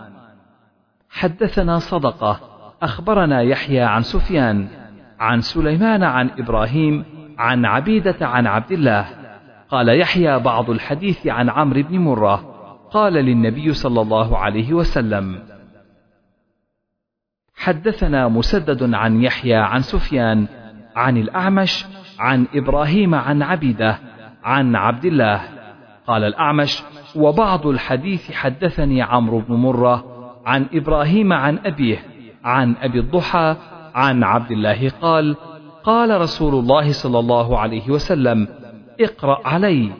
حدثنا 1.10 1.78
صدقة 1.78 2.40
أخبرنا 2.82 3.42
يحيى 3.42 3.80
عن 3.80 4.02
سفيان 4.02 4.68
عن 5.18 5.40
سليمان 5.40 6.02
عن 6.02 6.30
إبراهيم 6.38 7.15
عن 7.38 7.64
عبيدة 7.64 8.26
عن 8.26 8.46
عبد 8.46 8.72
الله. 8.72 9.06
قال 9.70 10.00
يحيى 10.00 10.38
بعض 10.38 10.70
الحديث 10.70 11.26
عن 11.26 11.50
عمرو 11.50 11.82
بن 11.82 11.98
مرة. 11.98 12.36
قال 12.90 13.12
للنبي 13.12 13.72
صلى 13.72 14.00
الله 14.00 14.38
عليه 14.38 14.72
وسلم 14.72 15.42
حدثنا 17.56 18.28
مسدد 18.28 18.94
عن 18.94 19.22
يحيى 19.22 19.54
عن 19.54 19.80
سفيان 19.80 20.46
عن 20.96 21.16
الأعمش 21.16 21.86
عن 22.18 22.46
إبراهيم 22.54 23.14
عن 23.14 23.42
عبيدة 23.42 23.98
عن 24.44 24.76
عبد 24.76 25.04
الله. 25.04 25.40
قال 26.06 26.24
الأعمش 26.24 26.82
وبعض 27.16 27.66
الحديث 27.66 28.32
حدثني 28.32 29.02
عمرو 29.02 29.38
بن 29.38 29.54
مرة 29.54 30.04
عن 30.46 30.66
إبراهيم 30.74 31.32
عن 31.32 31.58
أبيه 31.64 31.98
عن 32.44 32.74
أبي 32.80 33.00
الضحى 33.00 33.56
عن 33.94 34.24
عبد 34.24 34.50
الله 34.50 34.90
قال 35.00 35.36
قال 35.86 36.20
رسول 36.20 36.54
الله 36.54 36.92
صلى 36.92 37.18
الله 37.18 37.58
عليه 37.58 37.90
وسلم 37.90 38.48
اقرأ 39.00 39.48
علي. 39.48 39.90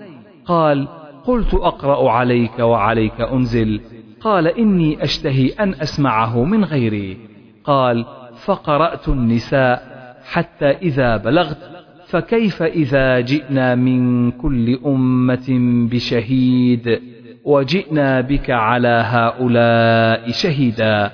قال 0.47 0.89
قلت 1.25 1.55
أقرأ 1.55 2.11
عليك 2.11 2.59
وعليك 2.59 3.21
أنزل. 3.21 3.81
قال 4.21 4.47
إني 4.47 5.05
أشتهي 5.05 5.49
أن 5.49 5.75
أسمعه 5.75 6.45
من 6.45 6.65
غيري. 6.65 7.17
قال 7.65 8.07
فقرأت 8.45 9.09
النساء 9.09 9.83
حتى 10.25 10.71
إذا 10.71 11.17
بلغت 11.17 11.59
فكيف 12.07 12.63
إذا 12.63 13.21
جئنا 13.21 13.75
من 13.75 14.31
كل 14.31 14.79
أمة 14.87 15.47
بشهيد 15.91 17.01
وجئنا 17.45 18.21
بك 18.21 18.51
على 18.51 19.03
هؤلاء 19.07 20.31
شهيدا؟ 20.31 21.11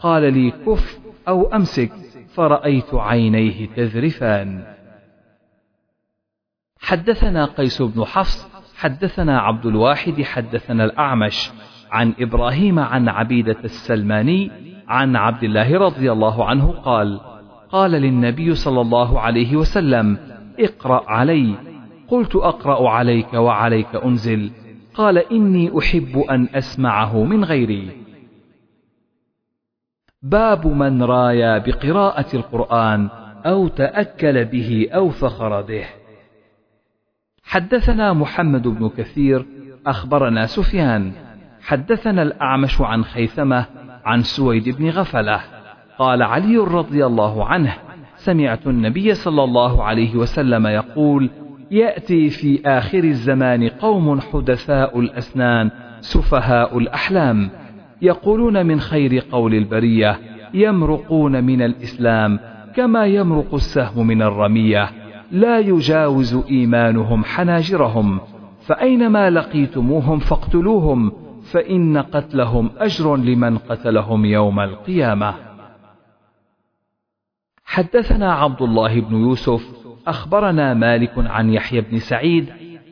قال 0.00 0.34
لي 0.34 0.50
كف 0.50 0.98
أو 1.28 1.54
أمسك. 1.54 2.03
فرأيت 2.34 2.94
عينيه 2.94 3.66
تذرفان. 3.66 4.64
حدثنا 6.80 7.44
قيس 7.44 7.82
بن 7.82 8.04
حفص 8.04 8.54
حدثنا 8.76 9.40
عبد 9.40 9.66
الواحد 9.66 10.22
حدثنا 10.22 10.84
الأعمش 10.84 11.50
عن 11.90 12.14
إبراهيم 12.20 12.78
عن 12.78 13.08
عبيدة 13.08 13.56
السلماني 13.64 14.50
عن 14.88 15.16
عبد 15.16 15.44
الله 15.44 15.78
رضي 15.78 16.12
الله 16.12 16.44
عنه 16.44 16.72
قال 16.72 17.20
قال 17.70 17.90
للنبي 17.90 18.54
صلى 18.54 18.80
الله 18.80 19.20
عليه 19.20 19.56
وسلم 19.56 20.18
اقرأ 20.60 21.10
علي. 21.10 21.54
قلت 22.08 22.36
أقرأ 22.36 22.90
عليك 22.90 23.34
وعليك 23.34 23.94
أنزل. 23.94 24.50
قال 24.94 25.32
إني 25.32 25.78
أحب 25.78 26.18
أن 26.18 26.48
أسمعه 26.54 27.24
من 27.24 27.44
غيري. 27.44 28.03
باب 30.24 30.66
من 30.66 31.02
رايا 31.02 31.58
بقراءة 31.58 32.36
القرآن 32.36 33.08
أو 33.46 33.68
تأكل 33.68 34.44
به 34.44 34.88
أو 34.94 35.08
فخر 35.08 35.62
به. 35.62 35.84
حدثنا 37.44 38.12
محمد 38.12 38.68
بن 38.68 38.88
كثير 38.88 39.46
أخبرنا 39.86 40.46
سفيان. 40.46 41.12
حدثنا 41.62 42.22
الأعمش 42.22 42.80
عن 42.80 43.04
خيثمة 43.04 43.66
عن 44.04 44.22
سويد 44.22 44.68
بن 44.68 44.90
غفلة. 44.90 45.40
قال 45.98 46.22
علي 46.22 46.56
رضي 46.56 47.06
الله 47.06 47.46
عنه 47.46 47.74
سمعت 48.16 48.66
النبي 48.66 49.14
صلى 49.14 49.44
الله 49.44 49.84
عليه 49.84 50.16
وسلم 50.16 50.66
يقول 50.66 51.30
يأتي 51.70 52.30
في 52.30 52.60
آخر 52.66 53.04
الزمان 53.04 53.68
قوم 53.68 54.20
حدثاء 54.20 55.00
الأسنان 55.00 55.70
سفهاء 56.00 56.78
الأحلام. 56.78 57.50
يقولون 58.02 58.66
من 58.66 58.80
خير 58.80 59.24
قول 59.32 59.54
البرية 59.54 60.18
يمرقون 60.54 61.44
من 61.44 61.62
الإسلام 61.62 62.40
كما 62.76 63.06
يمرق 63.06 63.54
السهم 63.54 64.06
من 64.06 64.22
الرمية. 64.22 64.90
لا 65.30 65.58
يجاوز 65.58 66.34
إيمانهم 66.50 67.24
حناجرهم 67.24 68.20
فأينما 68.60 69.30
لقيتموهم 69.30 70.18
فاقتلوهم 70.18 71.12
فإن 71.42 71.98
قتلهم 71.98 72.70
أجر 72.78 73.16
لمن 73.16 73.58
قتلهم 73.58 74.24
يوم 74.24 74.60
القيامة. 74.60 75.34
حدثنا 77.64 78.32
عبد 78.32 78.62
الله 78.62 79.00
بن 79.00 79.16
يوسف 79.16 79.84
أخبرنا 80.06 80.74
مالك 80.74 81.12
عن 81.16 81.50
يحيى 81.50 81.80
بن 81.80 81.98
سعيد 81.98 82.46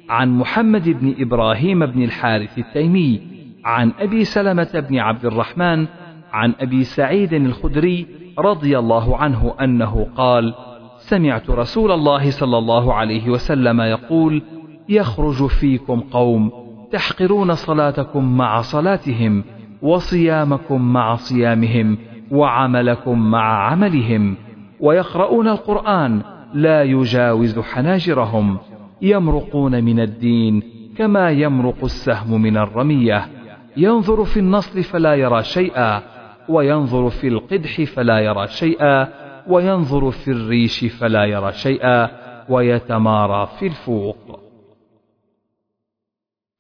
عن 0.09 0.38
محمد 0.38 0.88
بن 0.88 1.14
إبراهيم 1.18 1.86
بن 1.86 2.03
الحارث 2.03 2.59
التيمي 2.59 3.20
عن 3.65 3.93
أبي 3.99 4.25
سلمة 4.25 4.85
بن 4.91 4.99
عبد 4.99 5.25
الرحمن 5.25 5.87
عن 6.33 6.55
أبي 6.61 6.85
سعيد 6.85 7.33
الخدري 7.33 8.07
رضي 8.39 8.79
الله 8.79 9.17
عنه 9.17 9.55
أنه 9.61 10.07
قال 10.17 10.55
سمعت 10.99 11.51
رسول 11.51 11.93
الله 11.93 12.31
صلى 12.31 12.59
الله 12.59 12.95
عليه 12.95 13.31
وسلم 13.31 13.81
يقول 13.81 14.43
يخرج 14.89 15.47
فيكم 15.47 16.01
قوم 16.01 16.51
تحقرون 16.93 17.55
صلاتكم 17.55 18.37
مع 18.37 18.61
صلاتهم 18.61 19.45
وصيامكم 19.83 20.93
مع 20.93 21.15
صيامهم 21.15 21.99
وعملكم 22.31 23.31
مع 23.31 23.71
عملهم 23.71 24.37
ويقرؤون 24.81 25.49
القرآن 25.49 26.23
لا 26.55 26.83
يجاوز 26.83 27.59
حناجرهم 27.59 28.59
يمرقون 29.03 29.85
من 29.85 30.01
الدين 30.01 30.63
كما 30.97 31.31
يمرق 31.31 31.85
السهم 31.85 32.43
من 32.43 32.57
الرمية 32.57 33.41
ينظر 33.77 34.25
في 34.25 34.41
النصل 34.41 34.83
فلا 34.83 35.14
يرى 35.14 35.43
شيئا 35.43 36.03
وينظر 36.49 37.11
في 37.11 37.29
القدح 37.29 37.83
فلا 37.83 38.18
يرى 38.18 38.47
شيئا 38.47 39.09
وينظر 39.47 40.11
في 40.11 40.31
الريش 40.31 40.85
فلا 40.85 41.25
يرى 41.25 41.53
شيئا 41.53 42.11
ويتمارى 42.49 43.49
في 43.59 43.66
الفوق. 43.66 44.41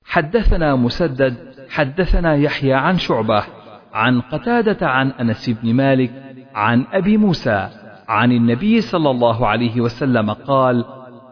حدثنا 0.04 0.76
مسدد 0.76 1.36
حدثنا 1.70 2.34
يحيى 2.34 2.72
عن 2.72 2.98
شعبة 2.98 3.44
عن 3.92 4.20
قتادة 4.20 4.88
عن 4.88 5.10
أنس 5.10 5.50
بن 5.50 5.74
مالك 5.74 6.10
عن 6.54 6.84
أبي 6.92 7.16
موسى 7.16 7.68
عن 8.08 8.32
النبي 8.32 8.80
صلى 8.80 9.10
الله 9.10 9.46
عليه 9.46 9.80
وسلم 9.80 10.30
قال 10.30 10.84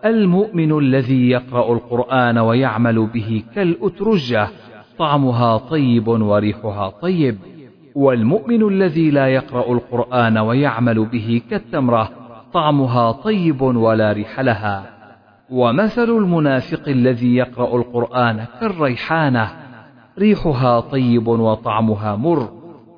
المؤمن 0.05 0.79
الذي 0.79 1.31
يقرأ 1.31 1.73
القرآن 1.73 2.39
ويعمل 2.39 3.07
به 3.07 3.43
كالأترجة 3.55 4.49
طعمها 5.01 5.57
طيب 5.57 6.09
وريحها 6.09 6.91
طيب. 7.03 7.39
والمؤمن 7.95 8.69
الذي 8.69 9.11
لا 9.11 9.27
يقرأ 9.29 9.73
القرآن 9.73 10.39
ويعمل 10.39 11.05
به 11.05 11.43
كالتمرة 11.51 12.11
طعمها 12.53 13.13
طيب 13.13 13.63
ولا 13.63 14.13
ريح 14.13 14.41
لها. 14.41 14.85
ومثل 15.51 16.11
المنافق 16.11 16.89
الذي 16.89 17.37
يقرأ 17.37 17.77
القرآن 17.77 18.45
كالريحانة 18.61 19.51
ريحها 20.19 20.81
طيب 20.81 21.29
وطعمها 21.29 22.17
مر. 22.17 22.49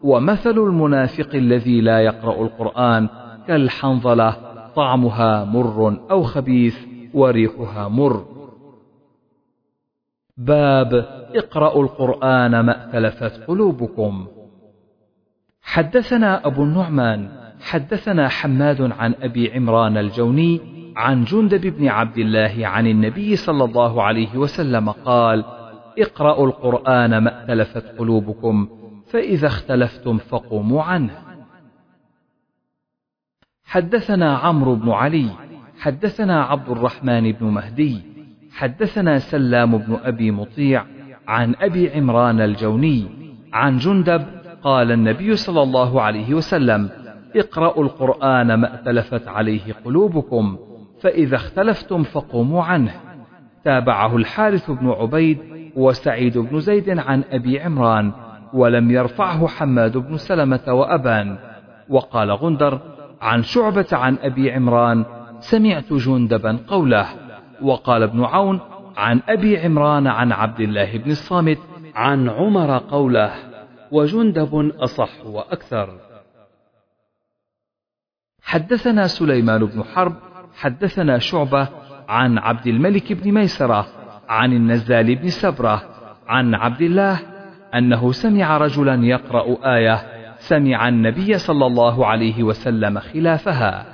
ومثل 0.02 0.58
المنافق 0.58 1.34
الذي 1.34 1.80
لا 1.80 2.00
يقرأ 2.00 2.42
القرآن 2.42 3.08
كالحنظلة 3.48 4.36
طعمها 4.76 5.44
مر 5.44 5.96
أو 6.10 6.22
خبيث 6.22 6.76
وريحها 7.14 7.88
مر. 7.88 8.31
باب 10.36 10.94
اقرأوا 11.34 11.82
القرآن 11.82 12.60
ما 12.60 12.84
ائتلفت 12.84 13.46
قلوبكم. 13.46 14.26
حدثنا 15.62 16.46
أبو 16.46 16.62
النعمان 16.62 17.28
حدثنا 17.60 18.28
حماد 18.28 18.92
عن 18.92 19.14
أبي 19.22 19.52
عمران 19.52 19.96
الجوني 19.96 20.60
عن 20.96 21.24
جندب 21.24 21.66
بن 21.66 21.88
عبد 21.88 22.18
الله 22.18 22.66
عن 22.66 22.86
النبي 22.86 23.36
صلى 23.36 23.64
الله 23.64 24.02
عليه 24.02 24.36
وسلم 24.36 24.90
قال 24.90 25.44
اقرأوا 25.98 26.46
القرآن 26.46 27.18
ما 27.18 27.40
ائتلفت 27.40 27.98
قلوبكم 27.98 28.68
فإذا 29.06 29.46
اختلفتم 29.46 30.18
فقوموا 30.18 30.82
عنه. 30.82 31.22
حدثنا 33.64 34.36
عمرو 34.36 34.74
بن 34.74 34.90
علي 34.90 35.28
حدثنا 35.78 36.44
عبد 36.44 36.68
الرحمن 36.68 37.32
بن 37.32 37.46
مهدي 37.46 38.11
حدثنا 38.52 39.18
سلام 39.18 39.78
بن 39.78 39.98
أبي 40.04 40.30
مطيع 40.30 40.84
عن 41.28 41.54
أبي 41.60 41.90
عمران 41.90 42.40
الجوني 42.40 43.06
عن 43.52 43.78
جندب 43.78 44.22
قال 44.62 44.92
النبي 44.92 45.36
صلى 45.36 45.62
الله 45.62 46.02
عليه 46.02 46.34
وسلم 46.34 46.90
اقرأوا 47.36 47.84
القرآن 47.84 48.54
ما 48.54 48.74
ائتلفت 48.74 49.28
عليه 49.28 49.72
قلوبكم 49.84 50.56
فإذا 51.00 51.36
اختلفتم 51.36 52.02
فقوموا 52.02 52.62
عنه. 52.62 52.92
تابعه 53.64 54.16
الحارث 54.16 54.70
بن 54.70 54.88
عبيد 54.88 55.38
وسعيد 55.76 56.38
بن 56.38 56.60
زيد 56.60 56.98
عن 56.98 57.24
أبي 57.30 57.60
عمران 57.60 58.12
ولم 58.52 58.90
يرفعه 58.90 59.46
حماد 59.46 59.96
بن 59.96 60.16
سلمة 60.16 60.62
وأبان. 60.68 61.38
وقال 61.88 62.30
غندر 62.30 62.80
عن 63.20 63.42
شعبة 63.42 63.86
عن 63.92 64.16
أبي 64.22 64.52
عمران 64.52 65.04
سمعت 65.40 65.92
جندبا 65.92 66.58
قوله 66.68 67.06
وقال 67.62 68.02
ابن 68.02 68.24
عون 68.24 68.60
عن 68.96 69.20
أبي 69.28 69.58
عمران 69.58 70.06
عن 70.06 70.32
عبد 70.32 70.60
الله 70.60 70.98
بن 70.98 71.10
الصامت 71.10 71.58
عن 71.94 72.28
عمر 72.28 72.78
قوله 72.78 73.32
وجندب 73.92 74.72
أصح 74.78 75.26
وأكثر. 75.26 75.88
حدثنا 78.42 79.06
سليمان 79.06 79.64
بن 79.64 79.84
حرب 79.84 80.14
حدثنا 80.54 81.18
شعبة 81.18 81.68
عن 82.08 82.38
عبد 82.38 82.66
الملك 82.66 83.12
بن 83.12 83.32
ميسرة 83.32 83.86
عن 84.28 84.52
النزال 84.52 85.14
بن 85.14 85.28
سبرة 85.28 85.82
عن 86.26 86.54
عبد 86.54 86.80
الله 86.80 87.20
أنه 87.74 88.12
سمع 88.12 88.56
رجلا 88.58 89.04
يقرأ 89.04 89.76
آية 89.76 90.02
سمع 90.38 90.88
النبي 90.88 91.38
صلى 91.38 91.66
الله 91.66 92.06
عليه 92.06 92.42
وسلم 92.42 92.98
خلافها. 92.98 93.91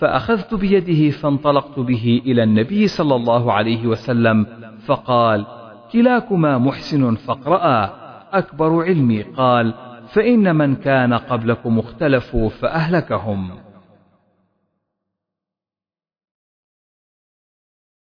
فأخذت 0.00 0.54
بيده 0.54 1.10
فانطلقت 1.10 1.78
به 1.78 2.22
إلى 2.26 2.42
النبي 2.42 2.88
صلى 2.88 3.14
الله 3.14 3.52
عليه 3.52 3.86
وسلم 3.86 4.46
فقال 4.86 5.46
كلاكما 5.92 6.58
محسن 6.58 7.14
فاقرأ 7.14 7.90
أكبر 8.32 8.82
علمي 8.84 9.22
قال 9.22 9.74
فإن 10.08 10.56
من 10.56 10.74
كان 10.76 11.14
قبلكم 11.14 11.78
اختلفوا 11.78 12.48
فأهلكهم. 12.48 13.50